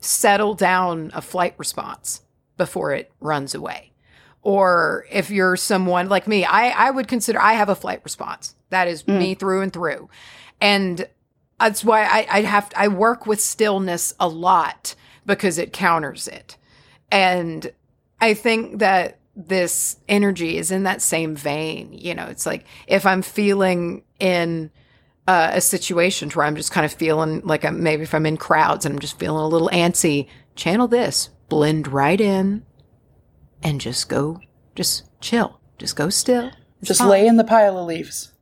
[0.00, 2.22] settle down a flight response
[2.56, 3.92] before it runs away.
[4.42, 8.54] Or if you're someone like me i i would consider i have a flight response.
[8.70, 9.18] That is Mm.
[9.18, 10.08] me through and through.
[10.60, 11.08] And
[11.58, 14.94] that's why i i have i work with stillness a lot
[15.24, 16.56] because it counters it.
[17.10, 17.72] And
[18.20, 21.92] i think that this energy is in that same vein.
[21.92, 24.70] You know it's like if i'm feeling in
[25.28, 28.36] uh, a situation where i'm just kind of feeling like i'm maybe if i'm in
[28.36, 32.64] crowds and i'm just feeling a little antsy channel this blend right in
[33.62, 34.40] and just go
[34.74, 36.50] just chill just go still
[36.80, 37.08] It's Just fine.
[37.10, 38.32] lay in the pile of leaves.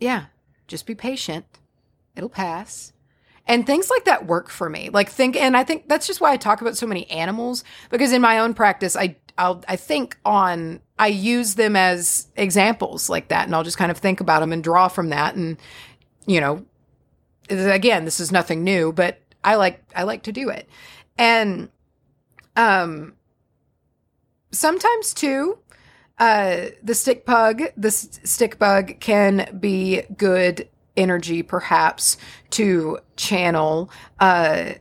[0.00, 0.24] Yeah.
[0.66, 1.44] Just be patient.
[2.16, 2.92] It'll pass.
[3.46, 4.90] And things like that work for me.
[4.90, 8.12] Like think and I think that's just why I talk about so many animals because
[8.12, 13.28] in my own practice I I'll I think on I use them as examples like
[13.28, 15.56] that and I'll just kind of think about them and draw from that and
[16.30, 16.64] you know
[17.50, 20.68] again, this is nothing new, but I like I like to do it.
[21.18, 21.68] And
[22.56, 23.14] um
[24.50, 25.58] sometimes too
[26.18, 32.16] uh the stick bug the stick bug can be good energy perhaps
[32.50, 33.88] to channel
[34.18, 34.72] uh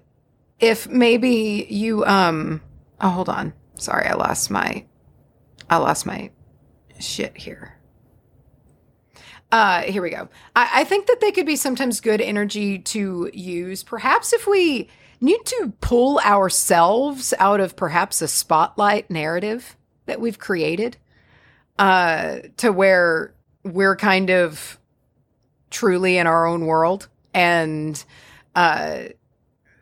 [0.60, 2.60] if maybe you um
[3.00, 4.84] oh hold on sorry i lost my
[5.70, 6.32] i lost my
[7.00, 7.79] shit here
[9.52, 10.30] uh here we go.
[10.56, 13.84] I, I think that they could be sometimes good energy to use.
[13.84, 14.90] Perhaps if we
[15.22, 20.98] need to pull ourselves out of perhaps a spotlight narrative that we've created
[21.78, 24.80] uh to where we're kind of
[25.70, 28.04] truly in our own world and
[28.56, 29.04] uh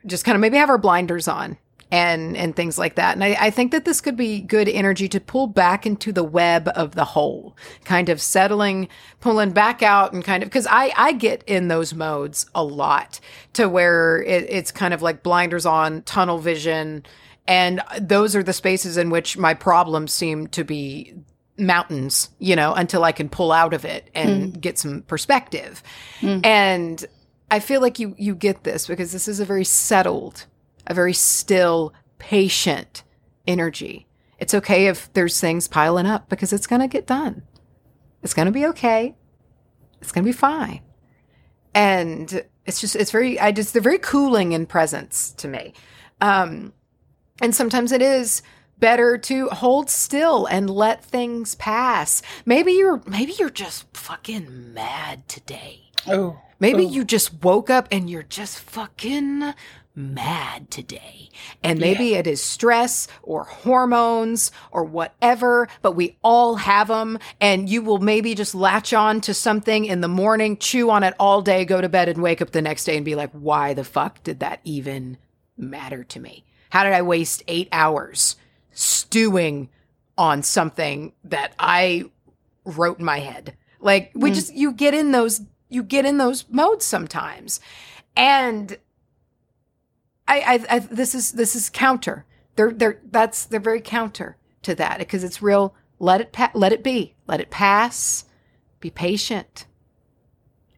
[0.06, 1.57] just kind of maybe have our blinders on
[1.91, 3.15] and and things like that.
[3.15, 6.23] And I, I think that this could be good energy to pull back into the
[6.23, 7.55] web of the whole,
[7.85, 8.89] kind of settling,
[9.19, 13.19] pulling back out and kind of because I I get in those modes a lot
[13.53, 17.05] to where it, it's kind of like blinders on, tunnel vision,
[17.47, 21.14] and those are the spaces in which my problems seem to be
[21.57, 24.59] mountains, you know, until I can pull out of it and hmm.
[24.59, 25.81] get some perspective.
[26.19, 26.39] Hmm.
[26.43, 27.05] And
[27.49, 30.45] I feel like you you get this because this is a very settled,
[30.88, 33.03] a very still, patient
[33.45, 34.07] energy.
[34.39, 37.43] It's okay if there's things piling up because it's going to get done.
[38.23, 39.15] It's going to be okay.
[40.01, 40.81] It's going to be fine.
[41.73, 45.73] And it's just it's very I just they're very cooling in presence to me.
[46.22, 46.73] Um
[47.41, 48.41] and sometimes it is
[48.80, 52.22] better to hold still and let things pass.
[52.45, 55.91] Maybe you're maybe you're just fucking mad today.
[56.07, 56.39] Oh.
[56.59, 56.89] Maybe Oh.
[56.89, 59.53] you just woke up and you're just fucking
[59.98, 61.30] mad today.
[61.64, 67.19] And maybe it is stress or hormones or whatever, but we all have them.
[67.41, 71.15] And you will maybe just latch on to something in the morning, chew on it
[71.19, 73.74] all day, go to bed and wake up the next day and be like, why
[73.74, 75.18] the fuck did that even
[75.57, 76.45] matter to me?
[76.69, 78.36] How did I waste eight hours
[78.72, 79.69] stewing
[80.18, 82.06] on something that I
[82.68, 83.56] wrote in my head.
[83.80, 84.36] Like we mm.
[84.36, 87.60] just you get in those you get in those modes sometimes.
[88.15, 88.78] And
[90.27, 92.25] I, I, I this is this is counter.
[92.55, 96.71] They're they're that's they're very counter to that because it's real let it pa- let
[96.71, 97.15] it be.
[97.27, 98.25] Let it pass.
[98.79, 99.65] Be patient.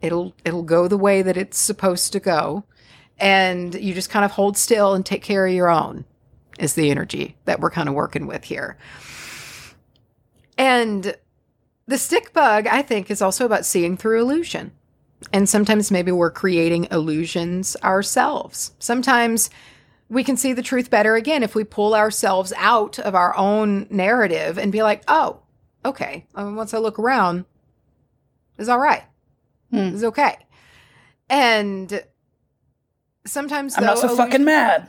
[0.01, 2.63] It'll it'll go the way that it's supposed to go.
[3.17, 6.05] And you just kind of hold still and take care of your own
[6.57, 8.77] is the energy that we're kind of working with here.
[10.57, 11.15] And
[11.85, 14.71] the stick bug, I think, is also about seeing through illusion.
[15.34, 18.72] And sometimes maybe we're creating illusions ourselves.
[18.80, 19.50] Sometimes
[20.10, 23.86] we can see the truth better again if we pull ourselves out of our own
[23.90, 25.41] narrative and be like, oh,
[25.86, 26.26] okay.
[26.36, 27.46] Um, once I look around,
[28.58, 29.04] it's all right.
[29.72, 29.94] Hmm.
[29.94, 30.38] It's okay.
[31.30, 32.04] And
[33.26, 34.88] sometimes I'm not so illusion- fucking mad.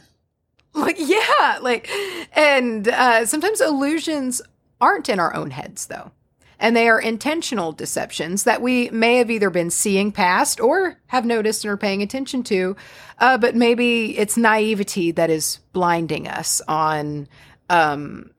[0.72, 1.90] like yeah like
[2.34, 4.40] and uh sometimes illusions
[4.80, 6.12] aren't in our own heads though
[6.60, 11.24] and they are intentional deceptions that we may have either been seeing past or have
[11.24, 12.76] noticed and are paying attention to
[13.18, 17.26] uh but maybe it's naivety that is blinding us on
[17.68, 18.30] um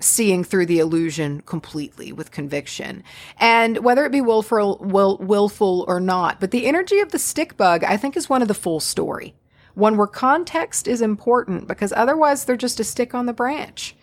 [0.00, 3.04] seeing through the illusion completely with conviction
[3.38, 7.56] and whether it be willful will, willful or not but the energy of the stick
[7.56, 9.34] bug i think is one of the full story
[9.74, 13.96] one where context is important because otherwise they're just a stick on the branch.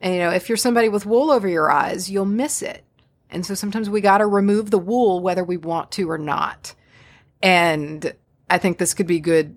[0.00, 2.84] And you know, if you're somebody with wool over your eyes, you'll miss it.
[3.30, 6.74] And so sometimes we got to remove the wool whether we want to or not.
[7.42, 8.12] And
[8.48, 9.56] I think this could be good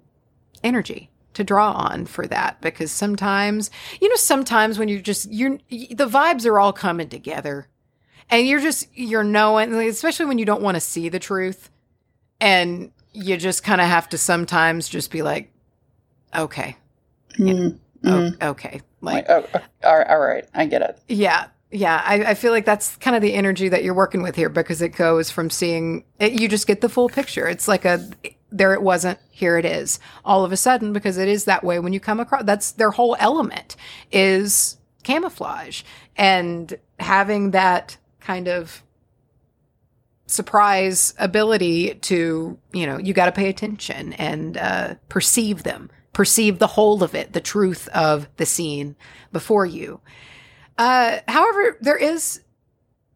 [0.64, 5.58] energy to draw on for that because sometimes, you know, sometimes when you're just you're
[5.70, 7.68] the vibes are all coming together
[8.30, 11.70] and you're just you're knowing especially when you don't want to see the truth
[12.40, 15.52] and you just kind of have to sometimes just be like
[16.36, 16.78] okay
[17.40, 18.42] Mm, o- mm.
[18.44, 21.00] okay like oh, oh, all right, all right, I get it.
[21.08, 24.36] yeah yeah I, I feel like that's kind of the energy that you're working with
[24.36, 27.48] here because it goes from seeing it you just get the full picture.
[27.48, 28.08] It's like a
[28.52, 30.00] there it wasn't here it is.
[30.24, 32.92] All of a sudden because it is that way when you come across that's their
[32.92, 33.76] whole element
[34.12, 35.82] is camouflage.
[36.16, 38.84] And having that kind of
[40.28, 46.60] surprise ability to you know you got to pay attention and uh, perceive them perceive
[46.60, 48.96] the whole of it the truth of the scene
[49.32, 50.00] before you.
[50.78, 52.42] Uh, however there is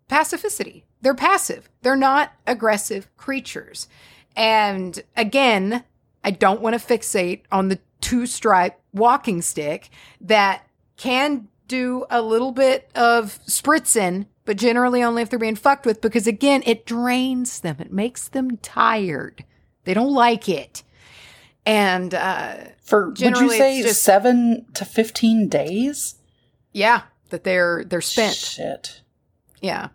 [0.10, 1.70] pacificity they're passive.
[1.84, 3.88] They're not aggressive creatures.
[4.36, 5.84] And again
[6.24, 10.68] i don't want to fixate on the two stripe walking stick that
[10.98, 16.02] can do a little bit of spritzing, but generally only if they're being fucked with
[16.02, 17.78] because again, it drains them.
[17.80, 19.44] It makes them tired.
[19.84, 20.84] They don't like it.
[21.68, 26.16] And uh For would you say just- seven to fifteen days?
[26.74, 28.36] yeah, that they're they're spent.
[28.36, 29.02] Shit.
[29.62, 29.90] Yeah.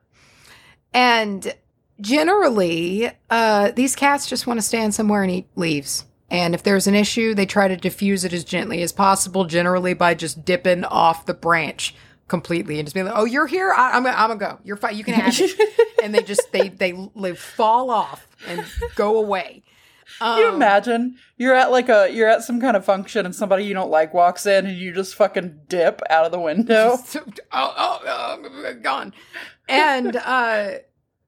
[0.93, 1.55] And
[2.01, 6.05] generally, uh, these cats just want to stand somewhere and eat leaves.
[6.31, 9.95] And if there's an issue, they try to diffuse it as gently as possible, generally
[9.95, 11.95] by just dipping off the branch
[12.29, 13.73] completely and just being like, "Oh, you're here.
[13.73, 14.59] I, I'm gonna, I'm gonna go.
[14.65, 14.97] You're fine.
[14.97, 19.63] You can have it." and they just they they they fall off and go away.
[20.19, 23.35] Can you Um, imagine you're at like a you're at some kind of function and
[23.35, 26.97] somebody you don't like walks in and you just fucking dip out of the window.
[27.05, 29.15] So- oh, oh, oh, gone.
[29.69, 30.71] And uh,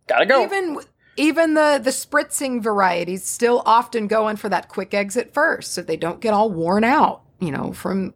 [0.06, 0.42] Gotta go.
[0.44, 0.78] even
[1.16, 5.82] even the the spritzing varieties still often go in for that quick exit first, so
[5.82, 8.12] they don't get all worn out, you know, from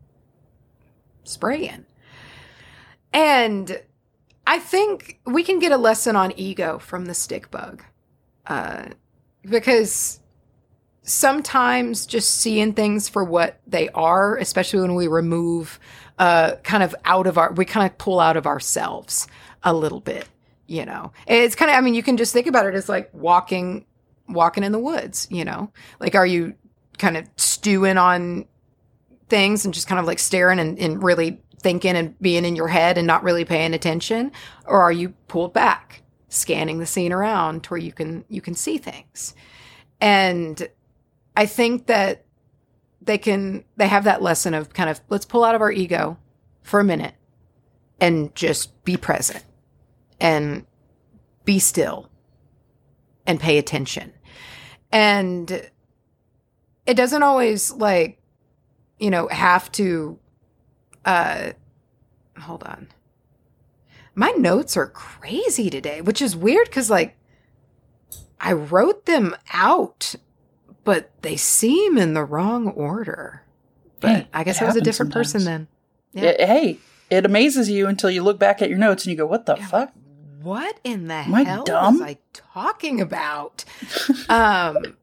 [1.25, 1.87] spraying.
[3.13, 3.81] And
[4.47, 7.83] I think we can get a lesson on ego from the stick bug,
[8.47, 8.87] uh,
[9.43, 10.21] because
[11.09, 15.81] sometimes just seeing things for what they are, especially when we remove
[16.19, 19.27] uh, kind of out of our, we kind of pull out of ourselves
[19.63, 20.29] a little bit,
[20.67, 21.13] you know.
[21.27, 23.87] It's kind of, I mean, you can just think about it as like walking,
[24.29, 25.73] walking in the woods, you know.
[25.99, 26.55] Like, are you
[26.99, 28.47] kind of stewing on
[29.29, 32.69] things and just kind of like staring and, and really thinking and being in your
[32.69, 34.33] head and not really paying attention,
[34.67, 38.55] or are you pulled back, scanning the scene around to where you can you can
[38.55, 39.35] see things,
[40.01, 40.69] and
[41.39, 42.25] I think that
[43.01, 46.19] they can they have that lesson of kind of let's pull out of our ego
[46.65, 47.15] for a minute
[48.01, 49.45] and just be present
[50.21, 50.67] and
[51.45, 52.11] be still
[53.25, 54.13] and pay attention.
[54.91, 55.71] And
[56.87, 58.21] it doesn't always like
[58.99, 60.19] you know have to
[61.05, 61.53] uh
[62.37, 62.89] hold on.
[64.17, 67.17] My notes are crazy today, which is weird cuz like
[68.41, 70.17] I wrote them out
[70.89, 73.43] but they seem in the wrong order.
[74.01, 75.69] But Hey, I guess I was a different person then.
[76.15, 76.23] Yeah.
[76.31, 76.79] It- hey,
[77.11, 79.57] it amazes you until you look back at your notes and you go, "What the
[79.57, 79.67] Yeah.
[79.67, 79.93] fuck?"
[80.41, 81.99] What in the Am hell dumb?
[81.99, 83.67] was I talking about?
[84.31, 84.97] um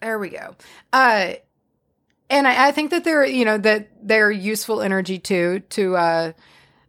[0.00, 0.56] There we go.
[0.90, 1.34] Uh
[2.30, 6.32] and I, I think that they're, you know, that they're useful energy too to uh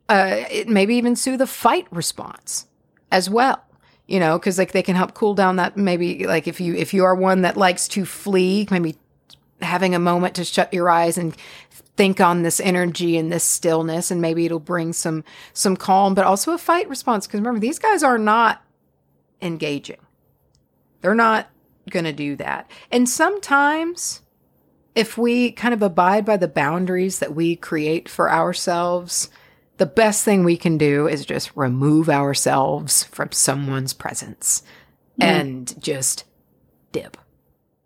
[0.08, 2.68] uh maybe even soothe the fight response
[3.12, 3.62] as well.
[4.08, 6.94] You know, because like they can help cool down that maybe like if you if
[6.94, 8.98] you are one that likes to flee, maybe
[9.62, 11.36] having a moment to shut your eyes and
[11.96, 15.24] think on this energy and this stillness and maybe it'll bring some
[15.54, 17.28] some calm but also a fight response.
[17.28, 18.64] Because remember these guys are not
[19.42, 20.00] engaging.
[21.02, 21.50] They're not
[21.90, 22.70] going to do that.
[22.92, 24.22] And sometimes
[24.96, 29.30] if we kind of abide by the boundaries that we create for ourselves
[29.82, 34.62] the best thing we can do is just remove ourselves from someone's presence
[35.20, 36.24] and just
[36.92, 37.18] dip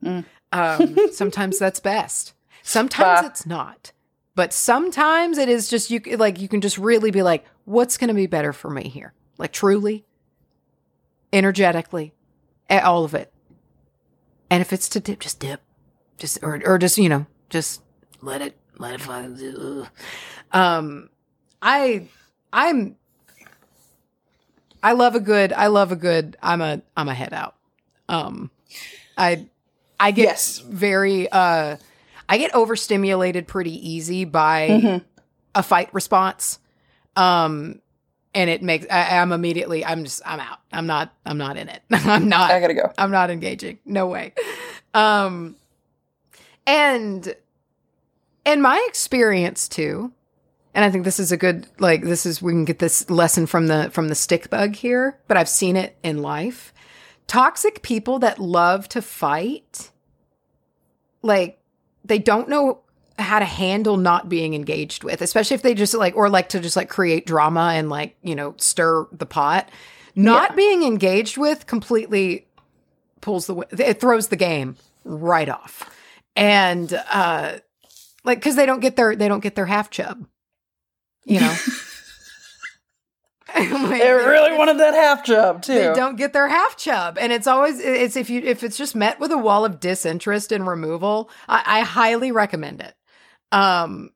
[0.04, 0.26] Mm.
[0.52, 2.34] um, sometimes that's best.
[2.64, 3.28] Sometimes Bah.
[3.28, 3.94] it's not.
[4.36, 8.10] But sometimes it is just you like you can just really be like, what's going
[8.10, 9.14] to be better for me here?
[9.38, 10.06] Like truly,
[11.32, 12.14] energetically,
[12.70, 13.32] all of it.
[14.50, 15.62] And if it's to dip, just dip,
[16.18, 17.82] just or or just you know just
[18.22, 19.30] let it let it fly.
[20.52, 21.10] Um,
[21.62, 22.08] I
[22.54, 22.96] I'm
[24.84, 27.56] I love a good I love a good I'm a I'm a head out.
[28.08, 28.52] Um,
[29.18, 29.48] I
[30.00, 30.60] I get Yes.
[30.60, 31.78] very uh
[32.28, 35.04] I get overstimulated pretty easy by Mhm.
[35.56, 36.60] a fight response.
[37.16, 37.82] Um
[38.34, 40.60] and it makes I, I'm immediately I'm just I'm out.
[40.72, 41.82] I'm not I'm not in it.
[41.92, 42.92] I'm not I gotta go.
[42.98, 43.80] I'm not engaging.
[43.86, 44.34] No way.
[44.94, 45.56] Um
[46.68, 47.36] and
[48.46, 50.12] in my experience too,
[50.76, 53.48] and I think this is a good like this is we can get this lesson
[53.48, 56.74] from the from the stick bug here, but I've seen it in life.
[57.28, 59.90] Toxic people that love to fight
[61.24, 61.60] like
[62.04, 62.82] they don't know
[63.18, 66.60] how to handle not being engaged with, especially if they just like or like to
[66.60, 69.70] just like create drama and like, you know, stir the pot.
[70.16, 70.56] Not Yeah.
[70.56, 72.48] being engaged with completely
[73.22, 74.76] pulls the it throws the game
[75.06, 75.90] right off.
[76.36, 77.60] And uh
[78.26, 80.28] like cuz they don't get their they don't get their half chub.
[81.26, 81.56] You know.
[83.56, 85.76] Like, They really wanted that half chub too.
[85.76, 88.96] they don't get their half chub and it's always it's if you if it's just
[88.96, 92.96] met with a wall of disinterest and removal i, I highly recommend it
[93.54, 94.10] um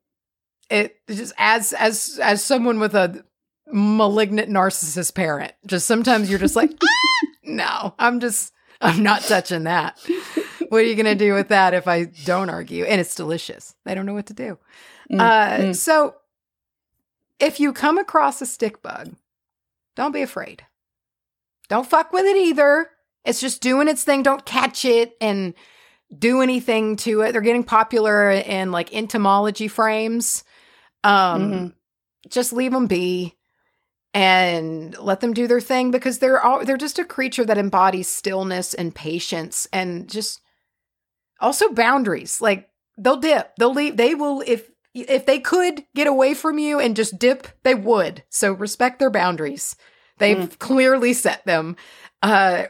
[0.69, 3.23] it just as as as someone with a
[3.71, 9.63] malignant narcissist parent just sometimes you're just like "Ah, no i'm just i'm not touching
[9.65, 9.97] that
[10.69, 13.93] what are you gonna do with that if i don't argue and it's delicious they
[13.95, 14.57] don't know what to do
[15.11, 15.75] Mm, uh mm.
[15.75, 16.13] so
[17.39, 19.13] if you come across a stick bug
[19.95, 20.63] don't be afraid
[21.69, 22.89] don't fuck with it either.
[23.23, 24.23] It's just doing its thing.
[24.23, 25.53] Don't catch it and
[26.17, 27.31] do anything to it.
[27.31, 30.43] They're getting popular in like entomology frames.
[31.03, 31.73] Um, Mhm.
[32.27, 33.35] just leave them be
[34.15, 38.09] and let them do their thing because they're all they're just a creature that embodies
[38.09, 40.41] stillness and patience and just
[41.39, 42.41] also boundaries.
[42.41, 46.79] Like they'll dip, they'll leave, they will if if they could get away from you
[46.79, 48.23] and just dip, they would.
[48.29, 49.75] So respect their boundaries.
[50.17, 51.75] They've clearly set them.
[52.21, 52.65] Uh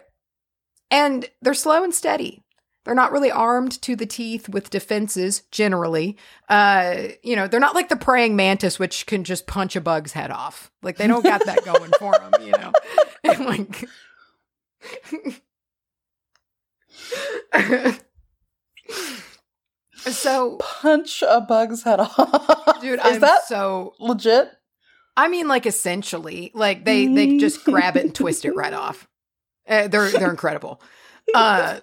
[0.92, 2.44] and they're slow and steady.
[2.86, 6.18] They're not really armed to the teeth with defenses generally.
[6.48, 10.14] Uh, you know, they're not like the praying mantis, which can just punch a bug's
[10.14, 10.72] head off.
[10.82, 12.72] Like they don't got that going for them, you know.
[13.22, 13.86] And like,
[20.02, 22.80] so, Punch a bug's head off.
[22.82, 23.94] dude, is I'm that so.
[24.00, 24.50] legit?
[25.18, 29.08] I mean, like essentially, like they they just grab it and twist it right off.
[29.68, 30.82] Uh, they're they're incredible.
[31.36, 31.80] Uh,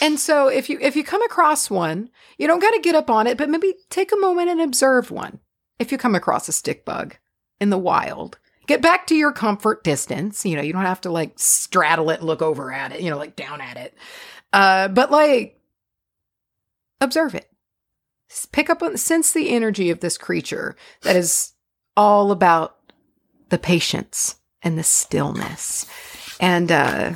[0.00, 3.10] and so if you if you come across one, you don't got to get up
[3.10, 5.40] on it, but maybe take a moment and observe one.
[5.78, 7.16] If you come across a stick bug
[7.60, 10.44] in the wild, get back to your comfort distance.
[10.44, 13.00] You know, you don't have to like straddle it and look over at it.
[13.00, 13.94] You know, like down at it.
[14.52, 15.60] Uh, but like
[17.00, 17.50] observe it.
[18.52, 21.52] Pick up on sense the energy of this creature that is
[21.96, 22.76] all about
[23.48, 25.86] the patience and the stillness.
[26.38, 27.12] And uh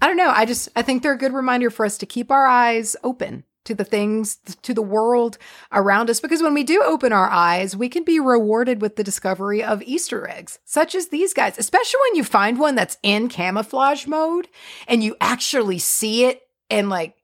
[0.00, 2.30] I don't know, I just I think they're a good reminder for us to keep
[2.30, 5.38] our eyes open to the things to the world
[5.72, 9.04] around us because when we do open our eyes, we can be rewarded with the
[9.04, 13.28] discovery of Easter eggs, such as these guys, especially when you find one that's in
[13.28, 14.48] camouflage mode
[14.86, 17.14] and you actually see it and like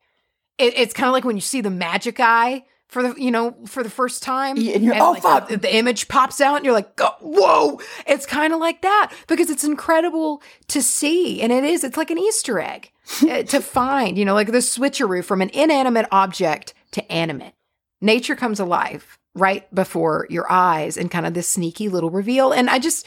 [0.59, 3.55] it, it's kind of like when you see the magic eye for the you know
[3.67, 6.65] for the first time Yeah, and you're, "Oh, fuck." the, the image pops out and
[6.65, 7.81] you're like "Oh, whoa.
[8.07, 12.11] It's kind of like that because it's incredible to see and it is it's like
[12.11, 12.91] an easter egg
[13.23, 17.55] uh, to find you know like the switcheroo from an inanimate object to animate.
[18.01, 22.69] Nature comes alive right before your eyes and kind of this sneaky little reveal and
[22.69, 23.07] i just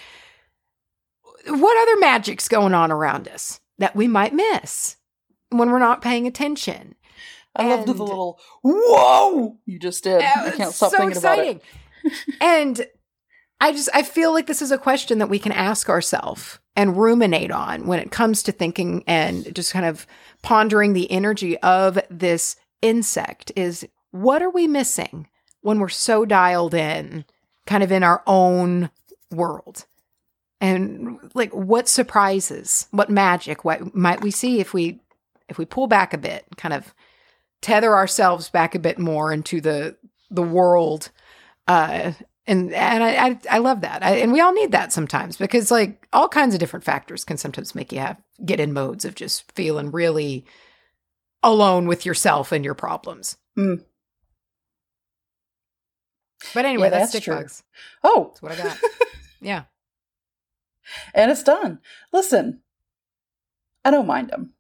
[1.48, 4.96] what other magic's going on around us that we might miss
[5.50, 6.96] when we're not paying attention
[7.56, 10.22] I loved the little whoa you just did.
[10.22, 11.62] Oh, I can't stop so thinking exciting.
[12.04, 12.36] about it.
[12.42, 12.88] and
[13.62, 16.98] I just I feel like this is a question that we can ask ourselves and
[16.98, 20.08] ruminate on when it comes to thinking and just kind of
[20.42, 25.28] pondering the energy of this insect is what are we missing
[25.62, 27.26] when we're so dialed in
[27.66, 28.90] kind of in our own
[29.32, 29.86] world
[30.60, 35.00] and like what surprises what magic what might we see if we
[35.48, 36.94] if we pull back a bit kind of
[37.64, 39.96] tether ourselves back a bit more into the
[40.30, 41.10] the world
[41.68, 42.12] uh
[42.46, 45.72] and and I I, I love that I, and we all need that sometimes because
[45.72, 49.16] like all kinds of different factors can sometimes make you have get in modes of
[49.16, 50.46] just feeling really
[51.42, 53.84] alone with yourself and your problems Mm.
[56.54, 57.36] but anyway Yeah, that's, that's true.
[57.36, 57.64] bugs
[58.04, 58.78] Oh, that's what i got
[59.42, 59.64] yeah
[61.14, 61.80] and it's done.
[62.12, 62.60] Listen,
[63.86, 64.52] I don't mind them.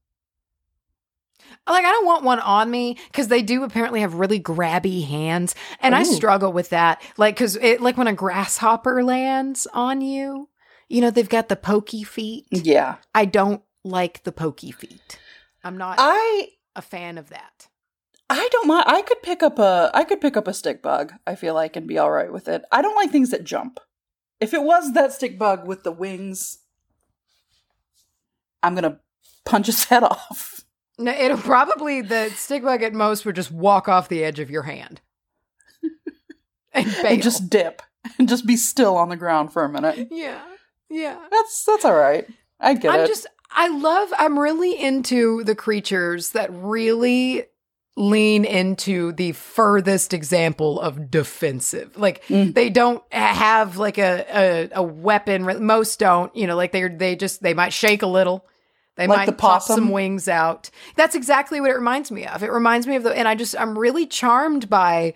[1.67, 5.55] Like I don't want one on me because they do apparently have really grabby hands,
[5.79, 7.01] and I struggle with that.
[7.17, 10.49] Like because it like when a grasshopper lands on you,
[10.89, 12.45] you know they've got the pokey feet.
[12.51, 15.19] Yeah, I don't like the pokey feet.
[15.63, 17.67] I'm not I a fan of that.
[18.29, 18.85] I don't mind.
[18.87, 21.13] I could pick up a I could pick up a stick bug.
[21.25, 22.63] I feel like and be all right with it.
[22.71, 23.79] I don't like things that jump.
[24.39, 26.59] If it was that stick bug with the wings,
[28.61, 28.99] I'm gonna
[29.45, 30.61] punch his head off.
[30.99, 34.49] No, it'll probably the stick bug at most would just walk off the edge of
[34.51, 35.01] your hand
[36.73, 37.81] and and just dip
[38.19, 40.07] and just be still on the ground for a minute.
[40.11, 40.41] yeah,
[40.89, 41.17] yeah.
[41.31, 42.25] That's that's all right.
[42.59, 43.07] I get I'm it.
[43.07, 47.45] just I love I'm really into the creatures that really
[47.95, 51.95] lean into the furthest example of defensive.
[51.97, 52.53] Like Mm.
[52.53, 55.65] they don't have like a, a a weapon.
[55.65, 56.35] Most don't.
[56.35, 58.45] You know, like they they just they might shake a little.
[58.95, 59.75] They Like might the possum?
[59.75, 60.69] some wings out.
[60.95, 62.43] That's exactly what it reminds me of.
[62.43, 65.13] It reminds me of the and I just I'm really charmed by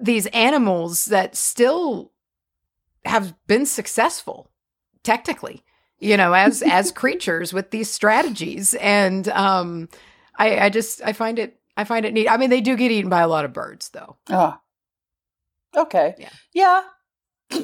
[0.00, 2.10] these animals that still
[3.04, 4.50] have been successful
[5.04, 5.62] technically
[5.98, 9.88] you know as as creatures with these strategies and um
[10.36, 12.90] i i just i find it i find it neat i mean they do get
[12.92, 14.60] eaten by a lot of birds though Ah.
[15.76, 16.14] Okay.
[16.18, 16.28] Yeah.
[16.52, 16.82] Yeah.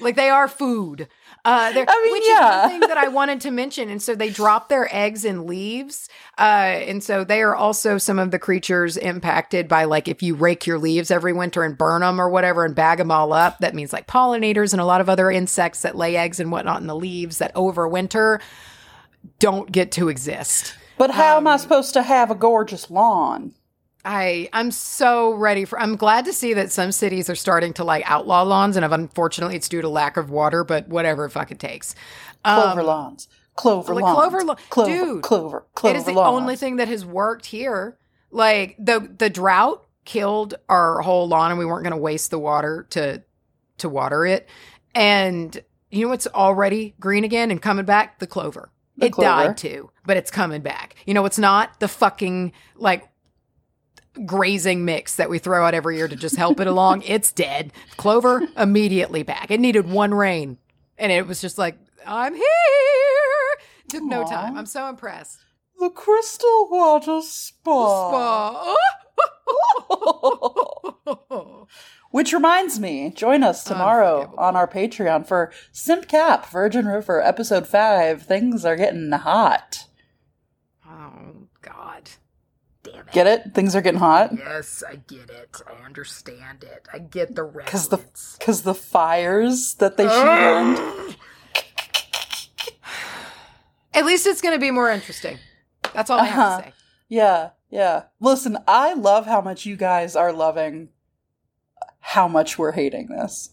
[0.00, 1.08] like they are food
[1.46, 2.56] Uh, there, I mean, which yeah.
[2.56, 3.90] is one thing that I wanted to mention.
[3.90, 6.08] And so they drop their eggs in leaves.
[6.38, 10.34] Uh, and so they are also some of the creatures impacted by like if you
[10.34, 13.58] rake your leaves every winter and burn them or whatever and bag them all up.
[13.58, 16.80] That means like pollinators and a lot of other insects that lay eggs and whatnot
[16.80, 18.40] in the leaves that overwinter
[19.38, 20.74] don't get to exist.
[20.96, 23.52] But how am I Um, supposed to have a gorgeous lawn?
[24.04, 25.78] I I'm so ready for.
[25.80, 29.56] I'm glad to see that some cities are starting to like outlaw lawns, and unfortunately,
[29.56, 30.62] it's due to lack of water.
[30.64, 31.94] But whatever, fuck it takes.
[32.44, 33.28] Clover Um, lawns.
[33.56, 34.16] Clover like lawns.
[34.18, 36.40] clover lo- clover, Dude, clover, clover it is the lawns.
[36.42, 37.96] only thing that has worked here.
[38.30, 42.38] Like the the drought killed our whole lawn, and we weren't going to waste the
[42.38, 43.22] water to
[43.78, 44.48] to water it.
[44.94, 45.58] And
[45.90, 48.18] you know what's already green again and coming back?
[48.18, 48.70] The clover.
[48.96, 49.46] The it clover.
[49.48, 50.96] died too, but it's coming back.
[51.06, 51.78] You know what's not?
[51.80, 53.08] The fucking like
[54.26, 57.02] grazing mix that we throw out every year to just help it along.
[57.06, 57.72] It's dead.
[57.96, 59.50] Clover immediately back.
[59.50, 60.58] It needed one rain,
[60.98, 61.76] and it was just like
[62.06, 62.44] I'm here.
[63.88, 64.56] Took no time.
[64.56, 65.38] I'm so impressed.
[65.78, 68.74] The Crystal Water Spa.
[68.74, 68.76] Spa.
[72.10, 77.66] Which reminds me, join us tomorrow on our Patreon for Simp Cap Virgin River episode
[77.66, 78.22] 5.
[78.22, 79.86] Things are getting hot.
[80.88, 82.10] oh God.
[82.84, 83.12] Damn it.
[83.12, 83.54] Get it?
[83.54, 84.30] Things are getting hot?
[84.36, 85.56] Yes, I get it.
[85.66, 86.86] I understand it.
[86.92, 87.98] I get the Because the,
[88.40, 91.14] cause the fires that they shoot on.
[93.92, 95.38] At least it's going to be more interesting.
[95.94, 96.58] That's all I have Uh-huh.
[96.62, 96.72] to say.
[97.08, 98.02] Yeah, yeah.
[98.20, 100.88] Listen, I love how much you guys are loving
[102.00, 103.50] how much we're hating this.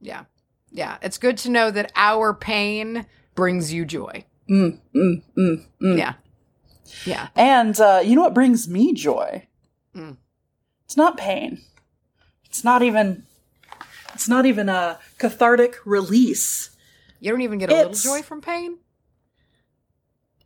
[0.00, 0.24] Yeah.
[0.70, 0.98] Yeah.
[1.02, 4.24] It's good to know that our pain brings you joy.
[4.48, 5.98] Mm, mm, mm, mm.
[5.98, 6.14] Yeah.
[7.04, 7.28] Yeah.
[7.36, 9.46] And uh, you know what brings me joy?
[9.94, 10.16] Mm.
[10.84, 11.60] It's not pain.
[12.46, 13.24] It's not even.
[14.14, 16.70] It's not even a cathartic release.
[17.20, 18.78] You don't even get a It's- little joy from pain?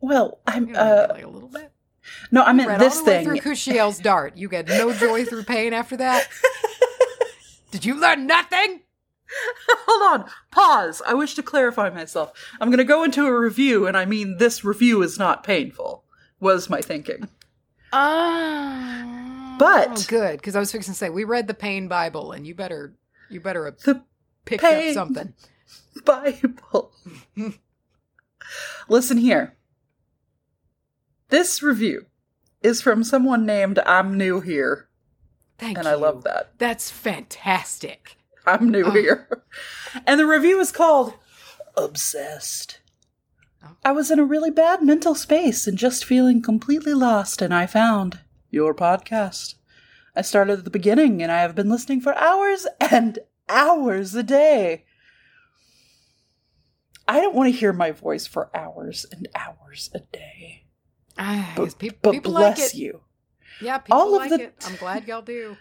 [0.00, 0.74] Well, I'm.
[0.74, 1.72] Uh, like a little bit?
[2.30, 3.40] no, I meant this all the way thing.
[3.40, 4.36] through Kushiel's dart.
[4.36, 6.28] You get no joy through pain after that?
[7.70, 8.80] Did you learn nothing?
[9.86, 10.30] Hold on.
[10.50, 11.02] Pause.
[11.06, 12.32] I wish to clarify myself.
[12.60, 16.03] I'm going to go into a review, and I mean this review is not painful.
[16.44, 17.26] Was my thinking.
[17.90, 19.54] Ah.
[19.54, 22.46] Oh, But- good because I was fixing to say we read the Pain Bible, and
[22.46, 22.92] you better
[23.30, 24.02] you better have The
[24.44, 25.32] picked Pain- up something.
[26.04, 26.92] Bible.
[28.88, 29.56] Listen here.
[31.30, 32.06] This review
[32.62, 34.88] is from someone named I'm New Here,
[35.56, 35.92] Thank and you.
[35.92, 36.52] I love that.
[36.58, 38.16] That's fantastic.
[38.46, 38.90] I'm New Oh.
[38.90, 39.28] Here.
[40.06, 41.14] And the review is called
[41.76, 42.80] Obsessed.
[43.84, 47.66] I was in a really bad mental space and just feeling completely lost, and I
[47.66, 48.20] found
[48.50, 49.54] your podcast.
[50.16, 53.18] I started at the beginning, and I have been listening for hours and
[53.48, 54.84] hours a day.
[57.06, 60.64] I don't want to hear my voice for hours and hours a day.
[61.18, 62.74] Ah, But, peop- but people like it.
[62.74, 63.02] you.
[63.60, 64.54] Yeah, people All of like the- it.
[64.66, 65.56] I'm glad y'all do.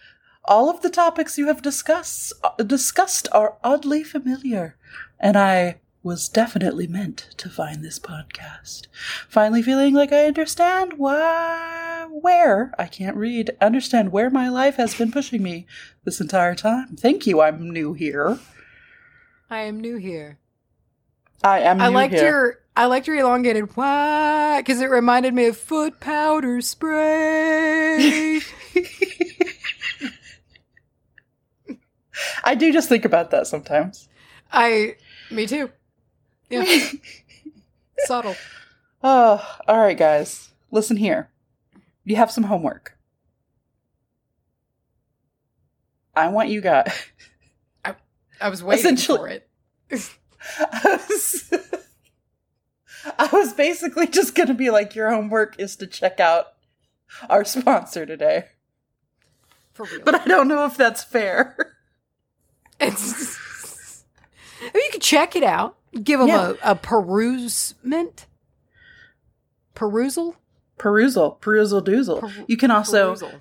[0.45, 4.75] All of the topics you have discussed uh, discussed are oddly familiar,
[5.19, 8.87] and I was definitely meant to find this podcast.
[9.29, 14.93] Finally feeling like I understand why where I can't read, understand where my life has
[14.93, 15.65] been pushing me
[16.03, 16.97] this entire time.
[16.97, 17.41] Thank you.
[17.41, 18.37] I'm new here.
[19.49, 20.39] I am new here.
[21.43, 22.23] I am I liked here.
[22.23, 28.41] your I liked your elongated why because it reminded me of foot powder spray.
[32.43, 34.09] I do just think about that sometimes.
[34.51, 34.95] I
[35.31, 35.71] me too.
[36.61, 36.91] Yeah.
[38.05, 38.35] Subtle.
[39.03, 40.49] Oh, all right, guys.
[40.71, 41.29] Listen here.
[42.05, 42.97] You have some homework.
[46.15, 46.91] I want you guys.
[47.83, 47.95] I
[48.39, 49.49] I was waiting Essentially- for it.
[50.59, 51.53] I was,
[53.17, 56.47] I was basically just going to be like, your homework is to check out
[57.29, 58.45] our sponsor today.
[59.73, 60.01] For real.
[60.03, 61.75] But I don't know if that's fair.
[62.79, 63.37] It's,
[65.03, 65.77] check it out.
[66.03, 66.53] Give them Yeah.
[66.63, 68.25] a, a perusement.
[69.75, 70.35] Perusal?
[70.79, 72.19] Perusal, perusal doozle.
[72.21, 73.31] Peru- you can also Perusal.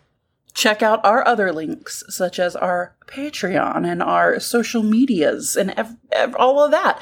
[0.54, 5.96] check out our other links, such as our Patreon and our social medias and ev-
[6.12, 7.00] ev- all of that.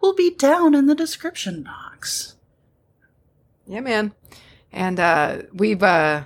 [0.00, 2.36] Will be down in the description box.
[3.66, 4.12] Yeah, man.
[4.72, 6.24] And uh we've uh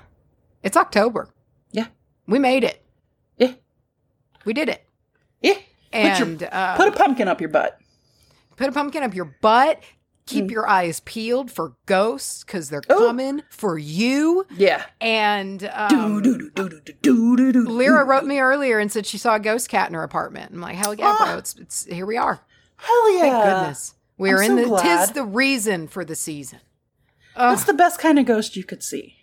[0.63, 1.29] it's October.
[1.73, 1.87] Yeah.
[2.27, 2.83] We made it.
[3.39, 3.55] Yeah.
[4.45, 4.85] We did it.
[5.41, 5.55] Yeah.
[5.93, 7.79] Put your- And uh, Put a pumpkin up your butt.
[8.57, 9.83] put a pumpkin up your butt.
[10.25, 10.51] Keep Mm.
[10.53, 12.97] your eyes peeled for ghosts because they're Oh.
[13.09, 14.47] coming for you.
[14.57, 14.85] Yeah.
[15.01, 16.23] And um,
[17.05, 20.53] Lyra wrote me earlier and said she saw a ghost cat in her apartment.
[20.53, 21.25] I'm like, hell yeah, Ah.
[21.27, 21.39] bro!
[21.39, 22.41] It's it's here we are.
[22.77, 23.21] Hell yeah.
[23.21, 23.95] Thank goodness.
[24.19, 25.01] We're I'm in so the glad.
[25.07, 26.61] tis the reason for the season.
[27.35, 27.51] Ugh.
[27.57, 29.22] That's the best kind of ghost you could see.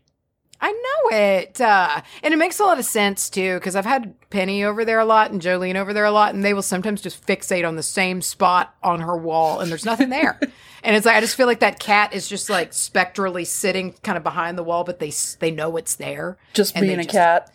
[0.62, 1.62] I know it.
[1.62, 5.00] Uh, and it makes a lot of sense too, because I've had Penny over there
[5.00, 7.76] a lot and Jolene over there a lot, and they will sometimes just fixate on
[7.78, 10.38] the same spot on her wall, and there's nothing there.
[10.84, 14.18] and it's like, I just feel like that cat is just like spectrally sitting kind
[14.18, 16.38] of behind the wall, but they they know it's there.
[16.54, 17.52] Just being a just- cat.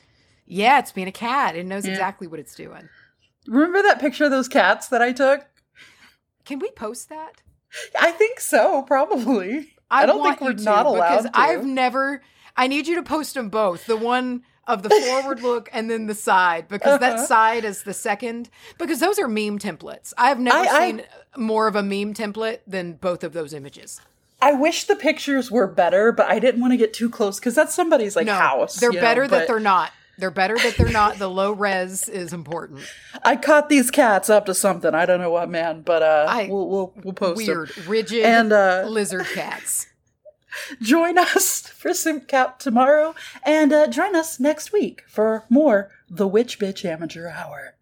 [0.47, 1.57] Yeah, it's being a cat.
[1.57, 1.93] It knows Yeah.
[1.93, 2.89] exactly what it's doing.
[3.47, 5.47] Remember that picture of those cats that I took?
[6.45, 7.41] Can we post that?
[7.99, 9.73] I think so, probably.
[9.91, 11.39] I don't want think we're to, not allowed because to.
[11.39, 12.23] I've never.
[12.57, 13.87] I need you to post them both.
[13.87, 17.27] The one of the forward look and then the side because that Uh-huh.
[17.27, 18.49] side is the second
[18.79, 20.13] because those are meme templates.
[20.17, 21.03] I've never I- I- seen
[21.37, 24.01] more of a meme template than both of those images.
[24.41, 27.55] I wish the pictures were better, but I didn't want to get too close because
[27.55, 28.77] that's somebody's like no, house.
[28.77, 29.91] they're you know, better that they're not.
[30.17, 31.19] They're better that they're not.
[31.19, 32.83] The low res is important.
[33.25, 34.95] I caught these cats up to something.
[34.95, 37.37] I don't know what, man, but uh, I- we'll we'll we'll post.
[37.39, 39.89] Weird, rigid And uh, lizard cats
[40.81, 46.59] join us for SimCap tomorrow and uh, join us next week for more The Witch
[46.59, 47.75] Bitch Amateur Hour.